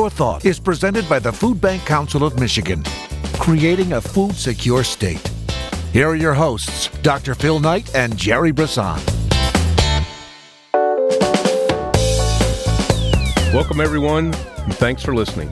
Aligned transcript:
for 0.00 0.08
Thought 0.08 0.46
is 0.46 0.58
presented 0.58 1.06
by 1.10 1.18
the 1.18 1.30
Food 1.30 1.60
Bank 1.60 1.84
Council 1.84 2.24
of 2.24 2.40
Michigan, 2.40 2.82
creating 3.34 3.92
a 3.92 4.00
food 4.00 4.34
secure 4.34 4.82
state. 4.82 5.20
Here 5.92 6.08
are 6.08 6.16
your 6.16 6.32
hosts, 6.32 6.88
Dr. 7.02 7.34
Phil 7.34 7.60
Knight 7.60 7.94
and 7.94 8.16
Gerry 8.16 8.50
Brisson. 8.50 8.98
Welcome, 13.52 13.82
everyone, 13.82 14.32
and 14.32 14.74
thanks 14.76 15.02
for 15.02 15.14
listening. 15.14 15.50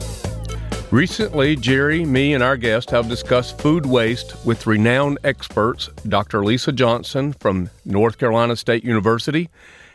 Recently, 0.89 1.55
Gerry, 1.55 2.03
me, 2.03 2.33
and 2.33 2.41
our 2.41 2.57
guest 2.57 2.89
have 2.89 3.07
discussed 3.07 3.61
food 3.61 3.85
waste 3.85 4.33
with 4.47 4.65
renowned 4.65 5.19
experts 5.23 5.91
Dr. 6.07 6.43
Lisa 6.43 6.71
Johnson 6.71 7.33
from 7.33 7.69
North 7.85 8.17
Carolina 8.17 8.55
State 8.55 8.83
University 8.83 9.47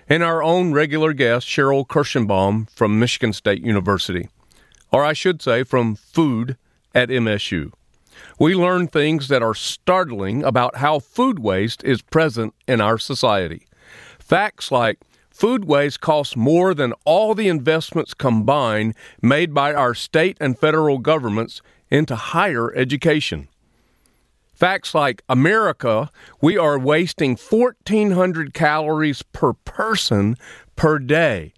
and 0.09 0.23
our 0.23 0.45
own 0.45 0.73
regular 0.73 1.13
guest 1.13 1.45
Sheril 1.45 1.85
Kirshenbaum 1.85 2.71
from 2.71 3.01
Michigan 3.01 3.33
State 3.33 3.65
University, 3.65 4.29
or 4.95 5.05
I 5.05 5.13
should 5.13 5.43
say, 5.43 5.65
from 5.65 5.97
Food 5.97 6.57
at 6.95 7.09
MSU. 7.09 7.73
We 8.39 8.55
learn 8.55 8.87
things 8.87 9.27
that 9.27 9.43
are 9.43 9.55
startling 9.55 10.45
about 10.45 10.77
how 10.77 11.01
food 11.01 11.41
waste 11.41 11.83
is 11.83 12.01
present 12.01 12.55
in 12.69 12.81
our 12.81 12.97
society. 12.97 13.67
Facts 14.21 14.71
like 14.71 15.01
Food 15.31 15.65
waste 15.65 16.01
costs 16.01 16.37
more 16.37 16.75
than 16.75 16.93
all 17.05 17.35
the 17.35 17.49
investments 17.49 18.15
combined 18.15 18.95
made 19.21 19.53
by 19.53 19.75
our 19.75 19.93
state 19.93 20.37
and 20.41 20.57
federal 20.57 20.99
governments 20.99 21.61
into 21.91 22.15
higher 22.15 22.73
education. 22.77 23.49
Facts 24.55 24.95
like 24.95 25.25
America, 25.29 26.09
we 26.41 26.57
are 26.57 26.79
wasting 26.79 27.37
1,400 27.37 28.55
calories 28.55 29.23
per 29.23 29.55
person 29.55 30.37
per 30.77 31.01
day. 31.01 31.53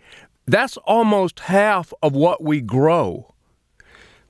That's 0.46 0.77
almost 0.78 1.41
half 1.41 1.92
of 2.02 2.14
what 2.14 2.42
we 2.42 2.60
grow. 2.60 3.34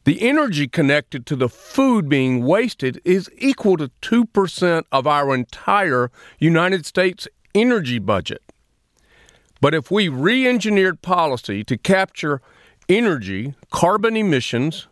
The 0.05 0.23
energy 0.23 0.67
connected 0.67 1.27
to 1.27 1.37
the 1.37 1.49
food 1.49 2.09
being 2.09 2.45
wasted 2.45 3.03
is 3.05 3.29
equal 3.37 3.77
to 3.77 3.91
2% 4.01 4.85
of 4.93 5.07
our 5.07 5.35
entire 5.35 6.11
United 6.39 6.87
States 6.87 7.29
energy 7.55 7.99
budget. 7.99 8.43
But 9.61 9.75
if 9.75 9.91
we 9.91 10.09
re 10.09 10.47
engineered 10.47 11.03
policy 11.03 11.65
to 11.65 11.77
capture 11.77 12.41
energy, 12.89 13.55
carbon 13.71 14.17
emissions, 14.17 14.87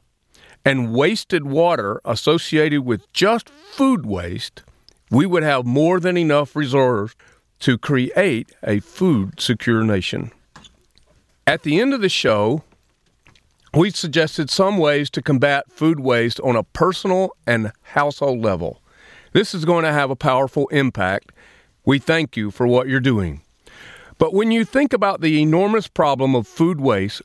and 0.64 0.92
wasted 0.92 1.44
water 1.44 2.00
associated 2.04 2.84
with 2.84 3.10
just 3.12 3.48
food 3.48 4.04
waste, 4.04 4.62
we 5.10 5.24
would 5.26 5.42
have 5.42 5.64
more 5.64 6.00
than 6.00 6.18
enough 6.18 6.56
reserves 6.56 7.14
to 7.60 7.78
create 7.78 8.52
a 8.62 8.80
food 8.80 9.40
secure 9.40 9.84
nation. 9.84 10.32
At 11.46 11.62
the 11.62 11.78
end 11.78 11.92
of 11.92 12.00
the 12.00 12.08
show, 12.08 12.62
we 13.74 13.90
suggested 13.90 14.48
some 14.48 14.78
ways 14.78 15.10
to 15.10 15.20
combat 15.20 15.70
food 15.70 16.00
waste 16.00 16.40
on 16.40 16.56
a 16.56 16.62
personal 16.62 17.36
and 17.46 17.70
household 17.82 18.40
level. 18.40 18.80
This 19.32 19.54
is 19.54 19.66
going 19.66 19.84
to 19.84 19.92
have 19.92 20.10
a 20.10 20.16
powerful 20.16 20.68
impact. 20.68 21.32
We 21.84 21.98
thank 21.98 22.34
you 22.34 22.50
for 22.50 22.66
what 22.66 22.88
you're 22.88 22.98
doing. 22.98 23.42
But 24.16 24.32
when 24.32 24.52
you 24.52 24.64
think 24.64 24.94
about 24.94 25.20
the 25.20 25.42
enormous 25.42 25.86
problem 25.86 26.34
of 26.34 26.48
food 26.48 26.80
waste, 26.80 27.20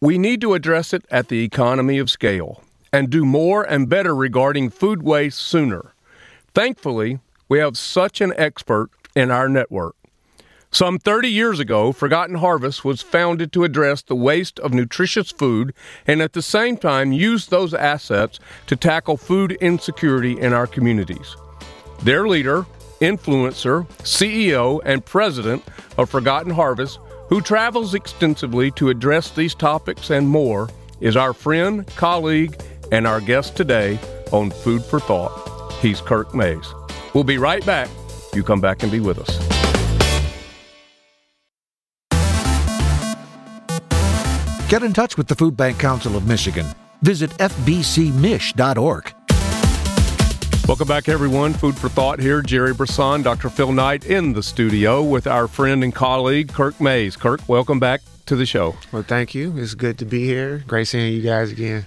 we 0.00 0.16
need 0.16 0.40
to 0.42 0.54
address 0.54 0.92
it 0.92 1.04
at 1.10 1.26
the 1.26 1.42
economy 1.42 1.98
of 1.98 2.08
scale 2.08 2.62
and 2.92 3.10
do 3.10 3.24
more 3.24 3.64
and 3.64 3.88
better 3.88 4.14
regarding 4.14 4.70
food 4.70 5.02
waste 5.02 5.38
sooner. 5.38 5.92
Thankfully, 6.54 7.18
we 7.48 7.58
have 7.58 7.76
such 7.76 8.20
an 8.20 8.32
expert 8.36 8.90
in 9.16 9.32
our 9.32 9.48
network. 9.48 9.96
Some 10.76 10.98
30 10.98 11.30
years 11.30 11.58
ago, 11.58 11.90
Forgotten 11.90 12.34
Harvest 12.34 12.84
was 12.84 13.00
founded 13.00 13.50
to 13.52 13.64
address 13.64 14.02
the 14.02 14.14
waste 14.14 14.60
of 14.60 14.74
nutritious 14.74 15.30
food 15.30 15.72
and 16.06 16.20
at 16.20 16.34
the 16.34 16.42
same 16.42 16.76
time 16.76 17.12
use 17.12 17.46
those 17.46 17.72
assets 17.72 18.38
to 18.66 18.76
tackle 18.76 19.16
food 19.16 19.52
insecurity 19.52 20.38
in 20.38 20.52
our 20.52 20.66
communities. 20.66 21.34
Their 22.02 22.28
leader, 22.28 22.66
influencer, 23.00 23.88
CEO, 24.02 24.82
and 24.84 25.02
president 25.02 25.64
of 25.96 26.10
Forgotten 26.10 26.52
Harvest, 26.52 26.98
who 27.30 27.40
travels 27.40 27.94
extensively 27.94 28.70
to 28.72 28.90
address 28.90 29.30
these 29.30 29.54
topics 29.54 30.10
and 30.10 30.28
more, 30.28 30.68
is 31.00 31.16
our 31.16 31.32
friend, 31.32 31.86
colleague, 31.96 32.54
and 32.92 33.06
our 33.06 33.22
guest 33.22 33.56
today 33.56 33.98
on 34.30 34.50
Food 34.50 34.84
for 34.84 35.00
Thought. 35.00 35.72
He's 35.80 36.02
Kirk 36.02 36.34
Mayes. 36.34 36.70
We'll 37.14 37.24
be 37.24 37.38
right 37.38 37.64
back. 37.64 37.88
You 38.34 38.42
come 38.42 38.60
back 38.60 38.82
and 38.82 38.92
be 38.92 39.00
with 39.00 39.18
us. 39.18 39.45
Get 44.68 44.82
in 44.82 44.92
touch 44.92 45.16
with 45.16 45.28
the 45.28 45.36
Food 45.36 45.56
Bank 45.56 45.78
Council 45.78 46.16
of 46.16 46.26
Michigan. 46.26 46.66
Visit 47.02 47.30
fbcmich.org. 47.30 49.14
Welcome 50.66 50.88
back, 50.88 51.08
everyone. 51.08 51.52
Food 51.52 51.76
for 51.76 51.88
Thought 51.88 52.18
here. 52.18 52.42
Gerry 52.42 52.74
Brisson, 52.74 53.22
Dr. 53.22 53.48
Phil 53.48 53.70
Knight 53.70 54.06
in 54.06 54.32
the 54.32 54.42
studio 54.42 55.04
with 55.04 55.28
our 55.28 55.46
friend 55.46 55.84
and 55.84 55.94
colleague, 55.94 56.52
Kirk 56.52 56.80
Mayes. 56.80 57.14
Kirk, 57.16 57.48
welcome 57.48 57.78
back 57.78 58.00
to 58.26 58.34
the 58.34 58.44
show. 58.44 58.74
Well, 58.90 59.04
thank 59.04 59.36
you. 59.36 59.56
It's 59.56 59.74
good 59.74 59.98
to 59.98 60.04
be 60.04 60.24
here. 60.24 60.64
Great 60.66 60.88
seeing 60.88 61.12
you 61.12 61.22
guys 61.22 61.52
again. 61.52 61.86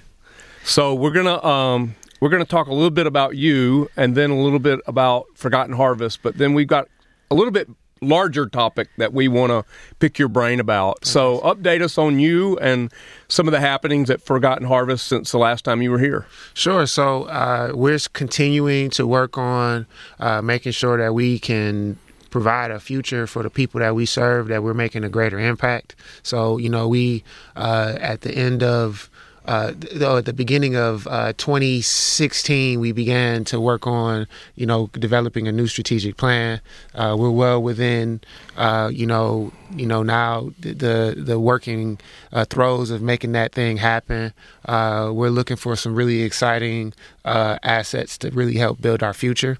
So 0.64 0.96
we're 0.96 1.12
gonna 1.12 1.44
um, 1.44 1.96
we're 2.22 2.30
gonna 2.30 2.46
talk 2.46 2.68
a 2.68 2.74
little 2.74 2.92
bit 2.92 3.08
about 3.08 3.36
you, 3.36 3.90
and 3.98 4.16
then 4.16 4.30
a 4.30 4.42
little 4.42 4.60
bit 4.60 4.80
about 4.88 5.26
Forgotten 5.36 5.76
Harvest. 5.76 6.24
But 6.24 6.38
then 6.38 6.54
we've 6.54 6.68
got 6.68 6.88
a 7.30 7.36
little 7.36 7.52
bit 7.52 7.68
larger 8.02 8.46
topic 8.48 8.90
that 8.98 9.14
we 9.14 9.28
want 9.28 9.52
to 9.52 9.66
pick 10.00 10.20
your 10.20 10.28
brain 10.28 10.60
about. 10.60 11.06
So, 11.06 11.40
update 11.40 11.82
us 11.82 11.98
on 11.98 12.20
you 12.20 12.58
and 12.60 12.92
some 13.28 13.48
of 13.48 13.52
the 13.52 13.60
happenings 13.60 14.10
at 14.10 14.22
Forgotten 14.22 14.68
Harvest 14.68 15.08
since 15.08 15.32
the 15.32 15.38
last 15.38 15.66
time 15.66 15.82
you 15.82 15.92
were 15.92 16.00
here. 16.00 16.26
Sure. 16.54 16.86
So, 16.86 17.24
uh, 17.24 17.72
we're 17.74 18.00
continuing 18.14 18.90
to 18.92 19.06
work 19.06 19.38
on 19.38 19.88
uh, 20.20 20.42
making 20.42 20.74
sure 20.74 20.98
that 20.98 21.14
we 21.14 21.40
can 21.40 21.98
provide 22.30 22.72
a 22.72 22.80
future 22.80 23.28
for 23.28 23.44
the 23.44 23.50
people 23.50 23.80
that 23.80 23.96
we 23.96 24.06
serve, 24.06 24.48
that 24.48 24.64
we're 24.64 24.74
making 24.74 25.04
a 25.04 25.10
greater 25.10 25.40
impact. 25.40 25.96
So, 26.24 26.58
you 26.58 26.70
know, 26.70 26.88
we, 26.88 27.24
uh, 27.56 27.96
at 28.00 28.22
the 28.22 28.32
end 28.32 28.64
of 28.64 29.09
uh, 29.50 29.74
though 29.96 30.18
at 30.18 30.26
the 30.26 30.34
beginning 30.34 30.76
of 30.76 31.08
uh, 31.08 31.34
2016, 31.38 32.80
we 32.80 32.92
began 32.92 33.44
to 33.44 33.60
work 33.60 33.88
on, 33.88 34.28
you 34.54 34.64
know, 34.64 34.92
developing 34.94 35.48
a 35.48 35.52
new 35.52 35.66
strategic 35.66 36.18
plan. 36.18 36.62
Uh, 36.94 37.16
we're 37.18 37.32
well 37.32 37.60
within, 37.60 38.22
uh, 38.58 38.92
you 38.94 39.08
know, 39.08 39.52
you 39.76 39.88
know 39.88 40.04
now 40.04 40.52
the 40.60 41.16
the 41.18 41.40
working 41.40 42.00
uh, 42.32 42.46
throes 42.46 42.92
of 42.92 43.02
making 43.02 43.32
that 43.32 43.52
thing 43.52 43.78
happen. 43.78 44.34
Uh, 44.66 45.10
we're 45.12 45.32
looking 45.32 45.58
for 45.58 45.76
some 45.76 45.96
really 45.96 46.22
exciting 46.22 46.94
assets 47.26 48.20
to 48.20 48.30
really 48.30 48.56
help 48.56 48.80
build 48.80 49.02
our 49.02 49.16
future. 49.16 49.58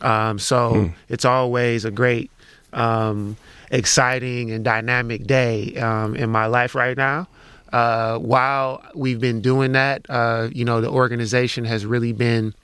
Um, 0.00 0.38
so 0.38 0.70
hmm. 0.70 0.86
it's 1.10 1.26
always 1.26 1.84
a 1.84 1.90
great. 1.90 2.30
Um, 2.72 3.36
exciting 3.70 4.52
and 4.52 4.64
dynamic 4.64 5.26
day 5.26 5.74
um, 5.76 6.14
in 6.14 6.30
my 6.30 6.46
life 6.46 6.74
right 6.74 6.96
now. 6.96 7.26
Uh, 7.76 8.16
while 8.16 8.82
we've 8.94 9.20
been 9.20 9.42
doing 9.42 9.72
that, 9.72 10.06
uh, 10.08 10.48
you 10.50 10.64
know, 10.64 10.80
the 10.80 10.88
organization 10.88 11.66
has 11.66 11.84
really 11.84 12.14
been 12.14 12.54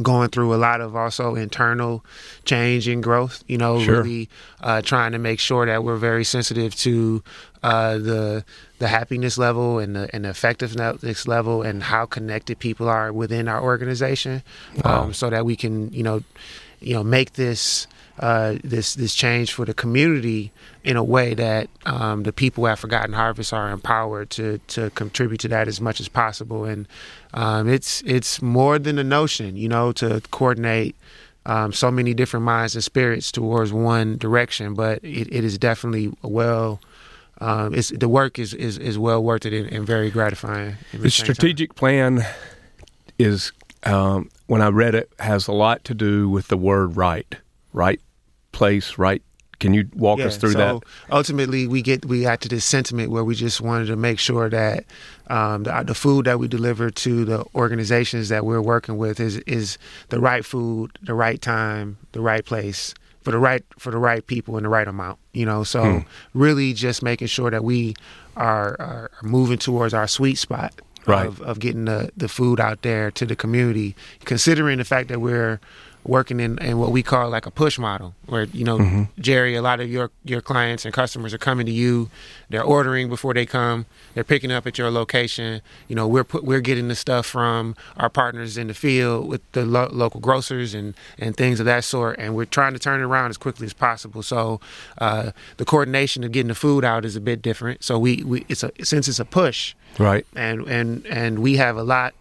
going 0.00 0.28
through 0.28 0.54
a 0.54 0.56
lot 0.56 0.80
of 0.80 0.94
also 0.94 1.34
internal 1.34 2.04
change 2.44 2.86
and 2.86 3.02
growth. 3.02 3.42
You 3.48 3.58
know, 3.58 3.80
sure. 3.80 4.02
really 4.02 4.28
uh, 4.60 4.82
trying 4.82 5.10
to 5.10 5.18
make 5.18 5.40
sure 5.40 5.66
that 5.66 5.82
we're 5.82 5.96
very 5.96 6.22
sensitive 6.22 6.76
to 6.76 7.24
uh, 7.64 7.98
the 7.98 8.44
the 8.78 8.86
happiness 8.86 9.36
level 9.36 9.80
and 9.80 9.96
the, 9.96 10.14
and 10.14 10.24
the 10.24 10.28
effectiveness 10.28 11.26
level 11.26 11.62
and 11.62 11.82
how 11.82 12.06
connected 12.06 12.60
people 12.60 12.88
are 12.88 13.12
within 13.12 13.48
our 13.48 13.60
organization, 13.60 14.44
wow. 14.84 15.06
um, 15.06 15.12
so 15.12 15.28
that 15.28 15.44
we 15.44 15.56
can 15.56 15.92
you 15.92 16.04
know 16.04 16.22
you 16.78 16.94
know 16.94 17.02
make 17.02 17.32
this 17.32 17.88
uh, 18.18 18.56
this 18.64 18.94
this 18.94 19.14
change 19.14 19.52
for 19.52 19.64
the 19.64 19.74
community 19.74 20.50
in 20.84 20.96
a 20.96 21.04
way 21.04 21.34
that 21.34 21.68
um, 21.84 22.22
the 22.22 22.32
people 22.32 22.66
at 22.66 22.78
Forgotten 22.78 23.12
Harvest 23.12 23.52
are 23.52 23.70
empowered 23.70 24.30
to 24.30 24.58
to 24.68 24.90
contribute 24.90 25.40
to 25.40 25.48
that 25.48 25.68
as 25.68 25.80
much 25.80 26.00
as 26.00 26.08
possible. 26.08 26.64
And 26.64 26.88
um, 27.34 27.68
it's 27.68 28.02
it's 28.02 28.40
more 28.40 28.78
than 28.78 28.98
a 28.98 29.04
notion, 29.04 29.56
you 29.56 29.68
know, 29.68 29.92
to 29.92 30.22
coordinate. 30.30 30.96
Um, 31.48 31.72
so 31.72 31.92
many 31.92 32.12
different 32.12 32.44
minds 32.44 32.74
and 32.74 32.82
spirits 32.82 33.30
towards 33.30 33.72
one 33.72 34.18
direction, 34.18 34.74
but 34.74 34.98
it, 35.04 35.32
it 35.32 35.44
is 35.44 35.56
definitely 35.58 36.12
well. 36.20 36.80
Um, 37.40 37.72
it's 37.72 37.90
the 37.90 38.08
work 38.08 38.40
is, 38.40 38.52
is, 38.52 38.78
is 38.78 38.98
well 38.98 39.22
worth 39.22 39.46
it 39.46 39.52
and, 39.52 39.72
and 39.72 39.86
very 39.86 40.10
gratifying. 40.10 40.74
The, 40.90 40.98
the 40.98 41.10
strategic 41.10 41.76
plan 41.76 42.26
is 43.16 43.52
um, 43.84 44.28
when 44.48 44.60
I 44.60 44.70
read 44.70 44.96
it 44.96 45.08
has 45.20 45.46
a 45.46 45.52
lot 45.52 45.84
to 45.84 45.94
do 45.94 46.28
with 46.28 46.48
the 46.48 46.56
word 46.56 46.96
right, 46.96 47.32
right 47.72 48.00
place, 48.56 48.96
right? 48.96 49.22
Can 49.58 49.72
you 49.72 49.88
walk 49.94 50.18
yeah, 50.18 50.26
us 50.26 50.36
through 50.36 50.52
so 50.52 50.58
that? 50.58 50.82
Ultimately, 51.10 51.66
we 51.66 51.80
get 51.82 52.04
we 52.04 52.22
got 52.22 52.40
to 52.42 52.48
this 52.48 52.64
sentiment 52.64 53.10
where 53.10 53.24
we 53.24 53.34
just 53.34 53.60
wanted 53.60 53.86
to 53.86 53.96
make 53.96 54.18
sure 54.18 54.50
that 54.50 54.84
um, 55.28 55.62
the, 55.62 55.82
the, 55.86 55.94
food 55.94 56.26
that 56.26 56.38
we 56.38 56.48
deliver 56.48 56.90
to 56.90 57.24
the 57.24 57.44
organizations 57.54 58.28
that 58.28 58.44
we're 58.44 58.60
working 58.60 58.98
with 58.98 59.18
is 59.20 59.38
is 59.46 59.78
the 60.08 60.20
right 60.20 60.44
food, 60.44 60.98
the 61.02 61.14
right 61.14 61.40
time, 61.40 61.96
the 62.12 62.20
right 62.20 62.44
place 62.44 62.94
for 63.22 63.30
the 63.30 63.38
right 63.38 63.64
for 63.78 63.90
the 63.90 63.98
right 63.98 64.26
people 64.26 64.56
in 64.58 64.62
the 64.62 64.68
right 64.68 64.88
amount. 64.88 65.18
You 65.32 65.46
know, 65.46 65.64
so 65.64 65.82
Hmm. 65.82 65.98
really 66.34 66.72
just 66.74 67.02
making 67.02 67.28
sure 67.28 67.50
that 67.50 67.64
we 67.64 67.94
are, 68.36 68.76
are 68.78 69.10
moving 69.22 69.58
towards 69.58 69.94
our 69.94 70.06
sweet 70.06 70.36
spot 70.36 70.72
Right. 71.06 71.26
of, 71.28 71.40
of 71.40 71.60
getting 71.60 71.84
the, 71.84 72.10
the 72.16 72.28
food 72.28 72.58
out 72.58 72.82
there 72.82 73.12
to 73.12 73.24
the 73.24 73.36
community, 73.36 73.94
considering 74.24 74.78
the 74.78 74.84
fact 74.84 75.08
that 75.08 75.20
we're 75.20 75.60
working 76.08 76.40
in, 76.40 76.58
in 76.58 76.78
what 76.78 76.92
we 76.92 77.02
call 77.02 77.28
like 77.30 77.46
a 77.46 77.50
push 77.50 77.78
model, 77.78 78.14
where 78.26 78.44
you 78.44 78.64
know, 78.64 78.78
Mm-hmm. 78.78 79.20
Gerry, 79.20 79.54
a 79.56 79.62
lot 79.62 79.80
of 79.80 79.90
your 79.90 80.10
your 80.24 80.40
clients 80.40 80.84
and 80.84 80.92
customers 80.94 81.32
are 81.34 81.38
coming 81.38 81.66
to 81.66 81.72
you, 81.72 82.10
they're 82.50 82.62
ordering 82.62 83.08
before 83.08 83.34
they 83.34 83.46
come, 83.46 83.86
they're 84.14 84.24
picking 84.24 84.52
up 84.52 84.66
at 84.66 84.78
your 84.78 84.90
location. 84.90 85.62
You 85.88 85.96
know, 85.96 86.06
we're 86.06 86.24
put, 86.24 86.44
we're 86.44 86.60
getting 86.60 86.88
the 86.88 86.94
stuff 86.94 87.26
from 87.26 87.74
our 87.96 88.08
partners 88.10 88.56
in 88.58 88.66
the 88.68 88.74
field 88.74 89.28
with 89.28 89.40
the 89.52 89.64
lo- 89.64 89.88
local 89.92 90.20
grocers 90.20 90.74
and 90.74 90.94
and 91.18 91.36
things 91.36 91.58
of 91.60 91.66
that 91.66 91.84
sort, 91.84 92.18
and 92.18 92.34
we're 92.36 92.44
trying 92.44 92.72
to 92.74 92.78
turn 92.78 93.00
it 93.00 93.04
around 93.04 93.30
as 93.30 93.36
quickly 93.36 93.66
as 93.66 93.72
possible. 93.72 94.22
So 94.22 94.60
uh, 94.98 95.32
the 95.56 95.64
coordination 95.64 96.22
of 96.24 96.32
getting 96.32 96.48
the 96.48 96.54
food 96.54 96.84
out 96.84 97.04
is 97.04 97.16
a 97.16 97.20
bit 97.20 97.42
different. 97.42 97.82
So 97.82 97.98
we, 97.98 98.22
we 98.24 98.44
it's 98.48 98.62
a 98.62 98.70
since 98.82 99.08
it's 99.08 99.18
a 99.20 99.24
push 99.24 99.74
Right. 99.98 100.26
and 100.36 100.66
and 100.68 101.04
and 101.06 101.38
we 101.38 101.56
have 101.56 101.76
a 101.76 101.82
lot 101.82 102.14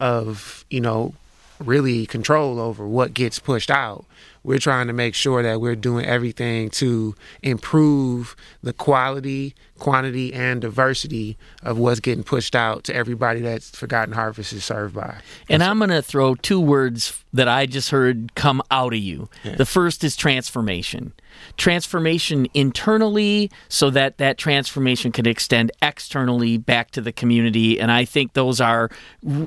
of 0.00 0.64
you 0.70 0.80
know 0.80 1.14
really 1.60 2.06
control 2.06 2.60
over 2.60 2.86
what 2.86 3.14
gets 3.14 3.38
pushed 3.38 3.70
out. 3.70 4.04
We're 4.42 4.58
trying 4.58 4.86
to 4.86 4.92
make 4.92 5.14
sure 5.14 5.42
that 5.42 5.60
we're 5.60 5.76
doing 5.76 6.06
everything 6.06 6.70
to 6.70 7.14
improve 7.42 8.36
the 8.62 8.72
quality 8.72 9.54
quantity 9.78 10.32
and 10.32 10.60
diversity 10.60 11.36
of 11.62 11.78
what's 11.78 12.00
getting 12.00 12.24
pushed 12.24 12.54
out 12.54 12.84
to 12.84 12.94
everybody 12.94 13.40
that 13.40 13.62
forgotten 13.62 14.14
harvest 14.14 14.52
is 14.52 14.64
served 14.64 14.94
by 14.94 15.18
And 15.48 15.62
I'm 15.62 15.78
going 15.78 15.90
to 15.90 16.02
throw 16.02 16.34
two 16.34 16.60
words 16.60 17.24
that 17.32 17.48
I 17.48 17.66
just 17.66 17.90
heard 17.90 18.34
come 18.34 18.62
out 18.70 18.92
of 18.92 18.98
you. 18.98 19.28
The 19.56 19.66
first 19.66 20.02
is 20.04 20.16
transformation. 20.16 21.12
Transformation 21.56 22.46
internally 22.54 23.50
so 23.68 23.90
that 23.90 24.18
that 24.18 24.38
transformation 24.38 25.12
could 25.12 25.26
extend 25.26 25.70
externally 25.82 26.56
back 26.58 26.90
to 26.92 27.00
the 27.00 27.12
community 27.12 27.78
and 27.78 27.92
I 27.92 28.04
think 28.04 28.32
those 28.32 28.60
are 28.60 28.90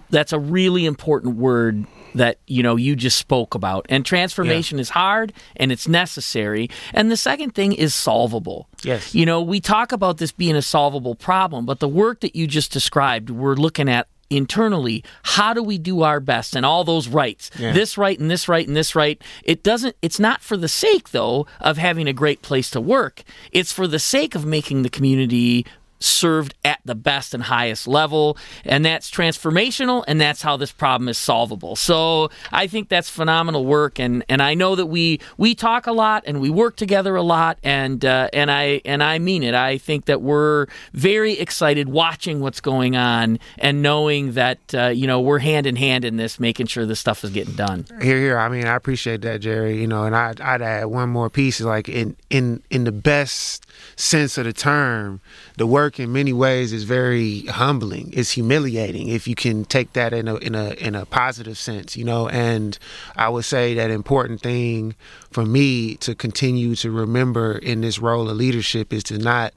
that's 0.09 0.33
a 0.33 0.39
really 0.39 0.85
important 0.85 1.35
word 1.35 1.85
that 2.15 2.37
you 2.47 2.61
know 2.63 2.75
you 2.75 2.95
just 2.95 3.17
spoke 3.17 3.55
about. 3.55 3.85
And 3.89 4.05
transformation 4.05 4.79
is 4.79 4.89
hard 4.89 5.33
and 5.55 5.71
it's 5.71 5.87
necessary. 5.87 6.69
And 6.93 7.11
the 7.11 7.17
second 7.17 7.55
thing 7.55 7.73
is 7.73 7.93
solvable. 7.95 8.67
Yes. 8.83 9.13
You 9.15 9.25
know, 9.25 9.41
we 9.41 9.59
talk 9.59 9.91
about 9.91 10.17
this 10.17 10.31
being 10.31 10.55
a 10.55 10.61
solvable 10.61 11.15
problem, 11.15 11.65
but 11.65 11.79
the 11.79 11.87
work 11.87 12.21
that 12.21 12.35
you 12.35 12.47
just 12.47 12.71
described, 12.71 13.29
we're 13.29 13.55
looking 13.55 13.89
at 13.89 14.07
internally 14.29 15.03
how 15.23 15.53
do 15.53 15.61
we 15.61 15.77
do 15.77 16.03
our 16.03 16.21
best 16.21 16.55
and 16.55 16.65
all 16.65 16.85
those 16.85 17.09
rights 17.09 17.51
Yeah. 17.59 17.73
this 17.73 17.97
right 17.97 18.17
and 18.17 18.31
this 18.31 18.47
right 18.47 18.65
and 18.65 18.77
this 18.77 18.95
right 18.95 19.21
it 19.43 19.61
doesn't 19.61 19.97
it's 20.01 20.21
not 20.21 20.41
for 20.41 20.55
the 20.55 20.69
sake 20.69 21.09
though 21.09 21.45
of 21.59 21.77
having 21.77 22.07
a 22.07 22.13
great 22.13 22.41
place 22.41 22.69
to 22.71 22.79
work 22.79 23.23
it's 23.51 23.73
for 23.73 23.87
the 23.87 23.99
sake 23.99 24.33
of 24.33 24.45
making 24.45 24.83
the 24.83 24.89
community 24.89 25.65
served 26.03 26.53
at 26.63 26.79
the 26.85 26.95
best 26.95 27.33
and 27.33 27.43
highest 27.43 27.87
level 27.87 28.37
and 28.65 28.85
that's 28.85 29.09
transformational 29.09 30.03
and 30.07 30.19
that's 30.19 30.41
how 30.41 30.57
this 30.57 30.71
problem 30.71 31.07
is 31.07 31.17
solvable 31.17 31.75
so 31.75 32.29
i 32.51 32.67
think 32.67 32.89
that's 32.89 33.09
phenomenal 33.09 33.65
work 33.65 33.99
and 33.99 34.23
and 34.29 34.41
i 34.41 34.53
know 34.53 34.75
that 34.75 34.87
we 34.87 35.19
we 35.37 35.53
talk 35.53 35.87
a 35.87 35.91
lot 35.91 36.23
and 36.25 36.41
we 36.41 36.49
work 36.49 36.75
together 36.75 37.15
a 37.15 37.21
lot 37.21 37.57
and 37.63 38.05
uh, 38.05 38.29
and 38.33 38.51
i 38.51 38.81
and 38.85 39.03
i 39.03 39.19
mean 39.19 39.43
it 39.43 39.53
i 39.53 39.77
think 39.77 40.05
that 40.05 40.21
we're 40.21 40.67
very 40.93 41.33
excited 41.33 41.89
watching 41.89 42.39
what's 42.39 42.61
going 42.61 42.95
on 42.95 43.39
and 43.57 43.81
knowing 43.81 44.33
that 44.33 44.59
uh, 44.73 44.87
you 44.87 45.07
know 45.07 45.19
we're 45.21 45.39
hand 45.39 45.65
in 45.65 45.75
hand 45.75 46.05
in 46.05 46.17
this 46.17 46.39
making 46.39 46.65
sure 46.65 46.85
this 46.85 46.99
stuff 46.99 47.23
is 47.23 47.29
getting 47.31 47.55
done 47.55 47.85
Here, 48.01 48.17
here. 48.17 48.37
I 48.37 48.49
mean, 48.49 48.65
I 48.65 48.75
appreciate 48.75 49.21
that, 49.21 49.41
Gerry. 49.41 49.79
You 49.79 49.87
know, 49.87 50.03
and 50.05 50.15
I'd, 50.15 50.41
I'd 50.41 50.61
add 50.61 50.85
one 50.85 51.09
more 51.09 51.29
piece. 51.29 51.61
Like 51.61 51.89
in 51.89 52.15
in 52.29 52.63
in 52.69 52.83
the 52.83 52.91
best 52.91 53.65
sense 53.95 54.37
of 54.37 54.45
the 54.45 54.53
term, 54.53 55.21
the 55.57 55.67
work 55.67 55.90
in 55.99 56.11
many 56.11 56.33
ways 56.33 56.73
is 56.73 56.83
very 56.83 57.41
humbling. 57.47 58.11
It's 58.13 58.31
humiliating 58.31 59.09
if 59.09 59.27
you 59.27 59.35
can 59.35 59.65
take 59.65 59.93
that 59.93 60.13
in 60.13 60.27
a 60.27 60.35
in 60.35 60.55
a 60.55 60.71
in 60.71 60.95
a 60.95 61.05
positive 61.05 61.57
sense. 61.57 61.97
You 61.97 62.05
know, 62.05 62.27
and 62.29 62.77
I 63.15 63.29
would 63.29 63.45
say 63.45 63.73
that 63.75 63.91
important 63.91 64.41
thing 64.41 64.95
for 65.31 65.45
me 65.45 65.95
to 65.97 66.15
continue 66.15 66.75
to 66.75 66.91
remember 66.91 67.57
in 67.57 67.81
this 67.81 67.99
role 67.99 68.29
of 68.29 68.37
leadership 68.37 68.93
is 68.93 69.03
to 69.05 69.17
not 69.17 69.53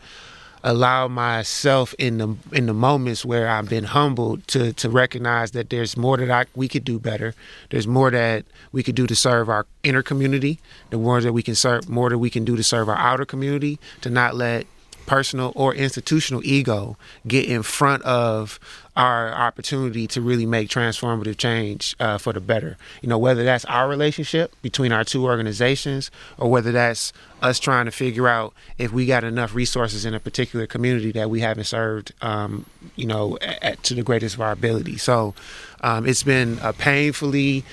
allow 0.67 1.07
myself 1.07 1.95
in 1.99 2.17
the 2.19 2.35
in 2.51 2.65
the 2.67 2.73
moments 2.73 3.23
where 3.23 3.49
I've 3.49 3.69
been 3.69 3.85
humbled 3.85 4.49
to 4.49 4.73
to 4.73 4.89
recognize 4.89 5.51
that 5.51 5.69
there's 5.69 5.95
more 5.97 6.17
that 6.17 6.31
I 6.31 6.47
we 6.57 6.69
could 6.69 6.85
do 6.85 6.99
better. 6.99 7.35
There's 7.71 7.87
more 7.87 8.11
that 8.11 8.47
we 8.73 8.83
could 8.83 8.95
do 8.95 9.07
to 9.07 9.15
serve 9.15 9.49
our 9.49 9.67
inner 9.83 10.03
community. 10.03 10.59
The 10.91 10.97
more 10.97 11.21
that 11.21 11.35
we 11.35 11.43
can 11.43 11.55
serve, 11.55 11.89
more 11.89 12.09
that 12.09 12.19
we 12.19 12.31
can 12.31 12.45
do 12.45 12.57
to 12.57 12.63
serve 12.63 12.89
our 12.89 12.97
outer 12.97 13.27
community. 13.27 13.79
To 14.01 14.11
not 14.11 14.35
let 14.35 14.67
personal 15.07 15.53
or 15.55 15.75
institutional 15.75 16.43
ego 16.45 16.97
get 17.27 17.47
in 17.47 17.63
front 17.63 18.03
of 18.03 18.59
our 18.97 19.33
opportunity 19.35 20.07
to 20.07 20.21
really 20.21 20.47
make 20.47 20.69
transformative 20.69 21.37
change 21.37 21.97
uh, 21.99 22.17
for 22.17 22.33
the 22.33 22.41
better. 22.41 22.77
You 23.03 23.09
know, 23.09 23.19
whether 23.19 23.43
that's 23.43 23.65
our 23.65 23.89
relationship 23.89 24.55
between 24.63 24.93
our 24.93 25.03
two 25.05 25.25
organizations 25.25 26.11
or 26.39 26.49
whether 26.51 26.71
that's 26.71 27.13
us 27.43 27.59
trying 27.59 27.87
to 27.87 27.91
figure 27.91 28.29
out 28.29 28.55
if 28.79 28.93
we 28.93 29.05
got 29.07 29.25
enough 29.25 29.55
resources 29.55 30.05
in 30.05 30.15
a 30.15 30.21
particular 30.21 30.67
community 30.67 31.11
that 31.13 31.29
we 31.29 31.41
haven't 31.41 31.65
served, 31.65 32.13
um, 32.23 32.67
you 32.95 33.07
know, 33.07 33.37
at, 33.43 33.63
at- 33.63 33.83
to 33.83 33.95
the 33.95 34.03
greatest 34.03 34.37
of 34.37 34.41
our 34.41 34.53
ability. 34.53 34.97
So 34.97 35.35
um, 35.81 36.07
it's 36.07 36.23
been 36.23 36.59
a 36.63 36.73
painfully 36.73 37.65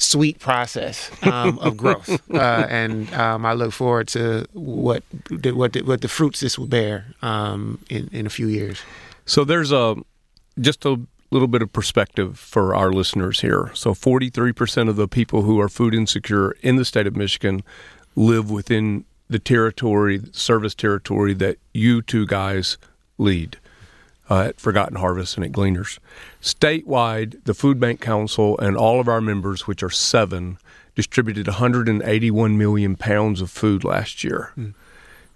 sweet 0.00 0.38
process 0.38 1.10
um, 1.24 1.58
of 1.58 1.76
growth, 1.76 2.08
uh, 2.34 2.66
and 2.68 3.12
um, 3.14 3.44
I 3.44 3.52
look 3.52 3.72
forward 3.72 4.08
to 4.08 4.46
what 4.52 5.02
the, 5.30 5.52
what 5.52 5.72
the, 5.72 5.82
what 5.82 6.00
the 6.00 6.08
fruits 6.08 6.40
this 6.40 6.58
will 6.58 6.66
bear 6.66 7.06
um, 7.22 7.78
in 7.88 8.08
in 8.12 8.26
a 8.26 8.30
few 8.30 8.48
years. 8.48 8.80
So 9.26 9.44
there's 9.44 9.72
a 9.72 9.96
just 10.58 10.84
a 10.84 11.00
little 11.30 11.48
bit 11.48 11.62
of 11.62 11.72
perspective 11.72 12.38
for 12.38 12.74
our 12.74 12.92
listeners 12.92 13.40
here. 13.40 13.70
So 13.74 13.94
43% 13.94 14.88
of 14.88 14.96
the 14.96 15.06
people 15.06 15.42
who 15.42 15.60
are 15.60 15.68
food 15.68 15.94
insecure 15.94 16.56
in 16.60 16.76
the 16.76 16.84
state 16.84 17.06
of 17.06 17.14
Michigan 17.14 17.62
live 18.16 18.50
within 18.50 19.04
the 19.28 19.38
territory, 19.38 20.20
service 20.32 20.74
territory 20.74 21.34
that 21.34 21.58
you 21.72 22.02
two 22.02 22.26
guys 22.26 22.78
lead 23.16 23.58
uh, 24.30 24.42
at 24.48 24.60
Forgotten 24.60 24.96
Harvest 24.96 25.36
and 25.36 25.44
at 25.44 25.52
Gleaners. 25.52 25.98
Statewide, 26.40 27.42
the 27.44 27.54
Food 27.54 27.80
Bank 27.80 28.00
Council 28.00 28.58
and 28.58 28.76
all 28.76 29.00
of 29.00 29.08
our 29.08 29.20
members, 29.20 29.66
which 29.66 29.82
are 29.82 29.90
seven, 29.90 30.58
distributed 30.94 31.46
181 31.46 32.56
million 32.56 32.96
pounds 32.96 33.40
of 33.40 33.50
food 33.50 33.84
last 33.84 34.22
year. 34.24 34.52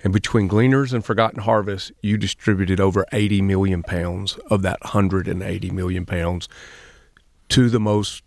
And 0.02 0.12
between 0.12 0.48
Gleaners 0.48 0.92
and 0.92 1.04
Forgotten 1.04 1.40
Harvest, 1.40 1.92
you 2.02 2.16
distributed 2.18 2.78
over 2.78 3.06
80 3.12 3.40
million 3.42 3.82
pounds 3.82 4.36
of 4.50 4.62
that 4.62 4.78
180 4.82 5.70
million 5.70 6.04
pounds 6.06 6.48
to 7.48 7.70
the 7.70 7.80
most 7.80 8.22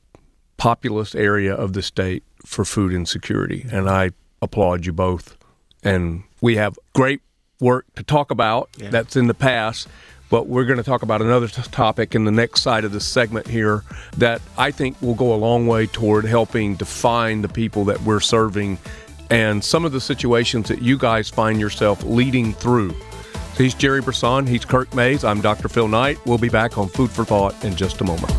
populous 0.57 1.13
area 1.13 1.53
of 1.53 1.73
the 1.73 1.83
state 1.83 2.23
for 2.45 2.65
food 2.65 2.93
insecurity. 2.93 3.65
And 3.71 3.87
I 3.89 4.11
applaud 4.41 4.85
you 4.85 4.93
both. 4.93 5.37
And 5.83 6.23
we 6.41 6.55
have 6.55 6.77
great 6.93 7.21
work 7.59 7.85
to 7.95 8.03
talk 8.03 8.31
about 8.31 8.69
Yeah. 8.77 8.89
that's 8.89 9.15
in 9.15 9.27
the 9.27 9.33
past. 9.33 9.87
But 10.29 10.47
we're 10.47 10.65
going 10.65 10.77
to 10.77 10.83
talk 10.83 11.03
about 11.03 11.21
another 11.21 11.47
t- 11.47 11.61
topic 11.71 12.13
in 12.13 12.25
the 12.25 12.31
next 12.31 12.61
side 12.61 12.83
of 12.83 12.91
this 12.91 13.05
segment 13.05 13.47
here 13.47 13.83
that 14.17 14.41
I 14.57 14.71
think 14.71 15.01
will 15.01 15.13
go 15.13 15.33
a 15.33 15.37
long 15.37 15.67
way 15.67 15.87
toward 15.87 16.25
helping 16.25 16.75
define 16.75 17.41
the 17.41 17.47
people 17.47 17.85
that 17.85 18.01
we're 18.01 18.19
serving 18.19 18.77
and 19.29 19.63
some 19.63 19.85
of 19.85 19.91
the 19.91 20.01
situations 20.01 20.67
that 20.67 20.81
you 20.81 20.97
guys 20.97 21.29
find 21.29 21.59
yourself 21.59 22.03
leading 22.03 22.53
through. 22.53 22.91
So 23.53 23.63
he's 23.63 23.73
Gerry 23.73 24.01
Brisson. 24.01 24.45
He's 24.45 24.65
Kirk 24.65 24.93
Mayes. 24.93 25.23
I'm 25.23 25.41
Dr. 25.41 25.69
Phil 25.69 25.87
Knight. 25.87 26.19
We'll 26.25 26.37
be 26.37 26.49
back 26.49 26.77
on 26.77 26.89
Food 26.89 27.09
for 27.09 27.25
Thought 27.25 27.63
in 27.63 27.75
just 27.75 28.01
a 28.01 28.03
moment. 28.03 28.31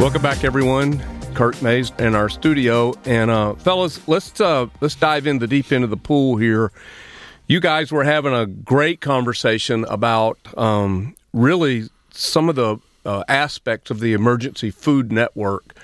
Welcome 0.00 0.22
back, 0.22 0.44
everyone. 0.44 1.02
Kirk 1.34 1.60
Mayes 1.62 1.92
in 1.98 2.14
our 2.14 2.28
studio, 2.28 2.94
and 3.04 3.30
uh, 3.30 3.54
fellas, 3.54 4.06
let's 4.08 4.40
uh, 4.40 4.66
let's 4.80 4.94
dive 4.94 5.26
in 5.26 5.38
the 5.38 5.46
deep 5.46 5.70
end 5.70 5.84
of 5.84 5.90
the 5.90 5.96
pool 5.96 6.36
here. 6.36 6.72
You 7.50 7.58
guys 7.58 7.90
were 7.90 8.04
having 8.04 8.32
a 8.32 8.46
great 8.46 9.00
conversation 9.00 9.84
about 9.86 10.38
um, 10.56 11.16
really 11.32 11.88
some 12.12 12.48
of 12.48 12.54
the 12.54 12.78
uh, 13.04 13.24
aspects 13.26 13.90
of 13.90 13.98
the 13.98 14.12
emergency 14.12 14.70
food 14.70 15.10
network, 15.10 15.74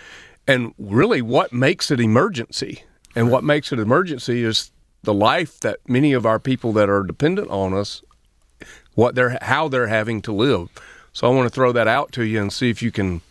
and 0.46 0.75
really 0.78 1.20
what 1.20 1.52
makes 1.52 1.90
it 1.90 1.99
emergency. 1.99 2.85
And 3.16 3.32
what 3.32 3.42
makes 3.42 3.73
it 3.73 3.80
emergency 3.80 4.44
is 4.44 4.70
the 5.02 5.12
life 5.12 5.58
that 5.58 5.80
many 5.88 6.12
of 6.12 6.25
our 6.25 6.38
people 6.38 6.73
that 6.75 6.88
are 6.88 7.02
dependent 7.02 7.50
on 7.50 7.75
us 7.75 8.00
what 8.94 9.16
they're 9.16 9.37
how 9.42 9.66
they're 9.66 9.88
having 9.88 10.23
to 10.23 10.32
live. 10.32 10.68
So 11.12 11.26
I 11.26 11.35
want 11.35 11.49
to 11.49 11.52
throw 11.52 11.73
that 11.73 11.88
out 11.88 12.12
to 12.12 12.23
you 12.23 12.40
and 12.40 12.52
see 12.52 12.70
if 12.70 12.80
you 12.80 12.92
can 12.92 13.23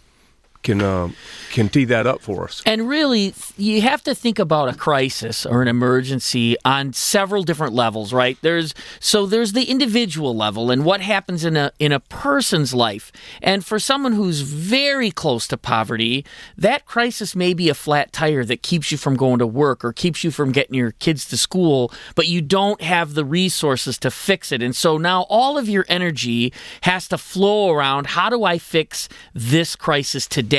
can 0.65 0.81
uh, 0.81 1.09
can 1.51 1.69
tee 1.69 1.85
that 1.85 2.05
up 2.05 2.19
for 2.19 2.43
us. 2.43 2.61
And 2.65 2.89
really, 2.89 3.33
you 3.55 3.81
have 3.81 4.03
to 4.03 4.13
think 4.13 4.39
about 4.39 4.67
a 4.67 4.73
crisis 4.73 5.45
or 5.45 5.61
an 5.61 5.69
emergency 5.69 6.57
on 6.65 6.91
several 6.91 7.43
different 7.43 7.73
levels, 7.73 8.11
right? 8.11 8.37
There's 8.41 8.73
so 8.99 9.25
there's 9.25 9.53
the 9.53 9.63
individual 9.63 10.35
level 10.35 10.71
and 10.71 10.83
what 10.83 10.99
happens 10.99 11.45
in 11.45 11.55
a 11.55 11.71
in 11.79 11.93
a 11.93 12.01
person's 12.01 12.73
life. 12.73 13.11
And 13.41 13.63
for 13.63 13.79
someone 13.79 14.13
who's 14.13 14.41
very 14.41 15.11
close 15.11 15.47
to 15.47 15.57
poverty, 15.57 16.25
that 16.57 16.85
crisis 16.85 17.35
may 17.35 17.53
be 17.53 17.69
a 17.69 17.75
flat 17.75 18.11
tire 18.11 18.43
that 18.43 18.63
keeps 18.63 18.91
you 18.91 18.97
from 18.97 19.15
going 19.15 19.39
to 19.39 19.47
work 19.47 19.85
or 19.85 19.93
keeps 19.93 20.23
you 20.23 20.31
from 20.31 20.51
getting 20.51 20.75
your 20.75 20.91
kids 20.91 21.25
to 21.29 21.37
school, 21.37 21.93
but 22.15 22.27
you 22.27 22.41
don't 22.41 22.81
have 22.81 23.13
the 23.13 23.23
resources 23.23 23.97
to 23.99 24.09
fix 24.11 24.51
it. 24.51 24.61
And 24.63 24.75
so 24.75 24.97
now 24.97 25.21
all 25.29 25.57
of 25.57 25.69
your 25.69 25.85
energy 25.87 26.51
has 26.81 27.07
to 27.09 27.17
flow 27.17 27.71
around 27.71 28.07
how 28.07 28.29
do 28.29 28.43
I 28.43 28.57
fix 28.57 29.07
this 29.33 29.75
crisis 29.75 30.25
today? 30.27 30.54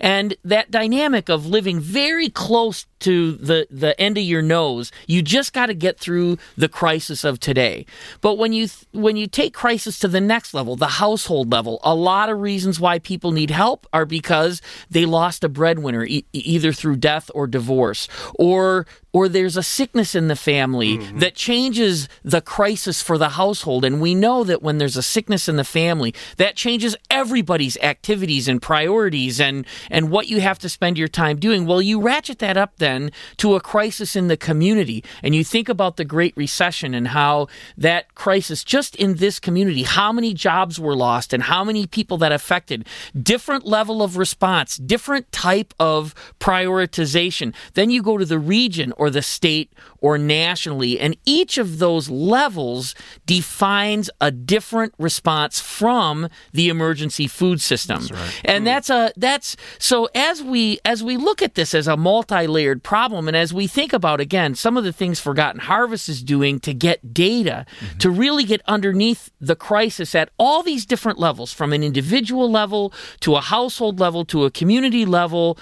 And 0.00 0.36
that 0.44 0.70
dynamic 0.70 1.28
of 1.28 1.46
living 1.46 1.80
very 1.80 2.28
close 2.28 2.86
to 3.02 3.32
the, 3.32 3.66
the 3.70 3.98
end 4.00 4.18
of 4.18 4.24
your 4.24 4.42
nose, 4.42 4.90
you 5.06 5.22
just 5.22 5.52
got 5.52 5.66
to 5.66 5.74
get 5.74 5.98
through 5.98 6.38
the 6.56 6.68
crisis 6.68 7.24
of 7.24 7.40
today. 7.40 7.86
But 8.20 8.38
when 8.38 8.52
you 8.52 8.68
when 8.92 9.16
you 9.16 9.26
take 9.26 9.54
crisis 9.54 9.98
to 10.00 10.08
the 10.08 10.20
next 10.20 10.54
level, 10.54 10.76
the 10.76 10.86
household 10.86 11.52
level, 11.52 11.80
a 11.82 11.94
lot 11.94 12.28
of 12.28 12.40
reasons 12.40 12.80
why 12.80 12.98
people 12.98 13.32
need 13.32 13.50
help 13.50 13.86
are 13.92 14.06
because 14.06 14.62
they 14.90 15.04
lost 15.04 15.44
a 15.44 15.48
breadwinner 15.48 16.04
e- 16.04 16.24
either 16.32 16.72
through 16.72 16.96
death 16.96 17.30
or 17.34 17.46
divorce 17.46 18.08
or 18.34 18.86
or 19.12 19.28
there's 19.28 19.56
a 19.56 19.62
sickness 19.62 20.14
in 20.14 20.28
the 20.28 20.36
family 20.36 20.96
mm-hmm. 20.96 21.18
that 21.18 21.34
changes 21.34 22.08
the 22.24 22.40
crisis 22.40 23.02
for 23.02 23.18
the 23.18 23.30
household. 23.30 23.84
And 23.84 24.00
we 24.00 24.14
know 24.14 24.42
that 24.44 24.62
when 24.62 24.78
there's 24.78 24.96
a 24.96 25.02
sickness 25.02 25.48
in 25.48 25.56
the 25.56 25.64
family, 25.64 26.14
that 26.38 26.56
changes 26.56 26.96
everybody's 27.10 27.76
activities 27.78 28.48
and 28.48 28.60
priorities 28.60 29.40
and, 29.40 29.66
and 29.90 30.10
what 30.10 30.28
you 30.28 30.40
have 30.40 30.58
to 30.60 30.68
spend 30.68 30.96
your 30.96 31.08
time 31.08 31.38
doing. 31.38 31.66
Well, 31.66 31.82
you 31.82 32.00
ratchet 32.00 32.38
that 32.38 32.56
up 32.56 32.78
then 32.78 32.91
to 33.38 33.54
a 33.54 33.60
crisis 33.60 34.16
in 34.16 34.28
the 34.28 34.36
community. 34.36 35.04
And 35.22 35.34
you 35.34 35.44
think 35.44 35.68
about 35.68 35.96
the 35.96 36.04
Great 36.04 36.36
Recession 36.36 36.94
and 36.94 37.08
how 37.08 37.48
that 37.76 38.14
crisis, 38.14 38.64
just 38.64 38.96
in 38.96 39.16
this 39.16 39.40
community, 39.40 39.82
how 39.82 40.12
many 40.12 40.34
jobs 40.34 40.78
were 40.78 40.96
lost 40.96 41.32
and 41.32 41.44
how 41.44 41.64
many 41.64 41.86
people 41.86 42.18
that 42.18 42.32
affected, 42.32 42.86
different 43.20 43.66
level 43.66 44.02
of 44.02 44.16
response, 44.16 44.76
different 44.76 45.30
type 45.32 45.74
of 45.78 46.14
prioritization. 46.40 47.54
Then 47.74 47.90
you 47.90 48.02
go 48.02 48.18
to 48.18 48.24
the 48.24 48.38
region 48.38 48.92
or 48.96 49.10
the 49.10 49.22
state 49.22 49.72
or 50.02 50.18
nationally. 50.18 50.98
And 51.00 51.16
each 51.24 51.56
of 51.56 51.78
those 51.78 52.10
levels 52.10 52.94
defines 53.24 54.10
a 54.20 54.30
different 54.30 54.94
response 54.98 55.60
from 55.60 56.28
the 56.52 56.68
emergency 56.68 57.26
food 57.26 57.60
system. 57.60 58.00
That's 58.00 58.12
right. 58.12 58.40
And 58.44 58.62
hmm. 58.62 58.66
that's 58.66 58.90
a 58.90 59.12
that's 59.16 59.56
so 59.78 60.08
as 60.14 60.42
we 60.42 60.78
as 60.84 61.02
we 61.02 61.16
look 61.16 61.40
at 61.40 61.54
this 61.54 61.74
as 61.74 61.86
a 61.86 61.96
multi-layered 61.96 62.81
problem. 62.82 63.28
And 63.28 63.36
as 63.36 63.52
we 63.52 63.66
think 63.66 63.92
about 63.92 64.20
again 64.20 64.54
some 64.54 64.76
of 64.76 64.84
the 64.84 64.92
things 64.92 65.20
Forgotten 65.20 65.60
Harvest 65.60 66.08
is 66.08 66.22
doing 66.22 66.60
to 66.60 66.74
get 66.74 67.14
data 67.14 67.66
mm-hmm. 67.80 67.98
to 67.98 68.10
really 68.10 68.44
get 68.44 68.60
underneath 68.66 69.30
the 69.40 69.56
crisis 69.56 70.14
at 70.14 70.30
all 70.38 70.62
these 70.62 70.86
different 70.86 71.18
levels 71.18 71.52
from 71.52 71.72
an 71.72 71.82
individual 71.82 72.50
level 72.50 72.92
to 73.20 73.36
a 73.36 73.40
household 73.40 74.00
level 74.00 74.24
to 74.26 74.44
a 74.44 74.50
community 74.50 75.04
level 75.04 75.58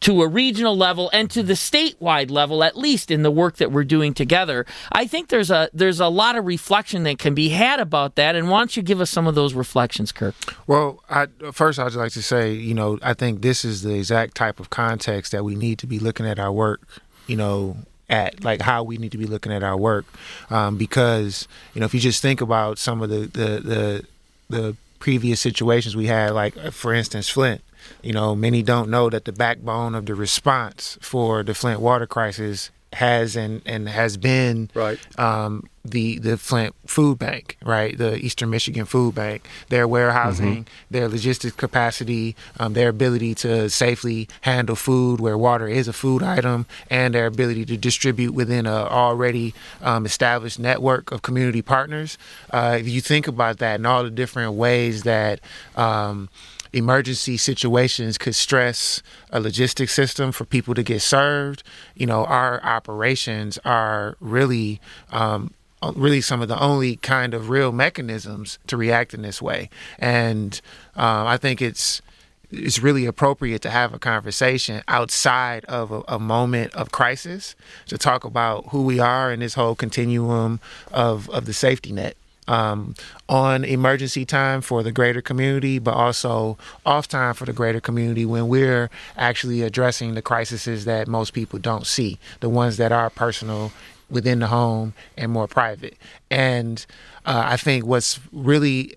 to 0.00 0.22
a 0.22 0.28
regional 0.28 0.76
level 0.76 1.10
and 1.12 1.30
to 1.30 1.42
the 1.42 1.54
statewide 1.54 2.30
level 2.30 2.62
at 2.62 2.76
least 2.76 3.10
in 3.10 3.22
the 3.22 3.30
work 3.30 3.56
that 3.56 3.72
we're 3.72 3.84
doing 3.84 4.14
together 4.14 4.64
i 4.92 5.06
think 5.06 5.28
there's 5.28 5.50
a 5.50 5.68
there's 5.72 6.00
a 6.00 6.08
lot 6.08 6.36
of 6.36 6.46
reflection 6.46 7.02
that 7.04 7.18
can 7.18 7.34
be 7.34 7.50
had 7.50 7.80
about 7.80 8.14
that. 8.16 8.36
And 8.36 8.48
why 8.48 8.58
don't 8.58 8.76
you 8.76 8.82
give 8.82 9.00
us 9.00 9.10
some 9.10 9.26
of 9.26 9.34
those 9.34 9.54
reflections 9.54 10.12
kirk? 10.12 10.34
Well 10.66 11.02
I, 11.08 11.26
first 11.52 11.78
i'd 11.78 11.94
like 11.94 12.12
to 12.12 12.22
say 12.22 12.52
you 12.52 12.74
know 12.74 12.98
i 13.02 13.14
think 13.14 13.42
this 13.42 13.64
is 13.64 13.82
the 13.82 13.94
exact 13.94 14.34
type 14.34 14.60
of 14.60 14.70
context 14.70 15.32
that 15.32 15.44
we 15.44 15.54
need 15.54 15.78
to 15.78 15.86
be 15.86 15.98
looking 15.98 16.26
at 16.26 16.38
our 16.38 16.52
work 16.62 16.80
you 17.26 17.36
know 17.36 17.76
at 18.10 18.42
like 18.42 18.60
how 18.60 18.82
we 18.82 18.96
need 18.96 19.12
to 19.12 19.18
be 19.18 19.26
looking 19.26 19.52
at 19.52 19.62
our 19.62 19.76
work. 19.76 20.06
Um, 20.50 20.76
because 20.76 21.46
you 21.74 21.80
know 21.80 21.86
if 21.86 21.94
you 21.94 22.00
just 22.00 22.22
think 22.22 22.40
about 22.40 22.78
some 22.78 23.02
of 23.02 23.10
the 23.10 23.20
the 23.40 23.50
the, 23.72 24.04
the 24.48 24.76
previous 24.98 25.40
situations 25.40 25.94
we 25.94 26.06
had 26.06 26.32
like 26.32 26.54
for 26.72 26.92
instance 26.92 27.28
flint 27.28 27.62
you 28.02 28.12
know, 28.12 28.34
many 28.34 28.62
don't 28.62 28.90
know 28.90 29.10
that 29.10 29.24
the 29.24 29.32
backbone 29.32 29.94
of 29.94 30.06
the 30.06 30.14
response 30.14 30.98
for 31.00 31.42
the 31.42 31.54
Flint 31.54 31.80
water 31.80 32.06
crisis 32.06 32.70
has 32.94 33.36
and, 33.36 33.62
and 33.66 33.88
has 33.88 34.16
been 34.16 34.70
right. 34.74 34.98
um, 35.18 35.68
the 35.84 36.18
the 36.18 36.36
Flint 36.36 36.74
Food 36.86 37.18
Bank, 37.18 37.56
right? 37.64 37.96
The 37.96 38.16
Eastern 38.16 38.50
Michigan 38.50 38.84
Food 38.84 39.14
Bank, 39.14 39.46
their 39.68 39.86
warehousing, 39.86 40.64
mm-hmm. 40.64 40.74
their 40.90 41.08
logistics 41.08 41.54
capacity, 41.54 42.36
um, 42.58 42.72
their 42.72 42.88
ability 42.88 43.34
to 43.36 43.70
safely 43.70 44.28
handle 44.42 44.76
food 44.76 45.20
where 45.20 45.36
water 45.36 45.68
is 45.68 45.88
a 45.88 45.92
food 45.92 46.22
item, 46.22 46.66
and 46.90 47.14
their 47.14 47.26
ability 47.26 47.64
to 47.66 47.76
distribute 47.76 48.32
within 48.32 48.66
a 48.66 48.84
already 48.86 49.54
um, 49.82 50.04
established 50.04 50.58
network 50.58 51.10
of 51.12 51.22
community 51.22 51.62
partners. 51.62 52.18
Uh, 52.50 52.76
if 52.78 52.88
you 52.88 53.00
think 53.00 53.26
about 53.26 53.58
that 53.58 53.76
and 53.76 53.86
all 53.86 54.04
the 54.04 54.10
different 54.10 54.54
ways 54.54 55.02
that 55.02 55.40
um, 55.76 56.28
emergency 56.72 57.36
situations 57.36 58.18
could 58.18 58.34
stress 58.34 59.02
a 59.30 59.40
logistic 59.40 59.88
system 59.88 60.32
for 60.32 60.44
people 60.44 60.74
to 60.74 60.82
get 60.82 61.02
served. 61.02 61.62
You 61.94 62.06
know, 62.06 62.24
our 62.24 62.62
operations 62.62 63.58
are 63.64 64.16
really 64.20 64.80
um, 65.10 65.52
really 65.94 66.20
some 66.20 66.42
of 66.42 66.48
the 66.48 66.60
only 66.60 66.96
kind 66.96 67.34
of 67.34 67.50
real 67.50 67.72
mechanisms 67.72 68.58
to 68.66 68.76
react 68.76 69.14
in 69.14 69.22
this 69.22 69.40
way. 69.40 69.70
And 69.98 70.60
um, 70.96 71.26
I 71.26 71.36
think 71.36 71.62
it's 71.62 72.02
it's 72.50 72.78
really 72.78 73.04
appropriate 73.04 73.60
to 73.62 73.70
have 73.70 73.92
a 73.92 73.98
conversation 73.98 74.82
outside 74.88 75.64
of 75.66 75.92
a, 75.92 76.02
a, 76.08 76.18
moment 76.18 76.74
of 76.74 76.90
crisis 76.90 77.54
to 77.86 77.98
talk 77.98 78.24
about 78.24 78.68
who 78.68 78.82
we 78.82 78.98
are 78.98 79.30
in 79.30 79.40
this 79.40 79.52
whole 79.52 79.74
continuum 79.74 80.58
of, 80.90 81.28
of 81.28 81.44
the 81.44 81.52
safety 81.52 81.92
net 81.92 82.16
um, 82.48 82.94
on 83.28 83.62
emergency 83.64 84.24
time 84.24 84.60
for 84.60 84.82
the 84.82 84.90
greater 84.90 85.22
community, 85.22 85.78
but 85.78 85.94
also 85.94 86.58
off 86.84 87.06
time 87.06 87.34
for 87.34 87.44
the 87.44 87.52
greater 87.52 87.80
community 87.80 88.24
when 88.24 88.48
we're 88.48 88.90
actually 89.16 89.62
addressing 89.62 90.14
the 90.14 90.22
crises 90.22 90.84
that 90.86 91.06
most 91.06 91.32
people 91.32 91.58
don't 91.58 91.86
see, 91.86 92.18
the 92.40 92.48
ones 92.48 92.78
that 92.78 92.90
are 92.90 93.10
personal 93.10 93.70
within 94.10 94.38
the 94.38 94.46
home 94.46 94.94
and 95.16 95.30
more 95.30 95.46
private. 95.46 95.96
And 96.30 96.84
uh, 97.26 97.42
I 97.46 97.58
think 97.58 97.84
what's 97.84 98.18
really 98.32 98.94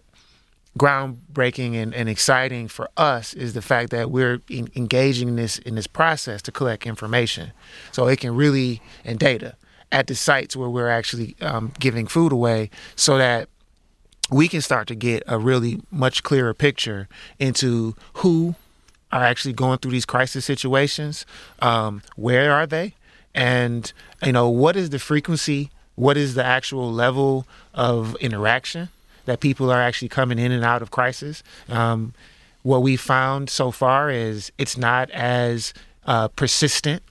groundbreaking 0.79 1.75
and, 1.75 1.93
and, 1.93 2.07
exciting 2.07 2.69
for 2.69 2.89
us 2.95 3.33
is 3.33 3.53
the 3.53 3.61
fact 3.61 3.89
that 3.89 4.09
we're 4.09 4.41
in, 4.47 4.71
engaging 4.73 5.35
this 5.35 5.57
in 5.57 5.75
this 5.75 5.85
process 5.85 6.41
to 6.43 6.49
collect 6.49 6.87
information, 6.87 7.51
so 7.91 8.07
it 8.07 8.21
can 8.21 8.33
really 8.33 8.81
and 9.03 9.19
data 9.19 9.57
at 9.91 10.07
the 10.07 10.15
sites 10.15 10.55
where 10.55 10.69
we're 10.69 10.89
actually 10.89 11.35
um, 11.41 11.71
giving 11.79 12.07
food 12.07 12.31
away 12.31 12.69
so 12.95 13.17
that 13.17 13.49
we 14.29 14.47
can 14.47 14.61
start 14.61 14.87
to 14.87 14.95
get 14.95 15.23
a 15.27 15.37
really 15.37 15.81
much 15.91 16.23
clearer 16.23 16.53
picture 16.53 17.09
into 17.37 17.95
who 18.15 18.55
are 19.11 19.23
actually 19.23 19.53
going 19.53 19.77
through 19.77 19.91
these 19.91 20.05
crisis 20.05 20.45
situations, 20.45 21.25
um, 21.59 22.01
where 22.15 22.53
are 22.53 22.65
they, 22.65 22.93
and 23.35 23.91
you 24.23 24.31
know 24.31 24.49
what 24.49 24.75
is 24.75 24.89
the 24.89 24.99
frequency, 24.99 25.69
what 25.95 26.15
is 26.15 26.35
the 26.35 26.43
actual 26.43 26.91
level 26.91 27.45
of 27.73 28.15
interaction 28.15 28.89
that 29.25 29.39
people 29.39 29.69
are 29.69 29.81
actually 29.81 30.09
coming 30.09 30.39
in 30.39 30.51
and 30.51 30.63
out 30.63 30.81
of 30.81 30.91
crisis. 30.91 31.43
Um, 31.69 32.13
what 32.63 32.81
we 32.81 32.95
found 32.95 33.49
so 33.49 33.71
far 33.71 34.09
is 34.09 34.51
it's 34.57 34.77
not 34.77 35.09
as 35.11 35.73
uh, 36.05 36.27
persistent 36.29 37.03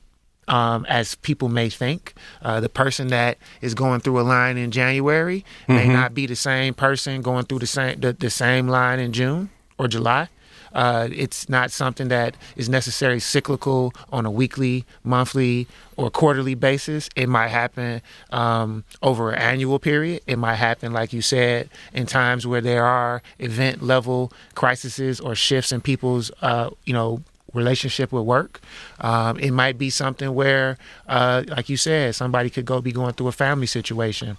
um, 0.51 0.85
as 0.89 1.15
people 1.15 1.49
may 1.49 1.71
think. 1.71 2.13
Uh, 2.43 2.61
the 2.61 2.69
person 2.69 3.09
that 3.09 3.39
is 3.63 3.73
going 3.73 4.01
through 4.01 4.21
a 4.21 4.23
line 4.23 4.59
in 4.59 4.71
January 4.71 5.45
mm-hmm. 5.63 5.77
may 5.77 5.89
not 5.89 6.13
be 6.13 6.27
the 6.27 6.37
same 6.37 6.75
person 6.75 7.23
going 7.23 7.47
through 7.47 7.61
the 7.61 7.67
same 7.67 7.99
the, 8.01 8.13
the 8.13 8.29
same 8.29 8.69
line 8.69 8.99
in 8.99 9.13
June 9.13 9.49
or 9.79 9.89
July. 9.89 10.29
Uh, 10.73 11.09
it's 11.13 11.49
not 11.49 11.73
something 11.73 12.07
that 12.09 12.37
is 12.55 12.69
necessarily 12.69 13.19
cyclical 13.19 13.93
on 14.13 14.25
a 14.25 14.31
weekly, 14.31 14.85
monthly, 15.03 15.67
or 15.97 16.11
quarterly 16.11 16.55
basis. 16.55 17.09
It 17.17 17.29
might 17.29 17.49
happen 17.49 18.03
um, 18.31 18.85
over 19.03 19.33
an 19.33 19.39
annual 19.41 19.81
period. 19.81 20.23
It 20.29 20.39
might 20.39 20.57
happen, 20.57 20.93
like 20.93 21.13
you 21.13 21.23
said, 21.23 21.71
in 21.93 22.07
times 22.07 22.47
where 22.47 22.61
there 22.61 22.85
are 22.85 23.21
event 23.41 23.83
level 23.83 24.33
crises 24.55 25.19
or 25.19 25.35
shifts 25.35 25.73
in 25.73 25.81
people's, 25.81 26.31
uh, 26.41 26.71
you 26.85 26.93
know, 26.93 27.23
relationship 27.53 28.13
with 28.13 28.25
work. 28.25 28.61
Um, 29.01 29.39
it 29.39 29.51
might 29.51 29.79
be 29.79 29.91
something 29.91 30.35
where, 30.35 30.79
uh, 31.09 31.45
like 31.49 31.69
you 31.69 31.77
said, 31.77 32.15
somebody 32.15 32.51
could 32.51 32.65
go 32.65 32.81
be 32.81 32.93
going 32.93 33.15
through 33.15 33.29
a 33.29 33.33
family 33.33 33.67
situation. 33.67 34.37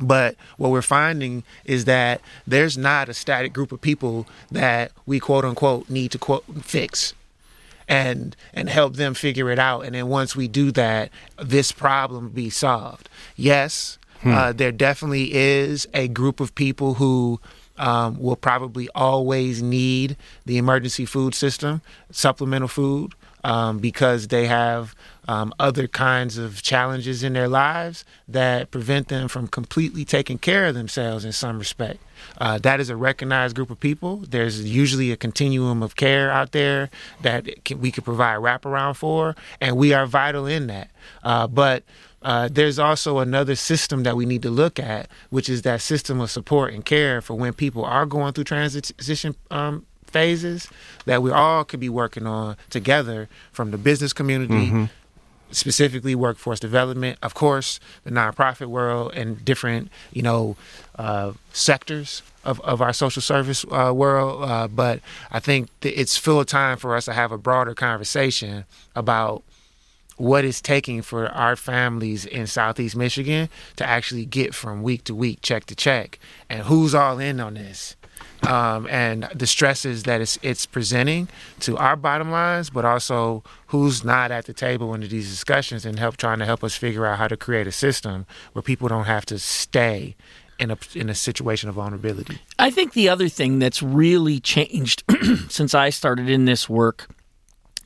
But 0.00 0.36
what 0.56 0.70
we're 0.70 0.82
finding 0.82 1.42
is 1.64 1.84
that 1.86 2.20
there's 2.46 2.78
not 2.78 3.08
a 3.08 3.14
static 3.14 3.52
group 3.52 3.72
of 3.72 3.80
people 3.80 4.26
that 4.50 4.92
we 5.06 5.18
quote 5.18 5.44
unquote 5.44 5.90
need 5.90 6.12
to 6.12 6.18
quote 6.18 6.44
fix 6.62 7.14
and 7.88 8.36
and 8.52 8.68
help 8.68 8.96
them 8.96 9.14
figure 9.14 9.50
it 9.50 9.58
out. 9.58 9.84
And 9.84 9.94
then 9.94 10.08
once 10.08 10.36
we 10.36 10.46
do 10.46 10.70
that, 10.72 11.10
this 11.38 11.72
problem 11.72 12.28
be 12.28 12.50
solved. 12.50 13.08
Yes, 13.34 13.98
hmm. 14.20 14.32
uh, 14.32 14.52
there 14.52 14.72
definitely 14.72 15.34
is 15.34 15.88
a 15.94 16.06
group 16.08 16.38
of 16.40 16.54
people 16.54 16.94
who 16.94 17.40
um, 17.78 18.18
will 18.18 18.36
probably 18.36 18.88
always 18.94 19.62
need 19.62 20.16
the 20.44 20.58
emergency 20.58 21.04
food 21.04 21.34
system, 21.34 21.82
supplemental 22.10 22.68
food, 22.68 23.14
um, 23.44 23.78
because 23.78 24.28
they 24.28 24.46
have 24.46 24.94
um, 25.28 25.52
other 25.58 25.86
kinds 25.86 26.38
of 26.38 26.62
challenges 26.62 27.22
in 27.22 27.34
their 27.34 27.48
lives 27.48 28.04
that 28.26 28.70
prevent 28.70 29.08
them 29.08 29.28
from 29.28 29.46
completely 29.46 30.04
taking 30.04 30.38
care 30.38 30.66
of 30.66 30.74
themselves 30.74 31.24
in 31.24 31.32
some 31.32 31.58
respect. 31.58 32.00
Uh, 32.38 32.58
that 32.58 32.80
is 32.80 32.90
a 32.90 32.96
recognized 32.96 33.54
group 33.54 33.70
of 33.70 33.78
people. 33.78 34.24
There's 34.28 34.64
usually 34.64 35.12
a 35.12 35.16
continuum 35.16 35.82
of 35.82 35.96
care 35.96 36.30
out 36.30 36.52
there 36.52 36.90
that 37.22 37.64
can, 37.64 37.80
we 37.80 37.92
could 37.92 38.04
provide 38.04 38.38
wraparound 38.38 38.96
for, 38.96 39.36
and 39.60 39.76
we 39.76 39.92
are 39.92 40.06
vital 40.06 40.46
in 40.46 40.66
that. 40.68 40.90
Uh, 41.22 41.46
but 41.46 41.84
uh, 42.28 42.46
there's 42.46 42.78
also 42.78 43.20
another 43.20 43.54
system 43.54 44.02
that 44.02 44.14
we 44.14 44.26
need 44.26 44.42
to 44.42 44.50
look 44.50 44.78
at, 44.78 45.08
which 45.30 45.48
is 45.48 45.62
that 45.62 45.80
system 45.80 46.20
of 46.20 46.30
support 46.30 46.74
and 46.74 46.84
care 46.84 47.22
for 47.22 47.32
when 47.32 47.54
people 47.54 47.82
are 47.86 48.04
going 48.04 48.34
through 48.34 48.44
transition 48.44 49.34
um, 49.50 49.86
phases 50.04 50.68
that 51.06 51.22
we 51.22 51.30
all 51.30 51.64
could 51.64 51.80
be 51.80 51.88
working 51.88 52.26
on 52.26 52.54
together 52.68 53.30
from 53.50 53.70
the 53.70 53.78
business 53.78 54.12
community. 54.12 54.66
Mm-hmm. 54.66 54.84
Specifically, 55.52 56.14
workforce 56.14 56.60
development, 56.60 57.18
of 57.22 57.32
course, 57.32 57.80
the 58.04 58.10
nonprofit 58.10 58.66
world, 58.66 59.12
and 59.14 59.42
different, 59.42 59.90
you 60.12 60.20
know, 60.20 60.54
uh, 60.96 61.32
sectors 61.54 62.20
of, 62.44 62.60
of 62.60 62.82
our 62.82 62.92
social 62.92 63.22
service 63.22 63.64
uh, 63.70 63.90
world. 63.94 64.42
Uh, 64.44 64.68
but 64.68 65.00
I 65.30 65.40
think 65.40 65.70
it's 65.80 66.18
full 66.18 66.40
of 66.40 66.46
time 66.46 66.76
for 66.76 66.94
us 66.94 67.06
to 67.06 67.14
have 67.14 67.32
a 67.32 67.38
broader 67.38 67.74
conversation 67.74 68.66
about 68.94 69.42
what 70.18 70.44
it's 70.44 70.60
taking 70.60 71.00
for 71.00 71.28
our 71.28 71.56
families 71.56 72.26
in 72.26 72.46
Southeast 72.46 72.96
Michigan 72.96 73.48
to 73.76 73.88
actually 73.88 74.26
get 74.26 74.54
from 74.54 74.82
week 74.82 75.04
to 75.04 75.14
week, 75.14 75.38
check 75.42 75.64
to 75.66 75.74
check, 75.74 76.18
and 76.50 76.62
who's 76.62 76.94
all 76.94 77.18
in 77.18 77.40
on 77.40 77.54
this. 77.54 77.96
Um, 78.46 78.86
and 78.88 79.28
the 79.34 79.46
stresses 79.46 80.04
that 80.04 80.20
it's, 80.20 80.38
it's 80.42 80.66
presenting 80.66 81.28
to 81.60 81.76
our 81.76 81.96
bottom 81.96 82.30
lines, 82.30 82.70
but 82.70 82.84
also 82.84 83.42
who's 83.68 84.04
not 84.04 84.30
at 84.30 84.46
the 84.46 84.52
table 84.52 84.94
in 84.94 85.00
these 85.02 85.28
discussions 85.28 85.84
and 85.84 85.98
help 85.98 86.16
trying 86.16 86.38
to 86.38 86.44
help 86.44 86.62
us 86.62 86.74
figure 86.74 87.06
out 87.06 87.18
how 87.18 87.28
to 87.28 87.36
create 87.36 87.66
a 87.66 87.72
system 87.72 88.26
where 88.52 88.62
people 88.62 88.88
don't 88.88 89.04
have 89.04 89.26
to 89.26 89.38
stay 89.38 90.14
in 90.58 90.70
a 90.70 90.78
in 90.94 91.08
a 91.08 91.14
situation 91.14 91.68
of 91.68 91.76
vulnerability. 91.76 92.40
I 92.58 92.70
think 92.70 92.92
the 92.92 93.08
other 93.08 93.28
thing 93.28 93.58
that's 93.58 93.82
really 93.82 94.40
changed 94.40 95.04
since 95.48 95.74
I 95.74 95.90
started 95.90 96.28
in 96.28 96.44
this 96.44 96.68
work 96.68 97.08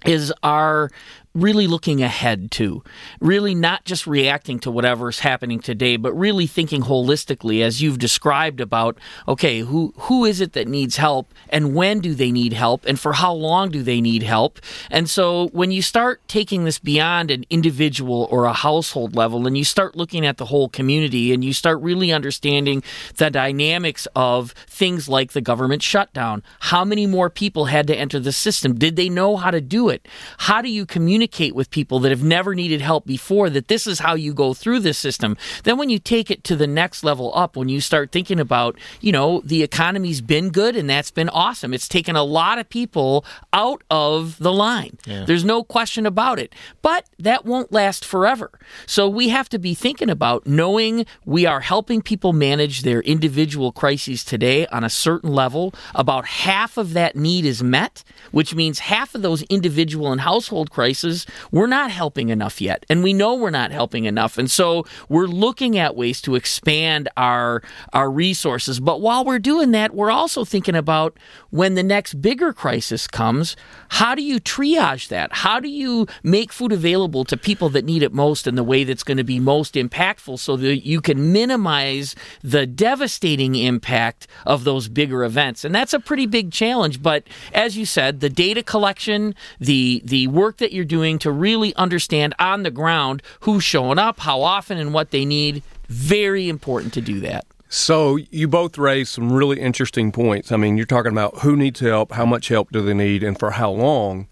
is 0.04 0.32
our 0.42 0.90
really 1.34 1.66
looking 1.66 2.02
ahead 2.02 2.50
to, 2.50 2.82
really 3.20 3.54
not 3.54 3.84
just 3.84 4.06
reacting 4.06 4.58
to 4.60 4.70
whatever's 4.70 5.20
happening 5.20 5.60
today, 5.60 5.96
but 5.96 6.12
really 6.12 6.46
thinking 6.46 6.82
holistically, 6.82 7.62
as 7.62 7.80
you've 7.80 7.98
described 7.98 8.60
about, 8.60 8.98
okay, 9.26 9.60
who 9.60 9.94
who 9.96 10.24
is 10.26 10.40
it 10.40 10.52
that 10.52 10.68
needs 10.68 10.96
help, 10.96 11.32
and 11.48 11.74
when 11.74 12.00
do 12.00 12.14
they 12.14 12.30
need 12.30 12.52
help, 12.52 12.84
and 12.84 13.00
for 13.00 13.14
how 13.14 13.32
long 13.32 13.70
do 13.70 13.82
they 13.82 14.00
need 14.00 14.22
help? 14.22 14.58
And 14.90 15.08
so 15.08 15.48
when 15.52 15.70
you 15.70 15.80
start 15.80 16.20
taking 16.28 16.64
this 16.64 16.78
beyond 16.78 17.30
an 17.30 17.46
individual 17.48 18.28
or 18.30 18.44
a 18.44 18.52
household 18.52 19.16
level, 19.16 19.46
and 19.46 19.56
you 19.56 19.64
start 19.64 19.96
looking 19.96 20.26
at 20.26 20.36
the 20.36 20.46
whole 20.46 20.68
community, 20.68 21.32
and 21.32 21.42
you 21.42 21.54
start 21.54 21.80
really 21.80 22.12
understanding 22.12 22.82
the 23.16 23.30
dynamics 23.30 24.06
of 24.14 24.52
things 24.66 25.08
like 25.08 25.32
the 25.32 25.40
government 25.40 25.82
shutdown, 25.82 26.42
how 26.60 26.84
many 26.84 27.06
more 27.06 27.30
people 27.30 27.66
had 27.66 27.86
to 27.86 27.96
enter 27.96 28.20
the 28.20 28.32
system? 28.32 28.74
Did 28.74 28.96
they 28.96 29.08
know 29.08 29.36
how 29.36 29.50
to 29.50 29.62
do 29.62 29.88
it? 29.88 30.06
How 30.36 30.60
do 30.60 30.68
you 30.68 30.84
communicate? 30.84 31.21
Communicate 31.22 31.54
with 31.54 31.70
people 31.70 32.00
that 32.00 32.10
have 32.10 32.22
never 32.22 32.54
needed 32.54 32.80
help 32.80 33.06
before 33.06 33.48
that 33.50 33.68
this 33.68 33.86
is 33.86 34.00
how 34.00 34.14
you 34.14 34.34
go 34.34 34.52
through 34.54 34.80
this 34.80 34.98
system. 34.98 35.36
Then 35.62 35.78
when 35.78 35.88
you 35.88 36.00
take 36.00 36.30
it 36.30 36.42
to 36.44 36.56
the 36.56 36.66
next 36.66 37.04
level 37.04 37.30
up, 37.34 37.56
when 37.56 37.68
you 37.68 37.80
start 37.80 38.10
thinking 38.10 38.40
about, 38.40 38.76
you 39.00 39.12
know, 39.12 39.40
the 39.44 39.62
economy's 39.62 40.20
been 40.20 40.50
good 40.50 40.74
and 40.74 40.90
that's 40.90 41.12
been 41.12 41.28
awesome. 41.28 41.72
It's 41.72 41.86
taken 41.86 42.16
a 42.16 42.24
lot 42.24 42.58
of 42.58 42.68
people 42.68 43.24
out 43.52 43.82
of 43.88 44.38
the 44.38 44.52
line. 44.52 44.98
Yeah. 45.06 45.24
There's 45.24 45.44
no 45.44 45.62
question 45.62 46.06
about 46.06 46.40
it. 46.40 46.54
But 46.82 47.06
that 47.20 47.44
won't 47.44 47.72
last 47.72 48.04
forever. 48.04 48.50
So 48.86 49.08
we 49.08 49.28
have 49.28 49.48
to 49.50 49.58
be 49.58 49.74
thinking 49.74 50.10
about 50.10 50.46
knowing 50.46 51.06
we 51.24 51.46
are 51.46 51.60
helping 51.60 52.02
people 52.02 52.32
manage 52.32 52.82
their 52.82 53.00
individual 53.02 53.70
crises 53.70 54.24
today 54.24 54.66
on 54.68 54.82
a 54.82 54.90
certain 54.90 55.30
level. 55.30 55.72
About 55.94 56.26
half 56.26 56.76
of 56.76 56.94
that 56.94 57.14
need 57.14 57.44
is 57.44 57.62
met, 57.62 58.02
which 58.32 58.54
means 58.54 58.80
half 58.80 59.14
of 59.14 59.22
those 59.22 59.42
individual 59.44 60.10
and 60.10 60.22
household 60.22 60.70
crises 60.70 61.11
we're 61.50 61.66
not 61.66 61.90
helping 61.90 62.28
enough 62.28 62.60
yet. 62.60 62.84
And 62.88 63.02
we 63.02 63.12
know 63.12 63.34
we're 63.34 63.50
not 63.50 63.70
helping 63.70 64.04
enough. 64.04 64.38
And 64.38 64.50
so 64.50 64.84
we're 65.08 65.26
looking 65.26 65.78
at 65.78 65.96
ways 65.96 66.20
to 66.22 66.34
expand 66.34 67.08
our, 67.16 67.62
our 67.92 68.10
resources. 68.10 68.80
But 68.80 69.00
while 69.00 69.24
we're 69.24 69.38
doing 69.38 69.70
that, 69.72 69.94
we're 69.94 70.10
also 70.10 70.44
thinking 70.44 70.74
about 70.74 71.18
when 71.50 71.74
the 71.74 71.82
next 71.82 72.14
bigger 72.20 72.52
crisis 72.52 73.06
comes, 73.06 73.56
how 73.88 74.14
do 74.14 74.22
you 74.22 74.40
triage 74.40 75.08
that? 75.08 75.32
How 75.32 75.60
do 75.60 75.68
you 75.68 76.06
make 76.22 76.52
food 76.52 76.72
available 76.72 77.24
to 77.24 77.36
people 77.36 77.68
that 77.70 77.84
need 77.84 78.02
it 78.02 78.12
most 78.12 78.46
in 78.46 78.54
the 78.54 78.64
way 78.64 78.84
that's 78.84 79.04
going 79.04 79.18
to 79.18 79.24
be 79.24 79.38
most 79.38 79.74
impactful 79.74 80.38
so 80.38 80.56
that 80.56 80.86
you 80.86 81.00
can 81.00 81.32
minimize 81.32 82.14
the 82.42 82.66
devastating 82.66 83.54
impact 83.54 84.26
of 84.46 84.64
those 84.64 84.88
bigger 84.88 85.24
events? 85.24 85.64
And 85.64 85.74
that's 85.74 85.92
a 85.92 86.00
pretty 86.00 86.26
big 86.26 86.52
challenge. 86.52 87.02
But 87.02 87.24
as 87.52 87.76
you 87.76 87.84
said, 87.84 88.20
the 88.20 88.30
data 88.30 88.62
collection, 88.62 89.34
the, 89.60 90.02
the 90.04 90.26
work 90.28 90.58
that 90.58 90.72
you're 90.72 90.84
doing, 90.84 91.01
to 91.20 91.30
really 91.30 91.74
understand 91.76 92.34
on 92.38 92.62
the 92.62 92.70
ground 92.70 93.22
who's 93.40 93.64
showing 93.64 93.98
up, 93.98 94.20
how 94.20 94.42
often, 94.42 94.78
and 94.78 94.94
what 94.94 95.10
they 95.10 95.24
need. 95.24 95.62
Very 95.88 96.48
important 96.48 96.92
to 96.94 97.00
do 97.00 97.20
that. 97.20 97.44
So 97.68 98.16
you 98.30 98.48
both 98.48 98.76
raised 98.76 99.12
some 99.12 99.32
really 99.32 99.58
interesting 99.58 100.12
points. 100.12 100.52
I 100.52 100.56
mean, 100.56 100.76
you're 100.76 100.84
talking 100.84 101.12
about 101.12 101.38
who 101.38 101.56
needs 101.56 101.80
help, 101.80 102.12
how 102.12 102.26
much 102.26 102.48
help 102.48 102.70
do 102.70 102.82
they 102.82 102.94
need, 102.94 103.22
and 103.22 103.38
for 103.38 103.52
how 103.52 103.70
long. 103.70 104.28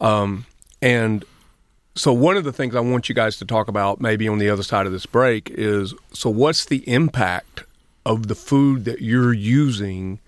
Um, 0.00 0.46
and 0.80 1.24
so 1.94 2.12
one 2.12 2.38
of 2.38 2.44
the 2.44 2.52
things 2.52 2.74
I 2.74 2.80
want 2.80 3.08
you 3.08 3.14
guys 3.14 3.36
to 3.38 3.44
talk 3.44 3.68
about, 3.68 4.00
maybe 4.00 4.26
on 4.28 4.38
the 4.38 4.48
other 4.48 4.62
side 4.62 4.86
of 4.86 4.92
this 4.92 5.04
break, 5.04 5.50
is 5.50 5.92
so 6.12 6.30
what's 6.30 6.64
the 6.64 6.88
impact 6.88 7.64
of 8.06 8.28
the 8.28 8.34
food 8.34 8.86
that 8.86 9.02
you're 9.02 9.34
using 9.34 10.18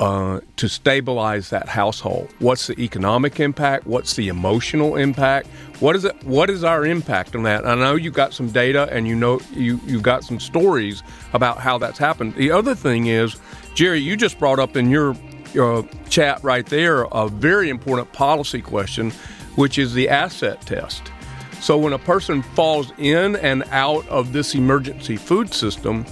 uh, 0.00 0.40
to 0.56 0.68
stabilize 0.68 1.50
that 1.50 1.68
household. 1.68 2.28
What's 2.40 2.66
the 2.66 2.78
economic 2.80 3.38
impact? 3.38 3.86
What's 3.86 4.14
the 4.14 4.28
emotional 4.28 4.96
impact? 4.96 5.46
What 5.78 5.94
is 5.94 6.04
it? 6.04 6.22
What 6.24 6.50
is 6.50 6.64
our 6.64 6.84
impact 6.84 7.36
on 7.36 7.44
that? 7.44 7.66
I 7.66 7.74
know 7.74 7.94
you've 7.94 8.14
got 8.14 8.32
some 8.32 8.48
data 8.48 8.88
and 8.90 9.06
you 9.06 9.14
know 9.14 9.40
you 9.52 9.80
you've 9.86 10.02
got 10.02 10.24
some 10.24 10.40
stories 10.40 11.02
about 11.32 11.58
how 11.58 11.78
that's 11.78 11.98
happened. 11.98 12.34
The 12.34 12.50
other 12.50 12.74
thing 12.74 13.06
is, 13.06 13.36
Gerry, 13.74 14.00
you 14.00 14.16
just 14.16 14.38
brought 14.38 14.58
up 14.58 14.76
in 14.76 14.90
your, 14.90 15.16
your 15.52 15.86
chat 16.08 16.42
right 16.42 16.66
there 16.66 17.04
a 17.12 17.28
very 17.28 17.70
important 17.70 18.12
policy 18.12 18.62
question, 18.62 19.10
which 19.56 19.78
is 19.78 19.94
the 19.94 20.08
asset 20.08 20.60
test. 20.62 21.10
So 21.60 21.78
when 21.78 21.92
a 21.92 21.98
person 21.98 22.42
falls 22.42 22.92
in 22.98 23.36
and 23.36 23.64
out 23.70 24.06
of 24.08 24.32
this 24.32 24.54
emergency 24.54 25.16
food 25.16 25.54
system, 25.54 26.04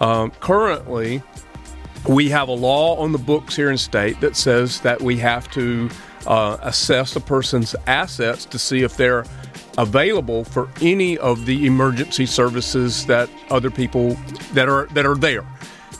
um, 0.00 0.30
currently 0.40 1.22
we 2.08 2.28
have 2.30 2.48
a 2.48 2.52
law 2.52 2.96
on 2.96 3.12
the 3.12 3.18
books 3.18 3.56
here 3.56 3.70
in 3.70 3.78
state 3.78 4.20
that 4.20 4.36
says 4.36 4.80
that 4.80 5.00
we 5.00 5.16
have 5.18 5.50
to 5.52 5.90
uh, 6.26 6.56
assess 6.62 7.16
a 7.16 7.20
person's 7.20 7.74
assets 7.86 8.44
to 8.46 8.58
see 8.58 8.82
if 8.82 8.96
they're 8.96 9.24
available 9.78 10.44
for 10.44 10.68
any 10.80 11.16
of 11.18 11.46
the 11.46 11.66
emergency 11.66 12.26
services 12.26 13.06
that 13.06 13.28
other 13.50 13.70
people 13.70 14.14
that 14.52 14.68
are 14.68 14.86
that 14.86 15.06
are 15.06 15.14
there. 15.14 15.44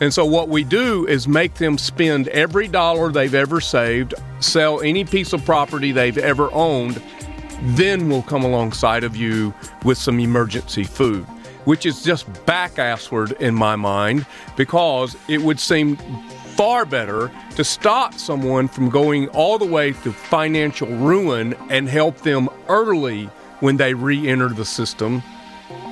And 0.00 0.12
so 0.12 0.24
what 0.24 0.48
we 0.48 0.64
do 0.64 1.06
is 1.06 1.28
make 1.28 1.54
them 1.54 1.76
spend 1.76 2.28
every 2.28 2.68
dollar 2.68 3.12
they've 3.12 3.34
ever 3.34 3.60
saved, 3.60 4.14
sell 4.40 4.80
any 4.80 5.04
piece 5.04 5.34
of 5.34 5.44
property 5.44 5.92
they've 5.92 6.16
ever 6.16 6.50
owned, 6.52 7.02
then 7.62 8.08
we'll 8.08 8.22
come 8.22 8.42
alongside 8.42 9.04
of 9.04 9.14
you 9.14 9.52
with 9.84 9.98
some 9.98 10.18
emergency 10.18 10.84
food 10.84 11.26
which 11.64 11.86
is 11.86 12.02
just 12.02 12.26
back 12.46 12.74
assward 12.74 13.32
in 13.40 13.54
my 13.54 13.76
mind 13.76 14.26
because 14.56 15.16
it 15.28 15.40
would 15.40 15.60
seem 15.60 15.96
far 16.56 16.84
better 16.84 17.30
to 17.56 17.64
stop 17.64 18.14
someone 18.14 18.68
from 18.68 18.90
going 18.90 19.28
all 19.28 19.58
the 19.58 19.66
way 19.66 19.92
to 19.92 20.12
financial 20.12 20.88
ruin 20.88 21.54
and 21.70 21.88
help 21.88 22.18
them 22.18 22.48
early 22.68 23.24
when 23.60 23.76
they 23.76 23.94
re 23.94 24.28
enter 24.28 24.48
the 24.48 24.64
system 24.64 25.22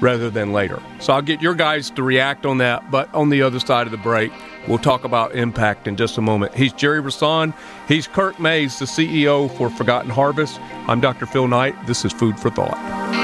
rather 0.00 0.30
than 0.30 0.52
later. 0.52 0.80
So 1.00 1.12
I'll 1.12 1.22
get 1.22 1.40
your 1.42 1.54
guys 1.54 1.90
to 1.90 2.02
react 2.02 2.46
on 2.46 2.58
that, 2.58 2.90
but 2.90 3.12
on 3.14 3.30
the 3.30 3.42
other 3.42 3.60
side 3.60 3.86
of 3.86 3.90
the 3.90 3.98
break, 3.98 4.32
we'll 4.66 4.78
talk 4.78 5.04
about 5.04 5.34
impact 5.34 5.86
in 5.86 5.96
just 5.96 6.18
a 6.18 6.20
moment. 6.20 6.54
He's 6.54 6.72
Gerry 6.72 7.00
Brisson. 7.02 7.54
He's 7.86 8.06
Kirk 8.06 8.38
Mayes, 8.38 8.78
the 8.78 8.84
CEO 8.84 9.50
for 9.56 9.70
Forgotten 9.70 10.10
Harvest. 10.10 10.60
I'm 10.86 11.00
Dr. 11.00 11.26
Phil 11.26 11.48
Knight. 11.48 11.74
This 11.86 12.04
is 12.04 12.12
Food 12.12 12.38
for 12.38 12.50
Thought. 12.50 13.17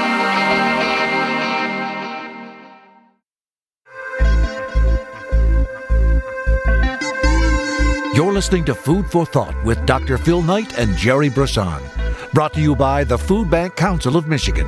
Listening 8.35 8.65
to 8.65 8.75
Food 8.75 9.09
for 9.09 9.25
Thought 9.25 9.55
with 9.63 9.85
Dr. 9.85 10.17
Phil 10.17 10.41
Knight 10.41 10.77
and 10.77 10.93
Gerry 10.97 11.29
Brisson. 11.29 11.81
Brought 12.33 12.53
to 12.55 12.59
you 12.59 12.75
by 12.75 13.05
the 13.05 13.17
Food 13.17 13.49
Bank 13.49 13.77
Council 13.77 14.17
of 14.17 14.27
Michigan. 14.27 14.67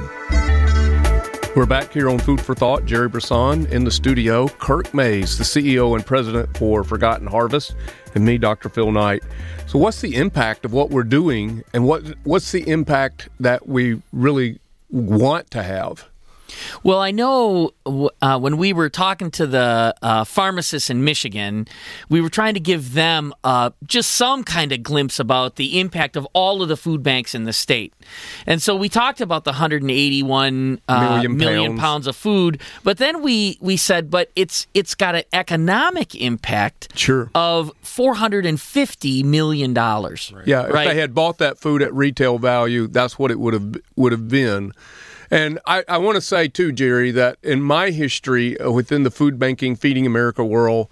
We're 1.53 1.65
back 1.67 1.91
here 1.91 2.09
on 2.09 2.17
Food 2.17 2.39
for 2.39 2.55
Thought. 2.55 2.85
Gerry 2.85 3.09
Brisson 3.09 3.65
in 3.65 3.83
the 3.83 3.91
studio. 3.91 4.47
Kirk 4.47 4.93
Mayes, 4.93 5.37
the 5.37 5.43
CEO 5.43 5.95
and 5.95 6.05
president 6.05 6.55
for 6.55 6.85
Forgotten 6.85 7.27
Harvest, 7.27 7.75
and 8.15 8.23
me, 8.23 8.37
Dr. 8.37 8.69
Phil 8.69 8.89
Knight. 8.89 9.21
So, 9.65 9.77
what's 9.77 9.99
the 9.99 10.15
impact 10.15 10.63
of 10.63 10.71
what 10.71 10.89
we're 10.89 11.03
doing, 11.03 11.61
and 11.73 11.85
what 11.85 12.05
what's 12.23 12.53
the 12.53 12.65
impact 12.69 13.27
that 13.41 13.67
we 13.67 14.01
really 14.13 14.61
want 14.89 15.51
to 15.51 15.61
have? 15.61 16.07
Well, 16.83 16.99
I 16.99 17.11
know 17.11 17.71
uh, 18.21 18.39
when 18.39 18.57
we 18.57 18.73
were 18.73 18.89
talking 18.89 19.31
to 19.31 19.47
the 19.47 19.95
uh, 20.01 20.23
pharmacists 20.23 20.89
in 20.89 21.03
Michigan, 21.03 21.67
we 22.09 22.21
were 22.21 22.29
trying 22.29 22.53
to 22.53 22.59
give 22.59 22.93
them 22.93 23.33
uh, 23.43 23.71
just 23.85 24.11
some 24.11 24.43
kind 24.43 24.71
of 24.71 24.83
glimpse 24.83 25.19
about 25.19 25.55
the 25.55 25.79
impact 25.79 26.15
of 26.15 26.27
all 26.33 26.61
of 26.61 26.69
the 26.69 26.77
food 26.77 27.03
banks 27.03 27.35
in 27.35 27.43
the 27.43 27.53
state. 27.53 27.93
And 28.45 28.61
so 28.61 28.75
we 28.75 28.89
talked 28.89 29.21
about 29.21 29.43
the 29.43 29.51
181 29.51 30.81
uh, 30.87 30.99
million, 30.99 31.37
million 31.37 31.71
pounds. 31.71 31.81
pounds. 31.81 32.07
of 32.07 32.15
food, 32.15 32.61
but 32.83 32.97
then 32.97 33.21
we, 33.21 33.57
we 33.61 33.77
said, 33.77 34.09
but 34.09 34.31
it's 34.35 34.67
it's 34.73 34.95
got 34.95 35.15
an 35.15 35.23
economic 35.33 36.15
impact 36.15 36.97
sure. 36.97 37.29
of 37.35 37.71
450 37.81 39.23
million 39.23 39.73
dollars. 39.73 40.31
Right. 40.33 40.47
Yeah, 40.47 40.67
if 40.67 40.73
right? 40.73 40.87
they 40.87 40.99
had 40.99 41.13
bought 41.13 41.37
that 41.39 41.57
food 41.57 41.81
at 41.81 41.93
retail 41.93 42.37
value, 42.37 42.87
that's 42.87 43.17
what 43.17 43.31
it 43.31 43.39
would 43.39 43.53
have 43.53 43.75
would 43.95 44.11
have 44.11 44.27
been. 44.27 44.73
And 45.29 45.59
I, 45.65 45.83
I 45.87 45.97
want 45.97 46.15
to 46.15 46.21
say, 46.21 46.47
too, 46.47 46.71
Gerry, 46.71 47.11
that 47.11 47.37
in 47.43 47.61
my 47.61 47.89
history 47.89 48.59
uh, 48.59 48.71
within 48.71 49.03
the 49.03 49.11
food 49.11 49.37
banking, 49.37 49.75
Feeding 49.75 50.05
America 50.05 50.45
world, 50.45 50.87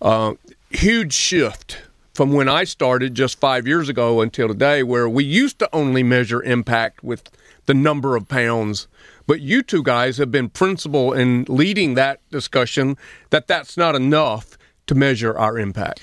uh, 0.00 0.34
huge 0.70 1.12
shift 1.12 1.82
from 2.12 2.32
when 2.32 2.48
I 2.48 2.64
started 2.64 3.14
just 3.14 3.40
five 3.40 3.66
years 3.66 3.88
ago 3.88 4.20
until 4.20 4.48
today, 4.48 4.82
where 4.82 5.08
we 5.08 5.24
used 5.24 5.58
to 5.58 5.68
only 5.72 6.04
measure 6.04 6.42
impact 6.42 7.02
with 7.02 7.28
the 7.66 7.74
number 7.74 8.14
of 8.14 8.28
pounds. 8.28 8.86
But 9.26 9.40
you 9.40 9.62
two 9.62 9.82
guys 9.82 10.18
have 10.18 10.30
been 10.30 10.50
principal 10.50 11.12
in 11.12 11.44
leading 11.48 11.94
that 11.94 12.20
discussion 12.30 12.96
that 13.30 13.48
that's 13.48 13.76
not 13.76 13.96
enough 13.96 14.56
to 14.86 14.94
measure 14.94 15.36
our 15.38 15.58
impact. 15.58 16.00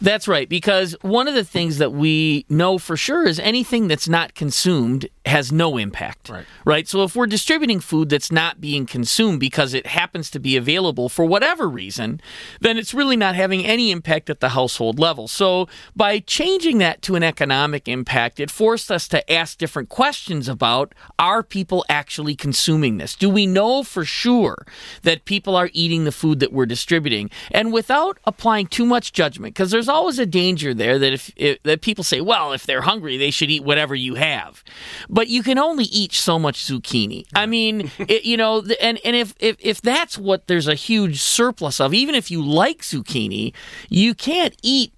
That's 0.00 0.28
right, 0.28 0.48
because 0.48 0.96
one 1.02 1.28
of 1.28 1.34
the 1.34 1.44
things 1.44 1.78
that 1.78 1.92
we 1.92 2.44
know 2.48 2.78
for 2.78 2.96
sure 2.96 3.26
is 3.26 3.38
anything 3.38 3.88
that's 3.88 4.08
not 4.08 4.34
consumed 4.34 5.08
has 5.26 5.50
no 5.50 5.78
impact. 5.78 6.28
Right. 6.28 6.44
Right. 6.64 6.88
So 6.88 7.02
if 7.02 7.16
we're 7.16 7.26
distributing 7.26 7.80
food 7.80 8.10
that's 8.10 8.30
not 8.30 8.60
being 8.60 8.84
consumed 8.84 9.40
because 9.40 9.72
it 9.72 9.86
happens 9.86 10.30
to 10.30 10.38
be 10.38 10.56
available 10.56 11.08
for 11.08 11.24
whatever 11.24 11.68
reason, 11.68 12.20
then 12.60 12.76
it's 12.76 12.92
really 12.92 13.16
not 13.16 13.34
having 13.34 13.64
any 13.64 13.90
impact 13.90 14.28
at 14.28 14.40
the 14.40 14.50
household 14.50 14.98
level. 14.98 15.26
So 15.28 15.68
by 15.96 16.18
changing 16.18 16.78
that 16.78 17.00
to 17.02 17.14
an 17.14 17.22
economic 17.22 17.88
impact, 17.88 18.38
it 18.38 18.50
forced 18.50 18.90
us 18.90 19.08
to 19.08 19.32
ask 19.32 19.56
different 19.56 19.88
questions 19.88 20.48
about 20.48 20.94
are 21.18 21.42
people 21.42 21.84
actually 21.88 22.36
consuming 22.36 22.98
this? 22.98 23.14
Do 23.14 23.30
we 23.30 23.46
know 23.46 23.82
for 23.82 24.04
sure 24.04 24.66
that 25.02 25.24
people 25.24 25.56
are 25.56 25.70
eating 25.72 26.04
the 26.04 26.12
food 26.12 26.40
that 26.40 26.52
we're 26.52 26.66
distributing? 26.66 27.30
And 27.50 27.72
without 27.72 28.13
applying 28.24 28.66
too 28.66 28.84
much 28.84 29.12
judgment, 29.12 29.54
because 29.54 29.70
there's 29.70 29.88
always 29.88 30.18
a 30.18 30.26
danger 30.26 30.74
there 30.74 30.98
that 30.98 31.12
if, 31.12 31.30
if 31.36 31.62
that 31.64 31.80
people 31.80 32.04
say, 32.04 32.20
well, 32.20 32.52
if 32.52 32.64
they're 32.66 32.82
hungry, 32.82 33.16
they 33.16 33.30
should 33.30 33.50
eat 33.50 33.64
whatever 33.64 33.94
you 33.94 34.14
have 34.14 34.62
but 35.08 35.28
you 35.28 35.42
can 35.42 35.58
only 35.58 35.84
eat 35.84 36.12
so 36.12 36.38
much 36.38 36.64
zucchini. 36.64 37.26
I 37.34 37.46
mean, 37.46 37.90
it, 37.98 38.24
you 38.24 38.36
know, 38.36 38.64
and 38.80 38.98
and 39.04 39.16
if, 39.16 39.34
if 39.38 39.56
if 39.60 39.80
that's 39.80 40.18
what 40.18 40.46
there's 40.46 40.68
a 40.68 40.74
huge 40.74 41.20
surplus 41.20 41.80
of, 41.80 41.94
even 41.94 42.14
if 42.14 42.30
you 42.30 42.42
like 42.42 42.82
zucchini, 42.82 43.52
you 43.88 44.14
can't 44.14 44.56
eat 44.62 44.92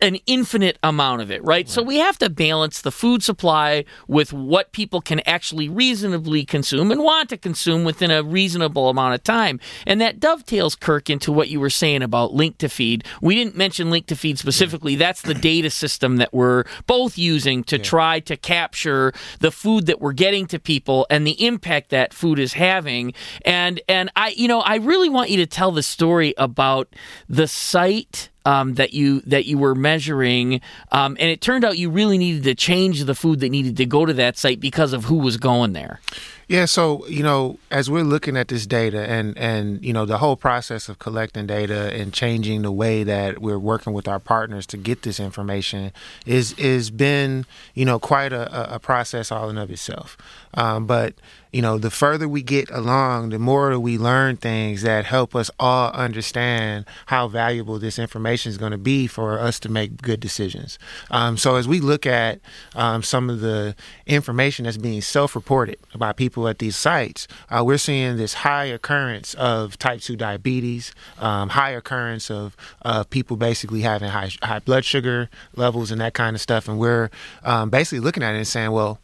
an 0.00 0.16
infinite 0.26 0.78
amount 0.82 1.22
of 1.22 1.30
it, 1.30 1.42
right? 1.42 1.48
right? 1.48 1.68
So 1.68 1.82
we 1.82 1.98
have 1.98 2.18
to 2.18 2.30
balance 2.30 2.80
the 2.80 2.92
food 2.92 3.22
supply 3.22 3.84
with 4.06 4.32
what 4.32 4.72
people 4.72 5.00
can 5.00 5.20
actually 5.20 5.68
reasonably 5.68 6.44
consume 6.44 6.90
and 6.90 7.02
want 7.02 7.28
to 7.30 7.36
consume 7.36 7.84
within 7.84 8.10
a 8.10 8.22
reasonable 8.22 8.88
amount 8.88 9.14
of 9.14 9.22
time. 9.22 9.60
And 9.86 10.00
that 10.00 10.20
dovetails, 10.20 10.76
Kirk, 10.76 11.10
into 11.10 11.32
what 11.32 11.48
you 11.48 11.60
were 11.60 11.70
saying 11.70 12.02
about 12.02 12.32
Link2Feed. 12.32 13.04
We 13.20 13.34
didn't 13.34 13.56
mention 13.56 13.88
Link2Feed 13.88 14.38
specifically. 14.38 14.92
Yeah. 14.92 14.98
That's 14.98 15.22
the 15.22 15.34
data 15.34 15.70
system 15.70 16.16
that 16.16 16.32
we're 16.32 16.64
both 16.86 17.18
using 17.18 17.64
to 17.64 17.76
yeah. 17.76 17.82
try 17.82 18.20
to 18.20 18.36
capture 18.36 19.12
the 19.40 19.50
food 19.50 19.86
that 19.86 20.00
we're 20.00 20.12
getting 20.12 20.46
to 20.48 20.58
people 20.58 21.06
and 21.10 21.26
the 21.26 21.44
impact 21.44 21.90
that 21.90 22.12
food 22.14 22.38
is 22.38 22.54
having. 22.54 23.12
And 23.44 23.80
and 23.88 24.10
I 24.16 24.28
you 24.30 24.48
know, 24.48 24.60
I 24.60 24.76
really 24.76 25.08
want 25.08 25.30
you 25.30 25.36
to 25.38 25.46
tell 25.46 25.72
the 25.72 25.82
story 25.82 26.34
about 26.36 26.88
the 27.28 27.46
site 27.46 28.30
um, 28.48 28.74
that 28.74 28.94
you 28.94 29.20
that 29.26 29.44
you 29.44 29.58
were 29.58 29.74
measuring, 29.74 30.62
um, 30.90 31.18
and 31.20 31.28
it 31.28 31.42
turned 31.42 31.66
out 31.66 31.76
you 31.76 31.90
really 31.90 32.16
needed 32.16 32.44
to 32.44 32.54
change 32.54 33.04
the 33.04 33.14
food 33.14 33.40
that 33.40 33.50
needed 33.50 33.76
to 33.76 33.84
go 33.84 34.06
to 34.06 34.14
that 34.14 34.38
site 34.38 34.58
because 34.58 34.94
of 34.94 35.04
who 35.04 35.16
was 35.16 35.36
going 35.36 35.74
there. 35.74 36.00
Yeah, 36.48 36.64
so 36.64 37.06
you 37.06 37.22
know, 37.22 37.58
as 37.70 37.90
we're 37.90 38.04
looking 38.04 38.34
at 38.34 38.48
this 38.48 38.66
data 38.66 39.06
and 39.06 39.36
and 39.36 39.84
you 39.84 39.92
know 39.92 40.06
the 40.06 40.16
whole 40.16 40.34
process 40.34 40.88
of 40.88 40.98
collecting 40.98 41.46
data 41.46 41.92
and 41.92 42.10
changing 42.10 42.62
the 42.62 42.72
way 42.72 43.04
that 43.04 43.42
we're 43.42 43.58
working 43.58 43.92
with 43.92 44.08
our 44.08 44.18
partners 44.18 44.66
to 44.68 44.78
get 44.78 45.02
this 45.02 45.20
information 45.20 45.92
is 46.24 46.54
is 46.54 46.90
been 46.90 47.44
you 47.74 47.84
know 47.84 47.98
quite 47.98 48.32
a, 48.32 48.74
a 48.74 48.78
process 48.78 49.30
all 49.30 49.50
in 49.50 49.58
of 49.58 49.70
itself. 49.70 50.16
Um, 50.54 50.86
but 50.86 51.12
you 51.52 51.62
know, 51.62 51.78
the 51.78 51.90
further 51.90 52.28
we 52.28 52.42
get 52.42 52.70
along, 52.70 53.30
the 53.30 53.38
more 53.38 53.78
we 53.78 53.96
learn 53.96 54.36
things 54.36 54.82
that 54.82 55.06
help 55.06 55.34
us 55.34 55.50
all 55.58 55.90
understand 55.92 56.84
how 57.06 57.26
valuable 57.28 57.78
this 57.78 57.98
information 57.98 58.50
is 58.50 58.58
going 58.58 58.72
to 58.72 58.78
be 58.78 59.06
for 59.06 59.38
us 59.38 59.58
to 59.60 59.68
make 59.70 60.02
good 60.02 60.20
decisions. 60.20 60.78
Um, 61.10 61.38
so 61.38 61.56
as 61.56 61.66
we 61.66 61.80
look 61.80 62.04
at 62.06 62.40
um, 62.74 63.02
some 63.02 63.30
of 63.30 63.40
the 63.40 63.74
information 64.06 64.66
that's 64.66 64.76
being 64.76 65.00
self-reported 65.00 65.78
about 65.94 66.16
people 66.16 66.37
at 66.46 66.58
these 66.58 66.76
sites, 66.76 67.26
uh, 67.50 67.64
we're 67.64 67.78
seeing 67.78 68.16
this 68.16 68.34
high 68.34 68.66
occurrence 68.66 69.34
of 69.34 69.78
type 69.78 70.00
2 70.00 70.16
diabetes, 70.16 70.94
um, 71.18 71.48
high 71.48 71.70
occurrence 71.70 72.30
of 72.30 72.56
uh, 72.82 73.02
people 73.04 73.36
basically 73.36 73.80
having 73.80 74.10
high, 74.10 74.30
high 74.42 74.60
blood 74.60 74.84
sugar 74.84 75.28
levels 75.56 75.90
and 75.90 76.00
that 76.00 76.14
kind 76.14 76.36
of 76.36 76.40
stuff. 76.40 76.68
And 76.68 76.78
we're 76.78 77.10
um, 77.42 77.70
basically 77.70 78.00
looking 78.00 78.22
at 78.22 78.34
it 78.34 78.38
and 78.38 78.46
saying, 78.46 78.70
well, 78.70 79.00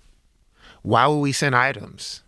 why 0.83 1.07
would 1.07 1.19
we 1.19 1.33
send 1.33 1.57
items 1.57 2.23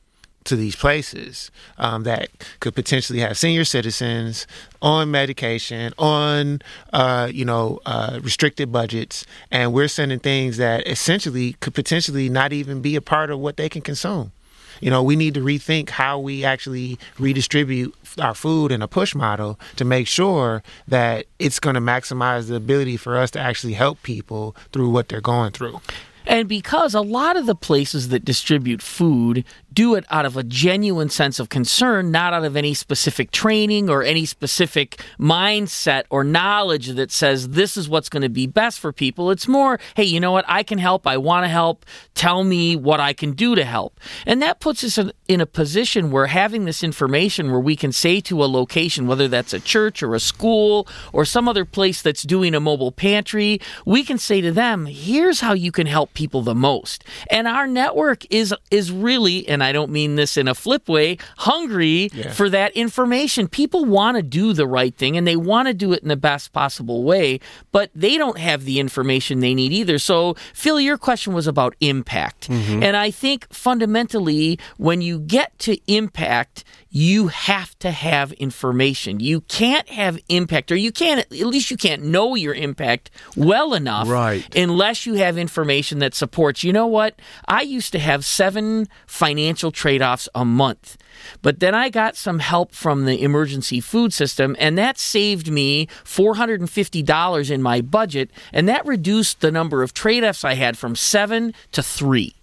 to 0.46 0.56
these 0.56 0.74
places 0.74 1.50
um, 1.76 2.04
that 2.04 2.30
could 2.60 2.74
potentially 2.74 3.18
have 3.18 3.36
senior 3.36 3.64
citizens 3.64 4.46
on 4.80 5.10
medication, 5.10 5.92
on 5.98 6.60
uh, 6.92 7.28
you 7.30 7.44
know 7.44 7.80
uh, 7.84 8.18
restricted 8.22 8.72
budgets, 8.72 9.26
and 9.50 9.72
we're 9.72 9.88
sending 9.88 10.18
things 10.18 10.56
that 10.56 10.86
essentially 10.86 11.54
could 11.54 11.74
potentially 11.74 12.28
not 12.28 12.52
even 12.52 12.80
be 12.80 12.96
a 12.96 13.00
part 13.00 13.30
of 13.30 13.38
what 13.38 13.56
they 13.56 13.68
can 13.68 13.82
consume. 13.82 14.32
You 14.80 14.90
know, 14.90 15.02
we 15.02 15.16
need 15.16 15.34
to 15.34 15.40
rethink 15.40 15.90
how 15.90 16.18
we 16.18 16.44
actually 16.44 16.98
redistribute 17.18 17.94
our 18.20 18.34
food 18.34 18.72
in 18.72 18.82
a 18.82 18.88
push 18.88 19.14
model 19.14 19.58
to 19.76 19.84
make 19.84 20.06
sure 20.06 20.62
that 20.88 21.26
it's 21.38 21.60
going 21.60 21.74
to 21.74 21.80
maximize 21.80 22.48
the 22.48 22.56
ability 22.56 22.96
for 22.96 23.16
us 23.16 23.30
to 23.32 23.40
actually 23.40 23.74
help 23.74 24.02
people 24.02 24.56
through 24.72 24.90
what 24.90 25.08
they're 25.08 25.20
going 25.20 25.52
through. 25.52 25.80
And 26.26 26.48
because 26.48 26.92
a 26.92 27.00
lot 27.00 27.36
of 27.36 27.46
the 27.46 27.54
places 27.54 28.08
that 28.08 28.24
distribute 28.24 28.82
food 28.82 29.44
do 29.76 29.94
it 29.94 30.06
out 30.10 30.24
of 30.24 30.38
a 30.38 30.42
genuine 30.42 31.10
sense 31.10 31.38
of 31.38 31.50
concern, 31.50 32.10
not 32.10 32.32
out 32.32 32.44
of 32.44 32.56
any 32.56 32.72
specific 32.72 33.30
training 33.30 33.90
or 33.90 34.02
any 34.02 34.24
specific 34.24 34.98
mindset 35.20 36.04
or 36.08 36.24
knowledge 36.24 36.88
that 36.88 37.12
says 37.12 37.50
this 37.50 37.76
is 37.76 37.86
what's 37.86 38.08
going 38.08 38.22
to 38.22 38.30
be 38.30 38.46
best 38.46 38.80
for 38.80 38.90
people. 38.90 39.30
It's 39.30 39.46
more, 39.46 39.78
hey, 39.94 40.04
you 40.04 40.18
know 40.18 40.32
what? 40.32 40.46
I 40.48 40.62
can 40.62 40.78
help. 40.78 41.06
I 41.06 41.18
want 41.18 41.44
to 41.44 41.48
help. 41.48 41.84
Tell 42.14 42.42
me 42.42 42.74
what 42.74 43.00
I 43.00 43.12
can 43.12 43.32
do 43.32 43.54
to 43.54 43.64
help. 43.64 44.00
And 44.24 44.40
that 44.40 44.60
puts 44.60 44.82
us 44.82 44.98
in 45.28 45.42
a 45.42 45.46
position 45.46 46.10
where 46.10 46.26
having 46.26 46.64
this 46.64 46.82
information 46.82 47.50
where 47.50 47.60
we 47.60 47.76
can 47.76 47.92
say 47.92 48.22
to 48.22 48.42
a 48.42 48.46
location, 48.46 49.06
whether 49.06 49.28
that's 49.28 49.52
a 49.52 49.60
church 49.60 50.02
or 50.02 50.14
a 50.14 50.20
school 50.20 50.88
or 51.12 51.26
some 51.26 51.48
other 51.48 51.66
place 51.66 52.00
that's 52.00 52.22
doing 52.22 52.54
a 52.54 52.60
mobile 52.60 52.92
pantry, 52.92 53.60
we 53.84 54.02
can 54.02 54.16
say 54.16 54.40
to 54.40 54.52
them, 54.52 54.86
here's 54.86 55.40
how 55.40 55.52
you 55.52 55.70
can 55.70 55.86
help 55.86 56.14
people 56.14 56.40
the 56.40 56.54
most. 56.54 57.04
And 57.30 57.46
our 57.46 57.66
network 57.66 58.24
is 58.30 58.54
is 58.70 58.90
really, 58.90 59.46
and 59.46 59.65
I 59.66 59.72
don't 59.72 59.90
mean 59.90 60.16
this 60.16 60.36
in 60.36 60.48
a 60.48 60.54
flip 60.54 60.88
way, 60.88 61.18
hungry 61.36 62.10
yeah. 62.12 62.32
for 62.32 62.48
that 62.50 62.72
information. 62.76 63.48
People 63.48 63.84
want 63.84 64.16
to 64.16 64.22
do 64.22 64.52
the 64.52 64.66
right 64.66 64.94
thing 64.94 65.16
and 65.16 65.26
they 65.26 65.36
want 65.36 65.68
to 65.68 65.74
do 65.74 65.92
it 65.92 66.02
in 66.02 66.08
the 66.08 66.16
best 66.16 66.52
possible 66.52 67.02
way, 67.04 67.40
but 67.72 67.90
they 67.94 68.16
don't 68.16 68.38
have 68.38 68.64
the 68.64 68.78
information 68.78 69.40
they 69.40 69.54
need 69.54 69.72
either. 69.72 69.98
So, 69.98 70.34
Phil, 70.54 70.80
your 70.80 70.96
question 70.98 71.34
was 71.34 71.46
about 71.46 71.74
impact. 71.80 72.48
Mm-hmm. 72.48 72.82
And 72.82 72.96
I 72.96 73.10
think 73.10 73.52
fundamentally, 73.52 74.58
when 74.76 75.00
you 75.00 75.18
get 75.18 75.58
to 75.60 75.78
impact, 75.86 76.64
you 76.96 77.28
have 77.28 77.78
to 77.78 77.90
have 77.90 78.32
information. 78.32 79.20
You 79.20 79.42
can't 79.42 79.86
have 79.90 80.18
impact, 80.30 80.72
or 80.72 80.76
you 80.76 80.90
can't, 80.90 81.20
at 81.20 81.30
least 81.30 81.70
you 81.70 81.76
can't 81.76 82.02
know 82.02 82.34
your 82.34 82.54
impact 82.54 83.10
well 83.36 83.74
enough 83.74 84.08
right. 84.08 84.56
unless 84.56 85.04
you 85.04 85.12
have 85.16 85.36
information 85.36 85.98
that 85.98 86.14
supports. 86.14 86.64
You 86.64 86.72
know 86.72 86.86
what? 86.86 87.20
I 87.46 87.60
used 87.60 87.92
to 87.92 87.98
have 87.98 88.24
seven 88.24 88.88
financial 89.06 89.70
trade 89.70 90.00
offs 90.00 90.26
a 90.34 90.46
month. 90.46 90.96
But 91.42 91.60
then 91.60 91.74
I 91.74 91.90
got 91.90 92.16
some 92.16 92.38
help 92.38 92.72
from 92.72 93.04
the 93.04 93.22
emergency 93.22 93.78
food 93.78 94.14
system, 94.14 94.56
and 94.58 94.78
that 94.78 94.98
saved 94.98 95.50
me 95.52 95.88
$450 96.02 97.50
in 97.50 97.60
my 97.60 97.82
budget, 97.82 98.30
and 98.54 98.66
that 98.70 98.86
reduced 98.86 99.42
the 99.42 99.52
number 99.52 99.82
of 99.82 99.92
trade 99.92 100.24
offs 100.24 100.44
I 100.44 100.54
had 100.54 100.78
from 100.78 100.96
seven 100.96 101.52
to 101.72 101.82
three. 101.82 102.36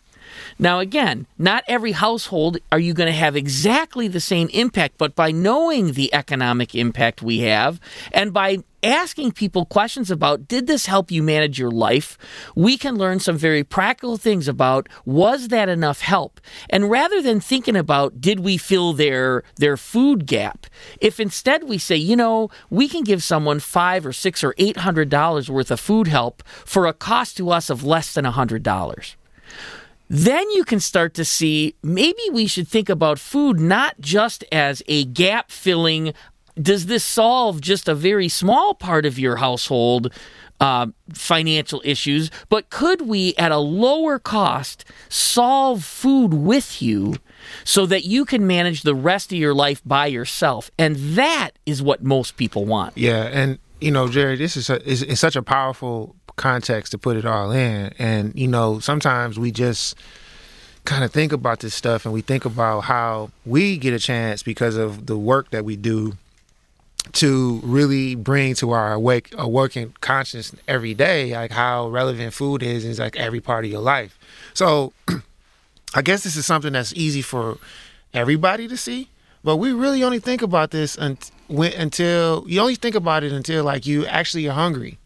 Now, 0.59 0.79
again, 0.79 1.27
not 1.37 1.63
every 1.67 1.93
household 1.93 2.57
are 2.71 2.79
you 2.79 2.93
going 2.93 3.07
to 3.07 3.13
have 3.13 3.35
exactly 3.35 4.07
the 4.07 4.19
same 4.19 4.49
impact, 4.49 4.97
but 4.97 5.15
by 5.15 5.31
knowing 5.31 5.93
the 5.93 6.13
economic 6.13 6.75
impact 6.75 7.21
we 7.21 7.39
have 7.39 7.79
and 8.11 8.33
by 8.33 8.59
asking 8.83 9.31
people 9.31 9.65
questions 9.65 10.11
about 10.11 10.47
did 10.47 10.67
this 10.67 10.85
help 10.85 11.09
you 11.09 11.23
manage 11.23 11.57
your 11.57 11.71
life, 11.71 12.17
we 12.55 12.77
can 12.77 12.97
learn 12.97 13.19
some 13.19 13.37
very 13.37 13.63
practical 13.63 14.17
things 14.17 14.47
about 14.47 14.89
was 15.05 15.47
that 15.47 15.69
enough 15.69 16.01
help? 16.01 16.41
And 16.69 16.89
rather 16.89 17.21
than 17.21 17.39
thinking 17.39 17.75
about 17.75 18.19
did 18.19 18.41
we 18.41 18.57
fill 18.57 18.93
their 18.93 19.43
their 19.55 19.77
food 19.77 20.25
gap, 20.25 20.67
if 20.99 21.19
instead 21.19 21.63
we 21.63 21.77
say, 21.77 21.95
you 21.95 22.15
know, 22.15 22.49
we 22.69 22.87
can 22.87 23.03
give 23.03 23.23
someone 23.23 23.59
five 23.59 24.05
or 24.05 24.13
six 24.13 24.43
or 24.43 24.53
eight 24.57 24.77
hundred 24.77 25.09
dollars 25.09 25.49
worth 25.49 25.71
of 25.71 25.79
food 25.79 26.07
help 26.07 26.43
for 26.65 26.85
a 26.85 26.93
cost 26.93 27.37
to 27.37 27.49
us 27.49 27.69
of 27.69 27.83
less 27.83 28.13
than 28.13 28.25
a 28.25 28.31
hundred 28.31 28.63
dollars 28.63 29.15
then 30.09 30.49
you 30.51 30.63
can 30.63 30.79
start 30.79 31.13
to 31.13 31.25
see 31.25 31.75
maybe 31.81 32.21
we 32.31 32.47
should 32.47 32.67
think 32.67 32.89
about 32.89 33.19
food 33.19 33.59
not 33.59 33.99
just 33.99 34.43
as 34.51 34.83
a 34.87 35.05
gap 35.05 35.51
filling 35.51 36.13
does 36.61 36.85
this 36.85 37.03
solve 37.03 37.61
just 37.61 37.87
a 37.87 37.95
very 37.95 38.29
small 38.29 38.75
part 38.75 39.05
of 39.05 39.17
your 39.17 39.37
household 39.37 40.11
uh, 40.59 40.87
financial 41.11 41.81
issues, 41.83 42.31
but 42.47 42.69
could 42.69 43.01
we, 43.01 43.35
at 43.35 43.51
a 43.51 43.57
lower 43.57 44.17
cost, 44.17 44.85
solve 45.09 45.83
food 45.83 46.33
with 46.33 46.81
you 46.81 47.15
so 47.65 47.85
that 47.85 48.05
you 48.05 48.23
can 48.23 48.47
manage 48.47 48.83
the 48.83 48.95
rest 48.95 49.33
of 49.33 49.37
your 49.37 49.53
life 49.53 49.81
by 49.85 50.05
yourself? 50.05 50.71
And 50.77 50.95
that 51.17 51.51
is 51.65 51.81
what 51.81 52.01
most 52.01 52.37
people 52.37 52.65
want. 52.65 52.97
Yeah, 52.97 53.23
and 53.23 53.59
you 53.81 53.91
know, 53.91 54.07
Gerry, 54.07 54.37
this 54.37 54.55
is, 54.55 54.69
a, 54.69 54.81
is, 54.87 55.03
is 55.03 55.19
such 55.19 55.35
a 55.35 55.43
powerful 55.43 56.15
context 56.35 56.91
to 56.91 56.97
put 56.97 57.17
it 57.17 57.25
all 57.25 57.51
in, 57.51 57.93
and 57.99 58.33
you 58.35 58.47
know, 58.47 58.79
sometimes 58.79 59.39
we 59.39 59.51
just 59.51 59.95
kind 60.85 61.03
of 61.03 61.11
think 61.11 61.31
about 61.31 61.59
this 61.61 61.73
stuff 61.73 62.05
and 62.05 62.13
we 62.13 62.21
think 62.21 62.43
about 62.43 62.81
how 62.81 63.31
we 63.45 63.77
get 63.77 63.93
a 63.93 63.99
chance 63.99 64.43
because 64.43 64.75
of 64.75 65.05
the 65.05 65.17
work 65.17 65.49
that 65.51 65.63
we 65.63 65.77
do 65.77 66.17
to 67.11 67.59
really 67.63 68.15
bring 68.15 68.55
to 68.55 68.71
our 68.71 68.93
awake 68.93 69.33
awakened 69.37 69.99
conscience 70.01 70.53
every 70.67 70.93
day, 70.93 71.33
like 71.33 71.51
how 71.51 71.89
relevant 71.89 72.33
food 72.33 72.63
is 72.63 72.85
is 72.85 72.99
like 72.99 73.15
every 73.17 73.41
part 73.41 73.65
of 73.65 73.71
your 73.71 73.81
life. 73.81 74.17
So 74.53 74.93
I 75.95 76.01
guess 76.01 76.23
this 76.23 76.35
is 76.35 76.45
something 76.45 76.73
that's 76.73 76.93
easy 76.93 77.21
for 77.21 77.57
everybody 78.13 78.67
to 78.67 78.77
see, 78.77 79.09
but 79.43 79.57
we 79.57 79.73
really 79.73 80.03
only 80.03 80.19
think 80.19 80.41
about 80.41 80.71
this 80.71 80.97
until 80.97 82.45
you 82.47 82.61
only 82.61 82.75
think 82.75 82.95
about 82.95 83.23
it 83.23 83.31
until 83.31 83.63
like 83.63 83.85
you 83.85 84.05
actually 84.05 84.47
are 84.47 84.53
hungry. 84.53 84.97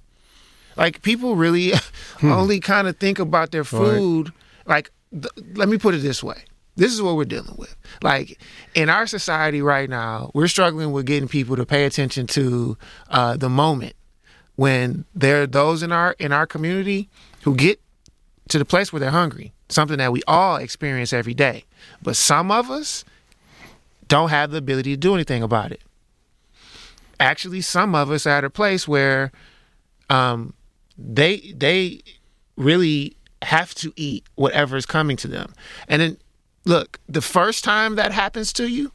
Like 0.78 1.02
people 1.02 1.36
really 1.36 1.72
hmm. 2.20 2.32
only 2.32 2.60
kind 2.60 2.88
of 2.88 2.98
think 2.98 3.20
about 3.20 3.52
their 3.52 3.64
food. 3.64 4.32
Right. 4.66 4.76
Like, 4.76 4.92
th- 5.12 5.56
let 5.58 5.68
me 5.70 5.78
put 5.78 5.96
it 5.96 6.00
this 6.00 6.24
way: 6.24 6.44
this 6.76 6.94
is 6.94 7.02
what 7.02 7.16
we're 7.16 7.26
dealing 7.26 7.56
with. 7.58 7.76
Like 8.02 8.40
in 8.76 8.90
our 8.90 9.08
society 9.08 9.62
right 9.62 9.90
now, 9.90 10.32
we're 10.34 10.48
struggling 10.48 10.92
with 10.92 11.06
getting 11.06 11.28
people 11.28 11.56
to 11.56 11.66
pay 11.66 11.86
attention 11.86 12.28
to 12.28 12.78
uh, 13.10 13.36
the 13.36 13.50
moment 13.50 13.96
when 14.56 15.06
there 15.16 15.42
are 15.42 15.48
those 15.48 15.84
in 15.84 15.92
our 15.92 16.16
in 16.20 16.32
our 16.32 16.46
community 16.46 17.10
who 17.42 17.56
get 17.56 17.82
to 18.50 18.60
the 18.60 18.66
place 18.66 18.94
where 18.94 19.00
they're 19.00 19.12
hungry, 19.12 19.52
something 19.70 19.98
that 19.98 20.12
we 20.12 20.22
all 20.28 20.58
experience 20.58 21.12
every 21.12 21.34
day. 21.34 21.66
But 22.02 22.16
some 22.16 22.52
of 22.52 22.70
us 22.70 23.04
don't 24.08 24.30
have 24.30 24.52
the 24.52 24.58
ability 24.58 24.92
to 24.92 24.98
do 24.98 25.14
anything 25.14 25.44
about 25.44 25.72
it. 25.72 25.82
Actually, 27.20 27.62
some 27.62 27.96
of 27.96 28.12
us 28.12 28.26
are 28.26 28.38
at 28.38 28.44
a 28.44 28.50
place 28.50 28.88
where 28.88 29.32
um, 30.10 30.54
they 30.98 31.54
they 31.56 32.02
really 32.56 33.16
have 33.44 33.76
to 33.76 33.94
eat 33.96 34.26
whatever 34.36 34.78
is 34.78 34.86
coming 34.86 35.18
to 35.18 35.28
them, 35.28 35.54
and 35.88 36.02
then 36.02 36.18
look, 36.66 37.00
the 37.08 37.22
first 37.22 37.64
time 37.64 37.96
that 37.96 38.12
happens 38.12 38.52
to 38.54 38.68
you, 38.68 38.92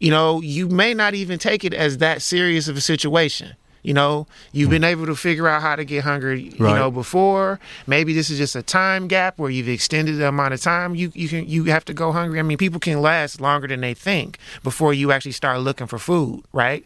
you 0.00 0.10
know, 0.10 0.40
you 0.40 0.68
may 0.68 0.94
not 0.94 1.14
even 1.14 1.38
take 1.38 1.64
it 1.64 1.74
as 1.74 1.98
that 1.98 2.22
serious 2.22 2.68
of 2.68 2.76
a 2.76 2.80
situation. 2.80 3.54
You 3.82 3.94
know, 3.94 4.26
you've 4.52 4.70
been 4.70 4.84
able 4.84 5.06
to 5.06 5.14
figure 5.14 5.46
out 5.48 5.62
how 5.62 5.76
to 5.76 5.84
get 5.84 6.04
hungry, 6.04 6.52
you 6.58 6.64
right. 6.64 6.74
know, 6.74 6.90
before. 6.90 7.60
Maybe 7.86 8.12
this 8.12 8.28
is 8.28 8.36
just 8.36 8.56
a 8.56 8.62
time 8.62 9.08
gap 9.08 9.38
where 9.38 9.50
you've 9.50 9.68
extended 9.68 10.18
the 10.18 10.28
amount 10.28 10.52
of 10.52 10.60
time 10.60 10.94
you, 10.94 11.12
you 11.14 11.28
can 11.28 11.48
you 11.48 11.64
have 11.64 11.84
to 11.86 11.94
go 11.94 12.12
hungry. 12.12 12.38
I 12.38 12.42
mean, 12.42 12.58
people 12.58 12.80
can 12.80 13.00
last 13.00 13.40
longer 13.40 13.68
than 13.68 13.80
they 13.80 13.94
think 13.94 14.38
before 14.62 14.92
you 14.92 15.12
actually 15.12 15.32
start 15.32 15.60
looking 15.60 15.86
for 15.86 15.98
food, 15.98 16.42
right? 16.52 16.84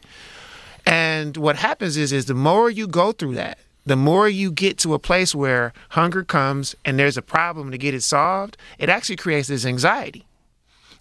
And 0.84 1.36
what 1.36 1.56
happens 1.56 1.96
is 1.96 2.12
is 2.12 2.26
the 2.26 2.34
more 2.34 2.70
you 2.70 2.86
go 2.86 3.12
through 3.12 3.34
that, 3.34 3.58
the 3.84 3.96
more 3.96 4.28
you 4.28 4.52
get 4.52 4.78
to 4.78 4.94
a 4.94 4.98
place 4.98 5.34
where 5.34 5.72
hunger 5.90 6.22
comes 6.22 6.76
and 6.84 6.98
there's 6.98 7.16
a 7.16 7.22
problem 7.22 7.70
to 7.70 7.78
get 7.78 7.94
it 7.94 8.02
solved, 8.02 8.56
it 8.78 8.88
actually 8.88 9.16
creates 9.16 9.48
this 9.48 9.66
anxiety. 9.66 10.24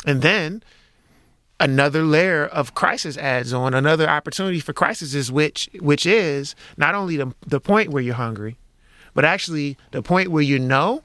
And 0.06 0.22
then 0.22 0.63
another 1.60 2.02
layer 2.04 2.46
of 2.46 2.74
crisis 2.74 3.17
adds 3.17 3.54
on, 3.54 3.74
another 3.74 4.10
opportunity 4.10 4.60
for 4.60 4.74
crisis 4.74 5.13
is 5.13 5.32
which 5.32 5.70
which 5.80 6.06
is 6.06 6.56
not 6.76 6.96
only 6.96 7.17
the, 7.17 7.34
the 7.46 7.60
point 7.60 7.89
where 7.89 8.02
you're 8.02 8.15
hungry, 8.15 8.58
but 9.13 9.26
actually 9.26 9.78
the 9.91 10.02
point 10.02 10.30
where 10.30 10.44
you 10.44 10.58
know 10.58 11.04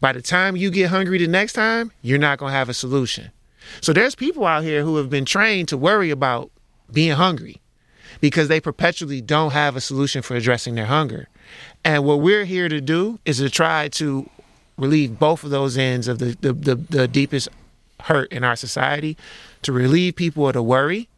by 0.00 0.12
the 0.12 0.22
time 0.22 0.56
you 0.56 0.72
get 0.72 0.90
hungry 0.90 1.18
the 1.18 1.28
next 1.28 1.52
time, 1.52 1.92
you're 2.02 2.18
not 2.18 2.38
going 2.38 2.50
to 2.50 2.56
have 2.56 2.68
a 2.68 2.74
solution. 2.74 3.30
So 3.80 3.92
there's 3.92 4.16
people 4.16 4.44
out 4.44 4.64
here 4.64 4.82
who 4.82 4.96
have 4.96 5.08
been 5.08 5.24
trained 5.24 5.68
to 5.68 5.76
worry 5.76 6.10
about 6.10 6.50
being 6.90 7.12
hungry 7.12 7.61
because 8.22 8.46
they 8.46 8.60
perpetually 8.60 9.20
don't 9.20 9.50
have 9.50 9.74
a 9.74 9.80
solution 9.80 10.22
for 10.22 10.36
addressing 10.36 10.76
their 10.76 10.86
hunger. 10.86 11.28
And 11.84 12.04
what 12.04 12.20
we're 12.20 12.44
here 12.44 12.68
to 12.68 12.80
do 12.80 13.18
is 13.24 13.38
to 13.38 13.50
try 13.50 13.88
to 13.88 14.30
relieve 14.78 15.18
both 15.18 15.42
of 15.42 15.50
those 15.50 15.76
ends 15.76 16.06
of 16.06 16.20
the, 16.20 16.36
the, 16.40 16.52
the, 16.52 16.74
the 16.76 17.08
deepest 17.08 17.48
hurt 18.02 18.32
in 18.32 18.44
our 18.44 18.54
society, 18.54 19.16
to 19.62 19.72
relieve 19.72 20.14
people 20.14 20.46
of 20.46 20.54
the 20.54 20.62
worry 20.62 21.08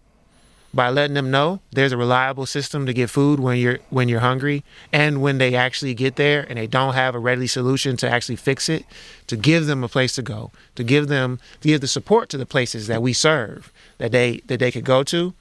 by 0.73 0.89
letting 0.89 1.13
them 1.13 1.31
know 1.31 1.61
there's 1.73 1.93
a 1.93 1.97
reliable 1.97 2.47
system 2.47 2.87
to 2.87 2.95
get 2.95 3.11
food 3.11 3.39
when 3.39 3.59
you're 3.59 3.79
when 3.91 4.09
you're 4.09 4.21
hungry 4.21 4.65
and 4.93 5.23
when 5.23 5.39
they 5.39 5.55
actually 5.55 5.95
get 5.95 6.17
there 6.17 6.45
and 6.49 6.59
they 6.59 6.67
don't 6.67 6.95
have 6.95 7.15
a 7.15 7.19
ready 7.19 7.47
solution 7.47 7.97
to 7.97 8.11
actually 8.11 8.35
fix 8.35 8.69
it 8.69 8.85
to 9.29 9.37
give 9.37 9.67
them 9.67 9.85
a 9.85 9.89
place 9.89 10.17
to 10.17 10.23
go 10.23 10.51
to 10.75 10.83
give 10.83 11.07
them 11.07 11.39
to 11.61 11.69
give 11.69 11.81
the 11.81 11.87
support 11.87 12.29
to 12.29 12.37
the 12.37 12.45
places 12.45 12.89
that 12.89 13.01
we 13.01 13.13
serve 13.13 13.73
that 13.99 14.11
they 14.11 14.39
that 14.47 14.59
they 14.59 14.73
could 14.73 14.85
go 14.85 15.05
to 15.05 15.33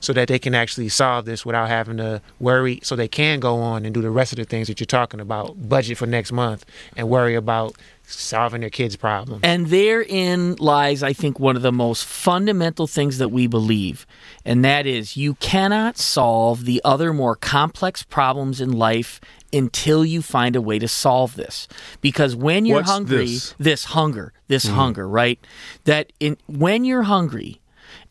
so 0.00 0.12
that 0.12 0.28
they 0.28 0.38
can 0.38 0.54
actually 0.54 0.88
solve 0.88 1.24
this 1.24 1.44
without 1.44 1.68
having 1.68 1.96
to 1.96 2.22
worry 2.38 2.80
so 2.82 2.96
they 2.96 3.08
can 3.08 3.40
go 3.40 3.56
on 3.56 3.84
and 3.84 3.94
do 3.94 4.02
the 4.02 4.10
rest 4.10 4.32
of 4.32 4.36
the 4.36 4.44
things 4.44 4.68
that 4.68 4.80
you're 4.80 4.86
talking 4.86 5.20
about 5.20 5.68
budget 5.68 5.98
for 5.98 6.06
next 6.06 6.32
month 6.32 6.64
and 6.96 7.08
worry 7.08 7.34
about 7.34 7.74
solving 8.04 8.62
their 8.62 8.70
kids 8.70 8.96
problems 8.96 9.40
and 9.42 9.66
therein 9.66 10.54
lies 10.56 11.02
i 11.02 11.12
think 11.12 11.38
one 11.38 11.56
of 11.56 11.62
the 11.62 11.72
most 11.72 12.06
fundamental 12.06 12.86
things 12.86 13.18
that 13.18 13.28
we 13.28 13.46
believe 13.46 14.06
and 14.46 14.64
that 14.64 14.86
is 14.86 15.16
you 15.16 15.34
cannot 15.34 15.98
solve 15.98 16.64
the 16.64 16.80
other 16.84 17.12
more 17.12 17.36
complex 17.36 18.02
problems 18.02 18.62
in 18.62 18.72
life 18.72 19.20
until 19.52 20.04
you 20.06 20.22
find 20.22 20.56
a 20.56 20.60
way 20.60 20.78
to 20.78 20.88
solve 20.88 21.36
this 21.36 21.68
because 22.00 22.34
when 22.34 22.64
you're 22.64 22.78
What's 22.78 22.90
hungry 22.90 23.26
this? 23.26 23.54
this 23.58 23.84
hunger 23.84 24.32
this 24.46 24.64
mm. 24.64 24.70
hunger 24.72 25.06
right 25.06 25.38
that 25.84 26.12
in 26.18 26.38
when 26.46 26.86
you're 26.86 27.02
hungry 27.02 27.60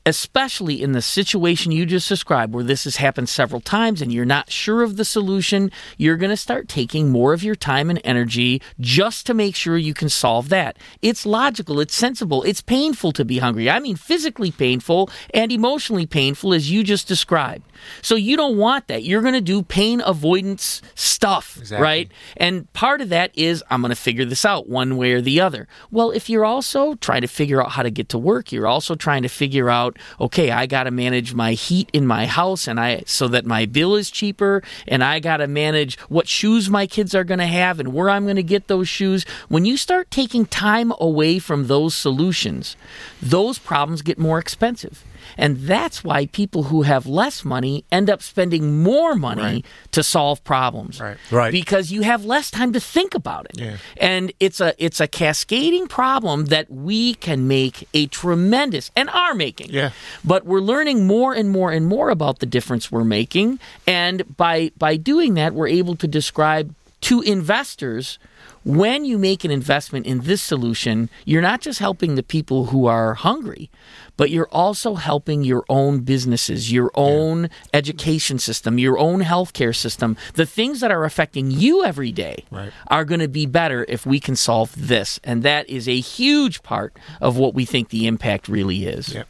especially 0.07 0.81
in 0.81 0.93
the 0.93 1.01
situation 1.01 1.73
you 1.73 1.85
just 1.85 2.07
described 2.07 2.53
where 2.53 2.63
this 2.63 2.85
has 2.85 2.95
happened 2.95 3.27
several 3.27 3.59
times 3.59 4.01
and 4.01 4.13
you're 4.13 4.23
not 4.23 4.49
sure 4.49 4.81
of 4.81 4.95
the 4.95 5.03
solution, 5.03 5.69
you're 5.97 6.15
going 6.15 6.29
to 6.29 6.37
start 6.37 6.69
taking 6.69 7.09
more 7.09 7.33
of 7.33 7.43
your 7.43 7.55
time 7.55 7.89
and 7.89 7.99
energy 8.05 8.61
just 8.79 9.25
to 9.25 9.33
make 9.33 9.53
sure 9.53 9.77
you 9.77 9.93
can 9.93 10.07
solve 10.07 10.47
that. 10.47 10.77
It's 11.01 11.25
logical, 11.25 11.81
it's 11.81 11.93
sensible, 11.93 12.41
it's 12.43 12.61
painful 12.61 13.11
to 13.11 13.25
be 13.25 13.39
hungry. 13.39 13.69
I 13.69 13.79
mean, 13.79 13.97
physically 13.97 14.49
painful 14.49 15.09
and 15.33 15.51
emotionally 15.51 16.05
painful, 16.05 16.53
as 16.53 16.71
you 16.71 16.85
just 16.85 17.09
described. 17.09 17.65
So 18.01 18.15
you 18.15 18.37
don't 18.37 18.57
want 18.57 18.87
that. 18.87 19.03
You're 19.03 19.21
going 19.21 19.33
to 19.33 19.41
do 19.41 19.61
pain 19.61 20.01
avoidance 20.05 20.81
stuff, 20.95 21.57
exactly. 21.59 21.83
right? 21.83 22.11
And 22.37 22.71
part 22.71 23.01
of 23.01 23.09
that 23.09 23.31
is 23.33 23.61
I'm 23.69 23.81
going 23.81 23.89
to 23.89 23.95
figure 23.95 24.25
this 24.25 24.45
out 24.45 24.69
one 24.69 24.95
way 24.95 25.11
or 25.11 25.21
the 25.21 25.41
other. 25.41 25.67
Well, 25.91 26.11
if 26.11 26.29
you're 26.29 26.45
also 26.45 26.95
trying 26.95 27.21
to 27.21 27.27
figure 27.27 27.61
out 27.61 27.71
how 27.71 27.83
to 27.83 27.91
get 27.91 28.07
to 28.09 28.17
work, 28.17 28.51
you're 28.53 28.67
also 28.67 28.95
trying 28.95 29.23
to 29.23 29.29
figure 29.29 29.69
out 29.69 29.96
okay, 30.19 30.51
I 30.51 30.65
got 30.65 30.83
to 30.83 30.91
manage 30.91 31.33
my 31.33 31.53
heat 31.53 31.89
in 31.93 32.05
my 32.05 32.25
house 32.25 32.67
and 32.67 32.79
I 32.79 33.03
so 33.05 33.27
that 33.29 33.45
my 33.45 33.65
bill 33.65 33.95
is 33.95 34.11
cheaper 34.11 34.63
and 34.87 35.03
I 35.03 35.19
got 35.19 35.37
to 35.37 35.47
manage 35.47 35.97
what 36.09 36.27
shoes 36.27 36.69
my 36.69 36.87
kids 36.87 37.15
are 37.15 37.23
going 37.23 37.39
to 37.39 37.45
have 37.45 37.79
and 37.79 37.93
where 37.93 38.09
I'm 38.09 38.23
going 38.23 38.35
to 38.35 38.43
get 38.43 38.67
those 38.67 38.89
shoes. 38.89 39.25
When 39.47 39.65
you 39.65 39.77
start 39.77 40.11
taking 40.11 40.45
time 40.45 40.93
away 40.99 41.39
from 41.39 41.67
those 41.67 41.95
solutions, 41.95 42.75
those 43.21 43.59
problems 43.59 44.01
get 44.01 44.17
more 44.17 44.39
expensive. 44.39 45.03
And 45.37 45.57
that's 45.57 46.03
why 46.03 46.27
people 46.27 46.63
who 46.63 46.83
have 46.83 47.05
less 47.05 47.43
money 47.43 47.83
end 47.91 48.09
up 48.09 48.21
spending 48.21 48.83
more 48.83 49.15
money 49.15 49.41
right. 49.41 49.65
to 49.91 50.03
solve 50.03 50.43
problems. 50.43 50.99
Right. 50.99 51.17
Right. 51.31 51.51
Because 51.51 51.91
you 51.91 52.01
have 52.01 52.25
less 52.25 52.51
time 52.51 52.73
to 52.73 52.79
think 52.79 53.15
about 53.15 53.45
it. 53.45 53.59
Yeah. 53.59 53.77
And 53.97 54.31
it's 54.39 54.61
a 54.61 54.73
it's 54.77 54.99
a 54.99 55.07
cascading 55.07 55.87
problem 55.87 56.45
that 56.45 56.69
we 56.69 57.15
can 57.15 57.47
make 57.47 57.87
a 57.93 58.07
tremendous 58.07 58.91
and 58.95 59.09
are 59.09 59.33
making. 59.33 59.69
Yeah. 59.71 59.91
But 60.23 60.45
we're 60.45 60.61
learning 60.61 61.07
more 61.07 61.33
and 61.33 61.49
more 61.49 61.71
and 61.71 61.85
more 61.85 62.09
about 62.09 62.39
the 62.39 62.45
difference 62.45 62.91
we're 62.91 63.03
making. 63.03 63.59
And 63.85 64.37
by 64.37 64.71
by 64.77 64.97
doing 64.97 65.33
that, 65.35 65.53
we're 65.53 65.67
able 65.67 65.95
to 65.97 66.07
describe 66.07 66.73
to 67.01 67.21
investors 67.21 68.19
when 68.67 69.05
you 69.05 69.17
make 69.17 69.45
an 69.45 69.51
investment 69.51 70.05
in 70.05 70.19
this 70.21 70.41
solution, 70.41 71.09
you're 71.23 71.41
not 71.41 71.61
just 71.61 71.79
helping 71.79 72.15
the 72.15 72.23
people 72.23 72.65
who 72.65 72.85
are 72.85 73.13
hungry, 73.13 73.71
but 74.17 74.29
you're 74.29 74.49
also 74.51 74.95
helping 74.95 75.45
your 75.45 75.63
own 75.69 76.01
businesses, 76.01 76.69
your 76.69 76.91
own 76.93 77.43
yeah. 77.43 77.49
education 77.73 78.39
system, 78.39 78.77
your 78.77 78.97
own 78.97 79.21
healthcare 79.21 79.73
system. 79.73 80.17
The 80.33 80.45
things 80.45 80.81
that 80.81 80.91
are 80.91 81.05
affecting 81.05 81.49
you 81.49 81.85
every 81.85 82.11
day 82.11 82.43
right. 82.51 82.73
are 82.87 83.05
going 83.05 83.21
to 83.21 83.29
be 83.29 83.45
better 83.45 83.85
if 83.87 84.05
we 84.05 84.19
can 84.19 84.35
solve 84.35 84.73
this. 84.75 85.17
And 85.23 85.43
that 85.43 85.69
is 85.69 85.87
a 85.87 86.01
huge 86.01 86.61
part 86.61 86.93
of 87.21 87.37
what 87.37 87.53
we 87.53 87.63
think 87.63 87.87
the 87.87 88.05
impact 88.05 88.49
really 88.49 88.85
is. 88.85 89.13
Yeah. 89.13 89.23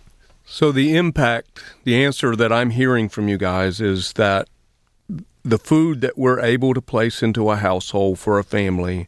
So, 0.45 0.71
the 0.71 0.95
impact, 0.95 1.61
the 1.83 2.03
answer 2.03 2.35
that 2.35 2.51
I'm 2.51 2.71
hearing 2.71 3.07
from 3.07 3.27
you 3.27 3.37
guys 3.37 3.81
is 3.81 4.13
that 4.13 4.47
the 5.43 5.59
food 5.59 6.01
that 6.01 6.17
we're 6.17 6.39
able 6.39 6.73
to 6.73 6.81
place 6.81 7.21
into 7.21 7.51
a 7.51 7.57
household 7.57 8.17
for 8.17 8.39
a 8.39 8.43
family 8.43 9.07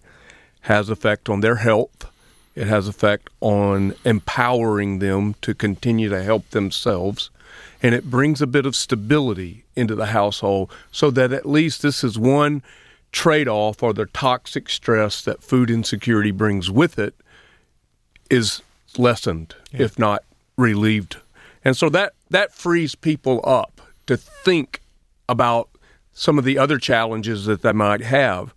has 0.62 0.90
effect 0.90 1.30
on 1.30 1.42
their 1.42 1.56
health. 1.56 2.12
It 2.56 2.68
has 2.68 2.88
effect 2.88 3.30
on 3.40 3.96
empowering 4.04 5.00
them 5.00 5.36
to 5.42 5.54
continue 5.54 6.10
to 6.10 6.22
help 6.24 6.50
themselves. 6.50 7.30
And 7.82 7.96
it 7.96 8.10
brings 8.10 8.42
a 8.42 8.48
bit 8.48 8.66
of 8.66 8.76
stability 8.76 9.64
into 9.76 9.96
the 9.96 10.08
household 10.08 10.70
so 10.92 11.10
that 11.12 11.32
at 11.32 11.48
least 11.48 11.82
this 11.82 12.04
is 12.04 12.20
one 12.20 12.62
trade 13.12 13.48
off 13.48 13.82
or 13.82 13.94
the 13.94 14.06
toxic 14.08 14.70
stress 14.70 15.22
that 15.24 15.42
food 15.42 15.72
insecurity 15.72 16.32
brings 16.32 16.70
with 16.70 17.00
it 17.00 17.16
is 18.30 18.62
lessened, 18.98 19.56
yeah. 19.72 19.84
if 19.84 19.98
not 19.98 20.24
relieved. 20.58 21.18
And 21.64 21.76
so 21.76 21.90
that, 21.90 22.14
that 22.30 22.54
frees 22.54 22.96
people 22.96 23.42
up 23.44 23.82
to 24.08 24.18
think 24.18 24.82
about 25.28 25.70
some 26.14 26.38
of 26.38 26.44
the 26.44 26.58
other 26.58 26.78
challenges 26.78 27.46
that 27.46 27.62
they 27.62 27.72
might 27.72 28.02
have. 28.02 28.54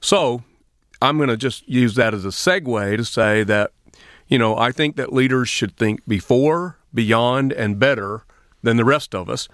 So 0.00 0.44
I'm 1.02 1.16
going 1.16 1.28
to 1.28 1.36
just 1.36 1.68
use 1.68 1.94
that 1.94 2.14
as 2.14 2.24
a 2.24 2.28
segue 2.28 2.96
to 2.96 3.04
say 3.04 3.42
that, 3.44 3.72
you 4.28 4.38
know, 4.38 4.56
I 4.56 4.72
think 4.72 4.96
that 4.96 5.12
leaders 5.12 5.48
should 5.48 5.76
think 5.76 6.06
before, 6.06 6.76
beyond, 6.92 7.52
and 7.52 7.78
better 7.78 8.24
than 8.62 8.76
the 8.76 8.84
rest 8.84 9.14
of 9.14 9.28
us. 9.28 9.48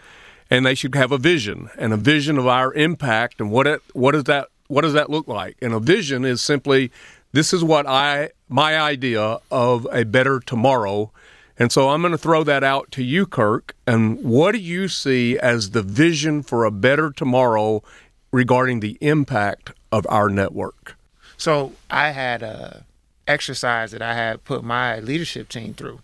And 0.50 0.64
they 0.64 0.74
should 0.74 0.94
have 0.94 1.12
a 1.12 1.18
vision 1.18 1.70
and 1.78 1.92
a 1.92 1.96
vision 1.96 2.38
of 2.38 2.46
our 2.46 2.72
impact 2.74 3.40
and 3.40 3.50
what 3.50 3.66
it, 3.66 3.82
what 3.92 4.12
does 4.12 4.24
that 4.24 4.48
what 4.68 4.82
does 4.82 4.94
that 4.94 5.10
look 5.10 5.28
like? 5.28 5.56
And 5.62 5.72
a 5.72 5.80
vision 5.80 6.24
is 6.24 6.40
simply 6.40 6.90
this 7.32 7.52
is 7.52 7.62
what 7.62 7.86
I 7.86 8.30
my 8.48 8.78
idea 8.78 9.38
of 9.50 9.86
a 9.92 10.04
better 10.04 10.40
tomorrow. 10.40 11.12
And 11.58 11.72
so 11.72 11.88
I'm 11.88 12.02
going 12.02 12.12
to 12.12 12.18
throw 12.18 12.44
that 12.44 12.62
out 12.62 12.90
to 12.92 13.02
you, 13.02 13.26
Kirk. 13.26 13.74
And 13.86 14.22
what 14.22 14.52
do 14.52 14.58
you 14.58 14.88
see 14.88 15.38
as 15.38 15.70
the 15.70 15.82
vision 15.82 16.42
for 16.42 16.64
a 16.64 16.70
better 16.70 17.10
tomorrow 17.10 17.82
regarding 18.30 18.80
the 18.80 18.98
impact 19.00 19.72
of 19.90 20.06
our 20.10 20.28
network? 20.28 20.95
So 21.36 21.72
I 21.90 22.10
had 22.10 22.42
a 22.42 22.84
exercise 23.26 23.90
that 23.90 24.02
I 24.02 24.14
had 24.14 24.44
put 24.44 24.64
my 24.64 25.00
leadership 25.00 25.48
team 25.48 25.74
through, 25.74 26.00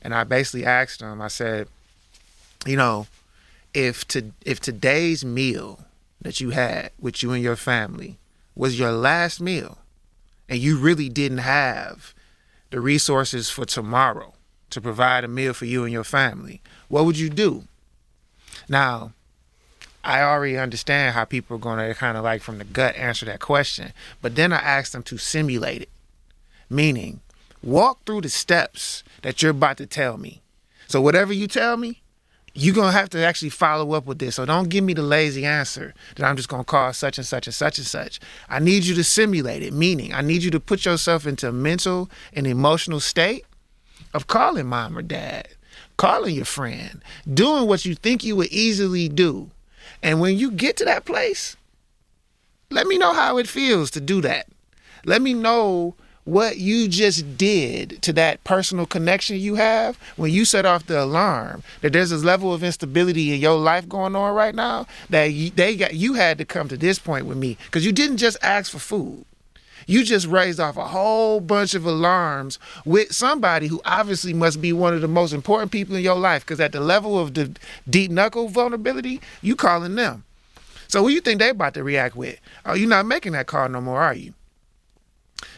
and 0.00 0.14
I 0.14 0.24
basically 0.24 0.64
asked 0.64 1.00
them. 1.00 1.20
I 1.20 1.28
said, 1.28 1.68
you 2.66 2.76
know, 2.76 3.06
if 3.74 4.06
to 4.08 4.32
if 4.44 4.60
today's 4.60 5.24
meal 5.24 5.84
that 6.20 6.40
you 6.40 6.50
had 6.50 6.90
with 7.00 7.22
you 7.22 7.32
and 7.32 7.42
your 7.42 7.56
family 7.56 8.18
was 8.54 8.78
your 8.78 8.92
last 8.92 9.40
meal, 9.40 9.78
and 10.48 10.58
you 10.58 10.78
really 10.78 11.08
didn't 11.08 11.38
have 11.38 12.14
the 12.70 12.80
resources 12.80 13.50
for 13.50 13.64
tomorrow 13.64 14.34
to 14.70 14.80
provide 14.80 15.24
a 15.24 15.28
meal 15.28 15.52
for 15.52 15.66
you 15.66 15.84
and 15.84 15.92
your 15.92 16.04
family, 16.04 16.60
what 16.88 17.04
would 17.04 17.18
you 17.18 17.28
do? 17.28 17.64
Now, 18.68 19.12
I 20.04 20.22
already 20.22 20.58
understand 20.58 21.14
how 21.14 21.24
people 21.24 21.56
are 21.56 21.60
going 21.60 21.78
to 21.78 21.94
kind 21.94 22.16
of 22.16 22.24
like 22.24 22.42
from 22.42 22.58
the 22.58 22.64
gut 22.64 22.96
answer 22.96 23.24
that 23.26 23.40
question. 23.40 23.92
But 24.20 24.34
then 24.34 24.52
I 24.52 24.56
ask 24.56 24.92
them 24.92 25.02
to 25.04 25.18
simulate 25.18 25.82
it, 25.82 25.90
meaning 26.68 27.20
walk 27.62 28.04
through 28.04 28.22
the 28.22 28.28
steps 28.28 29.04
that 29.22 29.42
you're 29.42 29.52
about 29.52 29.76
to 29.76 29.86
tell 29.86 30.18
me. 30.18 30.40
So 30.88 31.00
whatever 31.00 31.32
you 31.32 31.46
tell 31.46 31.76
me, 31.76 32.02
you're 32.54 32.74
going 32.74 32.88
to 32.92 32.98
have 32.98 33.08
to 33.10 33.24
actually 33.24 33.48
follow 33.48 33.92
up 33.92 34.04
with 34.04 34.18
this. 34.18 34.34
So 34.34 34.44
don't 34.44 34.68
give 34.68 34.84
me 34.84 34.92
the 34.92 35.02
lazy 35.02 35.46
answer 35.46 35.94
that 36.16 36.26
I'm 36.26 36.36
just 36.36 36.48
going 36.48 36.62
to 36.62 36.66
call 36.66 36.92
such 36.92 37.16
and 37.16 37.26
such 37.26 37.46
and 37.46 37.54
such 37.54 37.78
and 37.78 37.86
such. 37.86 38.20
I 38.48 38.58
need 38.58 38.84
you 38.84 38.94
to 38.96 39.04
simulate 39.04 39.62
it, 39.62 39.72
meaning 39.72 40.12
I 40.12 40.20
need 40.20 40.42
you 40.42 40.50
to 40.50 40.60
put 40.60 40.84
yourself 40.84 41.26
into 41.26 41.48
a 41.48 41.52
mental 41.52 42.10
and 42.32 42.46
emotional 42.46 43.00
state 43.00 43.46
of 44.12 44.26
calling 44.26 44.66
mom 44.66 44.98
or 44.98 45.02
dad, 45.02 45.48
calling 45.96 46.34
your 46.34 46.44
friend, 46.44 47.02
doing 47.32 47.66
what 47.66 47.84
you 47.84 47.94
think 47.94 48.24
you 48.24 48.36
would 48.36 48.48
easily 48.48 49.08
do 49.08 49.50
and 50.02 50.20
when 50.20 50.38
you 50.38 50.50
get 50.50 50.76
to 50.78 50.84
that 50.84 51.04
place, 51.04 51.56
let 52.70 52.86
me 52.86 52.98
know 52.98 53.12
how 53.12 53.38
it 53.38 53.48
feels 53.48 53.90
to 53.92 54.00
do 54.00 54.20
that. 54.22 54.46
Let 55.04 55.22
me 55.22 55.34
know 55.34 55.94
what 56.24 56.58
you 56.58 56.86
just 56.86 57.36
did 57.36 58.00
to 58.02 58.12
that 58.12 58.42
personal 58.44 58.86
connection 58.86 59.36
you 59.36 59.56
have 59.56 59.98
when 60.16 60.30
you 60.30 60.44
set 60.44 60.64
off 60.64 60.86
the 60.86 61.02
alarm 61.02 61.62
that 61.80 61.92
there's 61.92 62.10
this 62.10 62.22
level 62.22 62.54
of 62.54 62.62
instability 62.62 63.34
in 63.34 63.40
your 63.40 63.58
life 63.58 63.88
going 63.88 64.14
on 64.14 64.32
right 64.32 64.54
now 64.54 64.86
that 65.10 65.24
you, 65.24 65.50
they 65.50 65.74
got 65.76 65.94
you 65.94 66.14
had 66.14 66.38
to 66.38 66.44
come 66.44 66.68
to 66.68 66.76
this 66.76 66.98
point 66.98 67.26
with 67.26 67.36
me 67.36 67.56
because 67.66 67.84
you 67.84 67.90
didn't 67.90 68.18
just 68.18 68.36
ask 68.40 68.70
for 68.70 68.78
food 68.78 69.24
you 69.86 70.04
just 70.04 70.26
raised 70.26 70.60
off 70.60 70.76
a 70.76 70.86
whole 70.86 71.40
bunch 71.40 71.74
of 71.74 71.84
alarms 71.84 72.58
with 72.84 73.12
somebody 73.12 73.66
who 73.66 73.80
obviously 73.84 74.32
must 74.32 74.60
be 74.60 74.72
one 74.72 74.94
of 74.94 75.00
the 75.00 75.08
most 75.08 75.32
important 75.32 75.72
people 75.72 75.96
in 75.96 76.02
your 76.02 76.18
life 76.18 76.44
because 76.44 76.60
at 76.60 76.72
the 76.72 76.80
level 76.80 77.18
of 77.18 77.34
the 77.34 77.54
deep 77.88 78.10
knuckle 78.10 78.48
vulnerability, 78.48 79.20
you 79.40 79.56
calling 79.56 79.94
them. 79.94 80.24
So 80.88 81.02
what 81.02 81.12
you 81.12 81.20
think 81.20 81.40
they 81.40 81.50
about 81.50 81.74
to 81.74 81.84
react 81.84 82.16
with? 82.16 82.38
Oh, 82.66 82.74
you're 82.74 82.88
not 82.88 83.06
making 83.06 83.32
that 83.32 83.46
call 83.46 83.68
no 83.68 83.80
more, 83.80 84.00
are 84.00 84.14
you? 84.14 84.34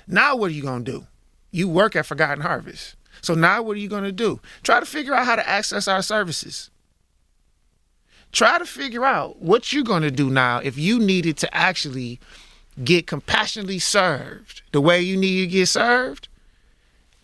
Now 0.06 0.37
what 0.37 0.50
are 0.50 0.54
you 0.54 0.62
gonna 0.62 0.84
do? 0.84 1.06
You 1.50 1.68
work 1.68 1.96
at 1.96 2.06
Forgotten 2.06 2.42
Harvest. 2.42 2.96
So 3.20 3.34
now 3.34 3.62
what 3.62 3.76
are 3.76 3.80
you 3.80 3.88
gonna 3.88 4.12
do? 4.12 4.40
Try 4.62 4.80
to 4.80 4.87
figure 4.87 5.14
out 5.14 5.26
how 5.26 5.37
to 5.37 5.48
access 5.48 5.88
our 5.88 6.02
services. 6.02 6.70
Try 8.32 8.58
to 8.58 8.66
figure 8.66 9.04
out 9.04 9.40
what 9.40 9.72
you're 9.72 9.84
gonna 9.84 10.10
do 10.10 10.28
now 10.28 10.58
if 10.58 10.76
you 10.76 10.98
needed 10.98 11.37
to 11.38 11.56
actually 11.56 12.20
get 12.82 13.06
compassionately 13.06 13.78
served 13.78 14.62
the 14.72 14.80
way 14.80 15.00
you 15.00 15.16
need 15.16 15.40
to 15.42 15.46
get 15.46 15.68
served 15.68 16.28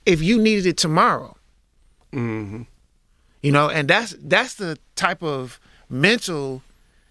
if 0.07 0.23
you 0.23 0.39
needed 0.39 0.67
it 0.67 0.77
tomorrow. 0.77 1.37
Mm-hmm. 2.13 2.63
You 3.43 3.53
know, 3.53 3.69
and 3.69 3.89
that's 3.89 4.15
that's 4.21 4.55
the 4.55 4.79
type 4.97 5.23
of 5.23 5.59
mental 5.89 6.63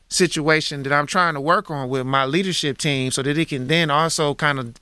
situation 0.10 0.84
that 0.84 0.92
I'm 0.92 1.06
trying 1.06 1.36
to 1.36 1.42
work 1.42 1.70
on 1.70 1.88
with 1.90 2.06
my 2.06 2.26
leadership 2.26 2.78
team 2.80 3.12
so 3.12 3.22
that 3.22 3.38
it 3.38 3.50
can 3.50 3.68
then 3.68 3.92
also 3.92 4.34
kind 4.34 4.60
of 4.60 4.74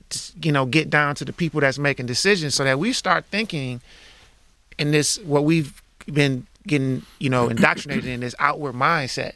you 0.42 0.52
know 0.52 0.64
get 0.64 0.88
down 0.88 1.14
to 1.16 1.24
the 1.24 1.32
people 1.32 1.60
that's 1.60 1.78
making 1.78 2.06
decisions 2.06 2.54
so 2.54 2.64
that 2.64 2.78
we 2.78 2.92
start 2.92 3.26
thinking 3.26 3.80
in 4.78 4.90
this 4.90 5.18
what 5.20 5.44
we've 5.44 5.82
been 6.06 6.46
getting 6.66 7.02
you 7.18 7.28
know 7.28 7.48
indoctrinated 7.48 8.06
in 8.06 8.20
this 8.20 8.34
outward 8.38 8.74
mindset 8.74 9.34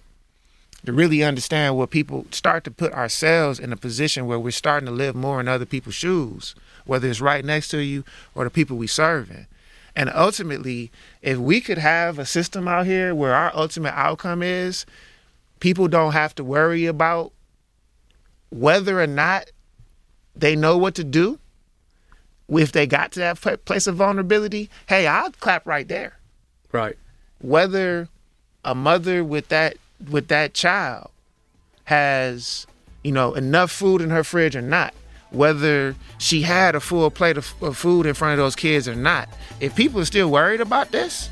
to 0.85 0.93
really 0.93 1.23
understand 1.23 1.77
where 1.77 1.87
people 1.87 2.27
start 2.31 2.65
to 2.65 2.71
put 2.71 2.93
ourselves 2.93 3.59
in 3.61 3.73
a 3.73 3.77
position 3.77 4.27
where 4.27 4.39
we're 4.39 4.51
starting 4.51 4.87
to 4.87 4.93
live 4.93 5.15
more 5.15 5.41
in 5.41 5.49
other 5.49 5.67
people's 5.67 5.95
shoes, 5.95 6.55
whether 6.87 7.09
it's 7.09 7.21
right 7.21 7.45
next 7.45 7.69
to 7.69 7.79
you 7.79 8.05
or 8.35 8.45
the 8.45 8.51
people 8.51 8.77
we 8.77 8.87
serving. 8.87 9.47
And 9.95 10.11
ultimately, 10.15 10.91
if 11.21 11.39
we 11.39 11.61
could 11.61 11.79
have 11.79 12.19
a 12.19 12.27
system 12.27 12.67
out 12.67 12.87
here 12.87 13.15
where 13.15 13.35
our 13.35 13.53
ultimate 13.55 13.95
outcome 13.95 14.43
is 14.43 14.87
people 15.61 15.87
don't 15.87 16.13
have 16.13 16.35
to 16.35 16.43
worry 16.43 16.87
about 16.87 17.33
whether 18.51 19.01
or 19.01 19.07
not 19.07 19.51
they 20.35 20.57
know 20.57 20.77
what 20.77 20.95
to 20.97 21.05
do 21.05 21.39
if 22.49 22.73
they 22.73 22.87
got 22.87 23.13
to 23.13 23.21
that 23.21 23.65
place 23.65 23.87
of 23.87 23.97
vulnerability, 23.97 24.69
hey, 24.89 25.07
I'll 25.07 25.31
clap 25.33 25.67
right 25.67 25.87
there. 25.87 26.19
Right. 26.73 26.97
Whether 27.41 28.09
a 28.65 28.75
mother 28.75 29.25
with 29.25 29.49
that 29.49 29.77
with 30.11 30.29
that 30.29 30.55
child 30.55 31.11
has, 31.85 32.67
you 33.03 33.13
know, 33.13 33.35
enough 33.35 33.71
food 33.71 34.01
in 34.01 34.11
her 34.11 34.25
fridge 34.25 34.57
or 34.57 34.63
not, 34.63 34.95
whether 35.31 35.95
she 36.19 36.43
had 36.43 36.75
a 36.75 36.81
full 36.81 37.11
plate 37.11 37.37
of, 37.37 37.55
of 37.63 37.77
food 37.77 38.07
in 38.07 38.15
front 38.15 38.33
of 38.33 38.39
those 38.39 38.57
kids 38.57 38.87
or 38.87 38.95
not. 38.95 39.29
If 39.61 39.75
people 39.75 40.01
are 40.01 40.05
still 40.05 40.31
worried 40.31 40.61
about 40.61 40.93
this, 40.93 41.31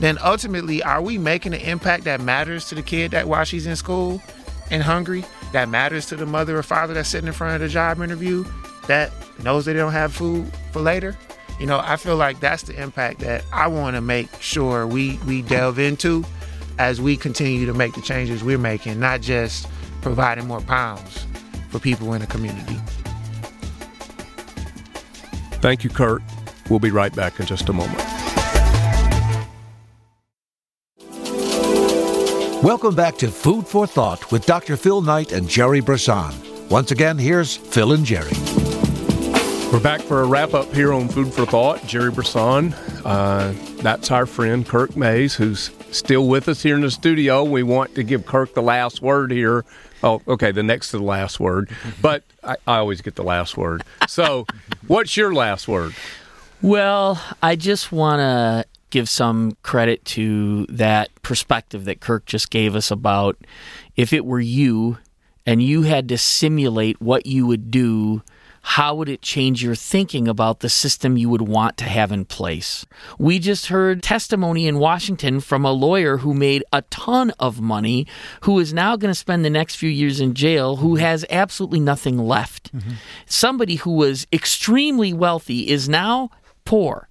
then 0.00 0.18
ultimately, 0.24 0.82
are 0.82 1.02
we 1.02 1.18
making 1.18 1.52
an 1.52 1.60
impact 1.60 2.04
that 2.04 2.20
matters 2.20 2.66
to 2.68 2.74
the 2.74 2.82
kid 2.82 3.10
that 3.10 3.28
while 3.28 3.44
she's 3.44 3.66
in 3.66 3.76
school 3.76 4.22
and 4.70 4.82
hungry, 4.82 5.24
that 5.52 5.68
matters 5.68 6.06
to 6.06 6.16
the 6.16 6.24
mother 6.24 6.56
or 6.56 6.62
father 6.62 6.94
that's 6.94 7.10
sitting 7.10 7.26
in 7.26 7.34
front 7.34 7.54
of 7.54 7.60
the 7.60 7.68
job 7.68 8.00
interview 8.00 8.44
that 8.86 9.12
knows 9.42 9.66
they 9.66 9.74
don't 9.74 9.92
have 9.92 10.12
food 10.12 10.50
for 10.72 10.80
later? 10.80 11.16
You 11.58 11.66
know, 11.66 11.78
I 11.78 11.96
feel 11.96 12.16
like 12.16 12.40
that's 12.40 12.62
the 12.62 12.80
impact 12.80 13.20
that 13.20 13.44
I 13.52 13.66
want 13.66 13.94
to 13.94 14.00
make 14.00 14.28
sure 14.40 14.86
we 14.86 15.18
we 15.26 15.42
delve 15.42 15.78
into 15.78 16.24
as 16.80 16.98
we 16.98 17.14
continue 17.14 17.66
to 17.66 17.74
make 17.74 17.92
the 17.92 18.00
changes 18.00 18.42
we're 18.42 18.56
making, 18.56 18.98
not 18.98 19.20
just 19.20 19.68
providing 20.00 20.46
more 20.46 20.62
pounds 20.62 21.26
for 21.68 21.78
people 21.78 22.14
in 22.14 22.22
the 22.22 22.26
community. 22.26 22.74
Thank 25.60 25.84
you, 25.84 25.90
Kirk. 25.90 26.22
We'll 26.70 26.78
be 26.78 26.90
right 26.90 27.14
back 27.14 27.38
in 27.38 27.44
just 27.44 27.68
a 27.68 27.74
moment. 27.74 28.02
Welcome 32.62 32.94
back 32.94 33.18
to 33.18 33.28
Food 33.28 33.66
for 33.66 33.86
Thought 33.86 34.32
with 34.32 34.46
Dr. 34.46 34.78
Phil 34.78 35.02
Knight 35.02 35.32
and 35.32 35.46
Gerry 35.46 35.80
Brisson. 35.80 36.32
Once 36.70 36.92
again, 36.92 37.18
here's 37.18 37.58
Phil 37.58 37.92
and 37.92 38.06
Gerry. 38.06 38.32
We're 39.70 39.80
back 39.80 40.00
for 40.00 40.22
a 40.22 40.26
wrap 40.26 40.54
up 40.54 40.72
here 40.72 40.94
on 40.94 41.08
Food 41.08 41.30
for 41.34 41.44
Thought. 41.44 41.86
Gerry 41.86 42.10
Brisson, 42.10 42.72
uh, 43.04 43.52
that's 43.82 44.10
our 44.10 44.24
friend 44.24 44.66
Kirk 44.66 44.96
Mayes, 44.96 45.34
who's 45.34 45.70
still 45.90 46.26
with 46.26 46.48
us 46.48 46.62
here 46.62 46.74
in 46.74 46.82
the 46.82 46.90
studio. 46.90 47.44
We 47.44 47.62
want 47.62 47.94
to 47.94 48.02
give 48.02 48.26
Kirk 48.26 48.54
the 48.54 48.62
last 48.62 49.02
word 49.02 49.30
here. 49.30 49.64
Oh, 50.02 50.22
okay, 50.26 50.50
the 50.50 50.62
next 50.62 50.90
to 50.92 50.98
the 50.98 51.04
last 51.04 51.38
word, 51.38 51.70
but 52.00 52.22
I, 52.42 52.56
I 52.66 52.78
always 52.78 53.02
get 53.02 53.16
the 53.16 53.22
last 53.22 53.56
word. 53.56 53.82
So, 54.08 54.46
what's 54.86 55.16
your 55.16 55.34
last 55.34 55.68
word? 55.68 55.94
Well, 56.62 57.22
I 57.42 57.56
just 57.56 57.92
want 57.92 58.20
to 58.20 58.64
give 58.90 59.08
some 59.08 59.56
credit 59.62 60.04
to 60.04 60.66
that 60.66 61.10
perspective 61.22 61.84
that 61.84 62.00
Kirk 62.00 62.26
just 62.26 62.50
gave 62.50 62.74
us 62.74 62.90
about 62.90 63.36
if 63.96 64.12
it 64.12 64.24
were 64.24 64.40
you 64.40 64.98
and 65.46 65.62
you 65.62 65.82
had 65.82 66.08
to 66.08 66.18
simulate 66.18 67.00
what 67.00 67.26
you 67.26 67.46
would 67.46 67.70
do 67.70 68.22
how 68.62 68.94
would 68.94 69.08
it 69.08 69.22
change 69.22 69.62
your 69.62 69.74
thinking 69.74 70.28
about 70.28 70.60
the 70.60 70.68
system 70.68 71.16
you 71.16 71.28
would 71.28 71.42
want 71.42 71.76
to 71.78 71.84
have 71.84 72.12
in 72.12 72.24
place? 72.24 72.84
We 73.18 73.38
just 73.38 73.66
heard 73.66 74.02
testimony 74.02 74.66
in 74.66 74.78
Washington 74.78 75.40
from 75.40 75.64
a 75.64 75.72
lawyer 75.72 76.18
who 76.18 76.34
made 76.34 76.64
a 76.72 76.82
ton 76.82 77.32
of 77.38 77.60
money, 77.60 78.06
who 78.42 78.58
is 78.58 78.72
now 78.72 78.96
going 78.96 79.10
to 79.10 79.18
spend 79.18 79.44
the 79.44 79.50
next 79.50 79.76
few 79.76 79.90
years 79.90 80.20
in 80.20 80.34
jail, 80.34 80.76
who 80.76 80.96
has 80.96 81.24
absolutely 81.30 81.80
nothing 81.80 82.18
left. 82.18 82.74
Mm-hmm. 82.74 82.92
Somebody 83.26 83.76
who 83.76 83.92
was 83.92 84.26
extremely 84.32 85.12
wealthy 85.12 85.68
is 85.68 85.88
now 85.88 86.30
poor. 86.64 87.08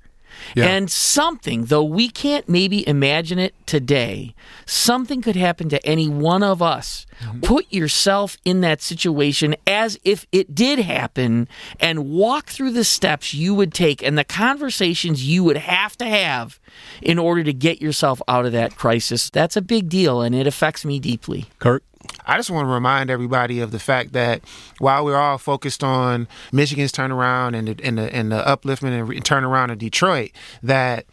Yeah. 0.56 0.66
And 0.66 0.90
something, 0.90 1.66
though 1.66 1.84
we 1.84 2.10
can't 2.10 2.48
maybe 2.48 2.88
imagine 2.88 3.40
it 3.40 3.54
today, 3.66 4.36
something 4.66 5.22
could 5.22 5.36
happen 5.36 5.70
to 5.70 5.86
any 5.86 6.08
one 6.08 6.44
of 6.44 6.62
us. 6.62 7.06
Mm-hmm. 7.22 7.42
Put 7.42 7.72
yourself 7.72 8.38
in 8.46 8.62
that 8.62 8.82
situation 8.82 9.56
as 9.68 10.00
if 10.04 10.26
it 10.32 10.56
did 10.56 10.80
happen 10.80 11.48
and 11.80 12.10
walk 12.10 12.48
through 12.48 12.72
the 12.72 12.84
steps 12.84 13.34
you 13.34 13.54
would 13.54 13.74
take 13.74 14.02
and 14.02 14.18
the 14.18 14.24
conversations 14.24 15.28
you 15.28 15.44
would 15.44 15.58
have 15.58 15.98
to 15.98 16.06
have 16.06 16.60
in 17.02 17.20
order 17.20 17.44
to 17.44 17.54
get 17.54 17.82
yourself 17.82 18.22
out 18.28 18.46
of 18.46 18.52
that 18.54 18.76
crisis. 18.76 19.30
That's 19.30 19.58
a 19.58 19.62
big 19.62 19.90
deal 19.90 20.22
and 20.22 20.34
it 20.34 20.48
affects 20.48 20.86
me 20.86 21.00
deeply. 21.00 21.46
Kirk? 21.60 21.84
I 22.26 22.38
just 22.38 22.50
want 22.50 22.68
to 22.68 22.72
remind 22.72 23.10
everybody 23.10 23.60
of 23.60 23.72
the 23.72 23.80
fact 23.80 24.14
that 24.14 24.42
while 24.80 25.06
we're 25.06 25.18
all 25.18 25.38
focused 25.38 25.84
on 25.84 26.28
Michigan's 26.52 26.92
turnaround 26.92 27.58
and 27.58 27.68
the, 27.68 27.84
and 27.84 27.98
the, 27.98 28.14
and 28.14 28.32
the 28.32 28.42
upliftment 28.44 29.00
and 29.00 29.24
turnaround 29.24 29.72
of 29.72 29.78
Detroit, 29.78 30.32
that 30.64 31.06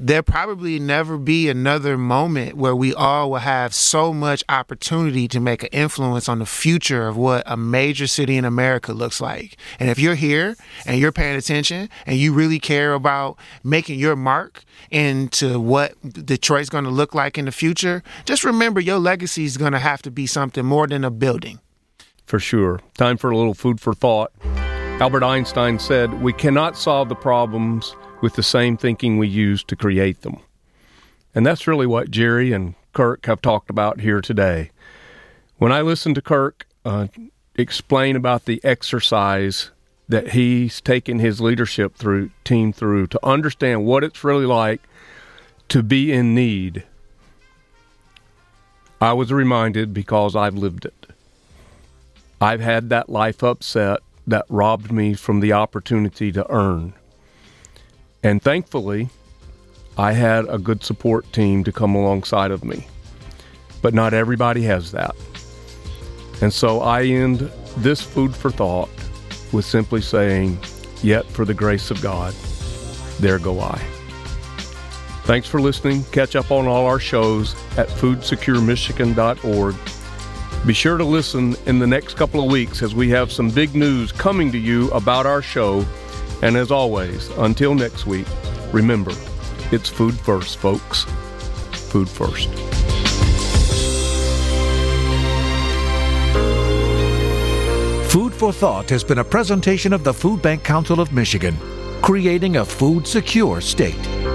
there 0.00 0.22
probably 0.22 0.78
never 0.78 1.18
be 1.18 1.48
another 1.48 1.98
moment 1.98 2.56
where 2.56 2.76
we 2.76 2.94
all 2.94 3.32
will 3.32 3.38
have 3.38 3.74
so 3.74 4.14
much 4.14 4.44
opportunity 4.48 5.26
to 5.26 5.40
make 5.40 5.64
an 5.64 5.70
influence 5.72 6.28
on 6.28 6.38
the 6.38 6.46
future 6.46 7.08
of 7.08 7.16
what 7.16 7.42
a 7.46 7.56
major 7.56 8.06
city 8.06 8.36
in 8.36 8.44
America 8.44 8.92
looks 8.92 9.20
like. 9.20 9.56
And 9.80 9.90
if 9.90 9.98
you're 9.98 10.14
here 10.14 10.54
and 10.86 11.00
you're 11.00 11.10
paying 11.10 11.36
attention 11.36 11.88
and 12.06 12.16
you 12.16 12.32
really 12.32 12.60
care 12.60 12.94
about 12.94 13.38
making 13.64 13.98
your 13.98 14.14
mark 14.14 14.62
into 14.88 15.58
what 15.58 15.94
Detroit's 16.24 16.70
going 16.70 16.84
to 16.84 16.90
look 16.90 17.12
like 17.12 17.36
in 17.36 17.46
the 17.46 17.52
future, 17.52 18.04
just 18.24 18.44
remember 18.44 18.78
your 18.78 19.00
legacy 19.00 19.44
is 19.44 19.56
going 19.56 19.72
to 19.72 19.80
have 19.80 20.00
to 20.02 20.12
be 20.12 20.28
something 20.28 20.64
more 20.64 20.86
than 20.86 21.02
a 21.02 21.10
building. 21.10 21.58
For 22.24 22.38
sure. 22.38 22.78
Time 22.96 23.16
for 23.16 23.30
a 23.30 23.36
little 23.36 23.54
food 23.54 23.80
for 23.80 23.94
thought. 23.94 24.30
Albert 25.00 25.24
Einstein 25.24 25.80
said, 25.80 26.22
We 26.22 26.32
cannot 26.32 26.76
solve 26.76 27.08
the 27.08 27.14
problems 27.16 27.96
with 28.20 28.34
the 28.34 28.42
same 28.42 28.76
thinking 28.76 29.18
we 29.18 29.28
use 29.28 29.62
to 29.64 29.76
create 29.76 30.22
them. 30.22 30.38
And 31.34 31.46
that's 31.46 31.66
really 31.66 31.86
what 31.86 32.10
Gerry 32.10 32.52
and 32.52 32.74
Kirk 32.92 33.26
have 33.26 33.40
talked 33.40 33.70
about 33.70 34.00
here 34.00 34.20
today. 34.20 34.70
When 35.58 35.72
I 35.72 35.82
listen 35.82 36.14
to 36.14 36.22
Kirk 36.22 36.66
uh, 36.84 37.08
explain 37.56 38.16
about 38.16 38.44
the 38.44 38.60
exercise 38.64 39.70
that 40.08 40.30
he's 40.30 40.80
taken 40.80 41.18
his 41.18 41.40
leadership 41.40 41.94
through 41.94 42.30
team 42.44 42.72
through 42.72 43.08
to 43.08 43.26
understand 43.26 43.84
what 43.84 44.02
it's 44.02 44.24
really 44.24 44.46
like 44.46 44.82
to 45.68 45.82
be 45.82 46.12
in 46.12 46.34
need, 46.34 46.84
I 49.00 49.12
was 49.12 49.32
reminded 49.32 49.94
because 49.94 50.34
I've 50.34 50.56
lived 50.56 50.84
it. 50.84 51.06
I've 52.40 52.60
had 52.60 52.88
that 52.88 53.08
life 53.08 53.42
upset 53.42 54.00
that 54.26 54.44
robbed 54.48 54.92
me 54.92 55.14
from 55.14 55.40
the 55.40 55.52
opportunity 55.52 56.32
to 56.32 56.50
earn. 56.50 56.94
And 58.22 58.42
thankfully, 58.42 59.08
I 59.96 60.12
had 60.12 60.46
a 60.48 60.58
good 60.58 60.82
support 60.82 61.30
team 61.32 61.64
to 61.64 61.72
come 61.72 61.94
alongside 61.94 62.50
of 62.50 62.64
me. 62.64 62.86
But 63.82 63.94
not 63.94 64.14
everybody 64.14 64.62
has 64.62 64.92
that. 64.92 65.14
And 66.40 66.52
so 66.52 66.80
I 66.80 67.04
end 67.04 67.50
this 67.78 68.00
food 68.00 68.34
for 68.34 68.50
thought 68.50 68.90
with 69.52 69.64
simply 69.64 70.00
saying, 70.00 70.58
Yet 71.02 71.26
for 71.26 71.44
the 71.44 71.54
grace 71.54 71.92
of 71.92 72.02
God, 72.02 72.34
there 73.20 73.38
go 73.38 73.60
I. 73.60 73.78
Thanks 75.24 75.46
for 75.46 75.60
listening. 75.60 76.04
Catch 76.04 76.34
up 76.36 76.50
on 76.50 76.66
all 76.66 76.86
our 76.86 76.98
shows 76.98 77.54
at 77.76 77.88
foodsecuremichigan.org. 77.88 79.76
Be 80.66 80.72
sure 80.72 80.96
to 80.96 81.04
listen 81.04 81.54
in 81.66 81.78
the 81.78 81.86
next 81.86 82.14
couple 82.14 82.42
of 82.44 82.50
weeks 82.50 82.82
as 82.82 82.94
we 82.94 83.08
have 83.10 83.30
some 83.30 83.50
big 83.50 83.74
news 83.74 84.10
coming 84.10 84.50
to 84.50 84.58
you 84.58 84.90
about 84.90 85.26
our 85.26 85.42
show 85.42 85.84
and 86.42 86.56
as 86.56 86.70
always, 86.70 87.28
until 87.38 87.74
next 87.74 88.06
week, 88.06 88.26
remember, 88.72 89.12
it's 89.72 89.88
food 89.88 90.14
first, 90.14 90.58
folks. 90.58 91.04
Food 91.90 92.08
first. 92.08 92.48
Food 98.10 98.32
for 98.34 98.52
Thought 98.52 98.88
has 98.90 99.04
been 99.04 99.18
a 99.18 99.24
presentation 99.24 99.92
of 99.92 100.04
the 100.04 100.14
Food 100.14 100.40
Bank 100.40 100.64
Council 100.64 101.00
of 101.00 101.12
Michigan, 101.12 101.56
creating 102.02 102.56
a 102.56 102.64
food 102.64 103.06
secure 103.06 103.60
state. 103.60 104.27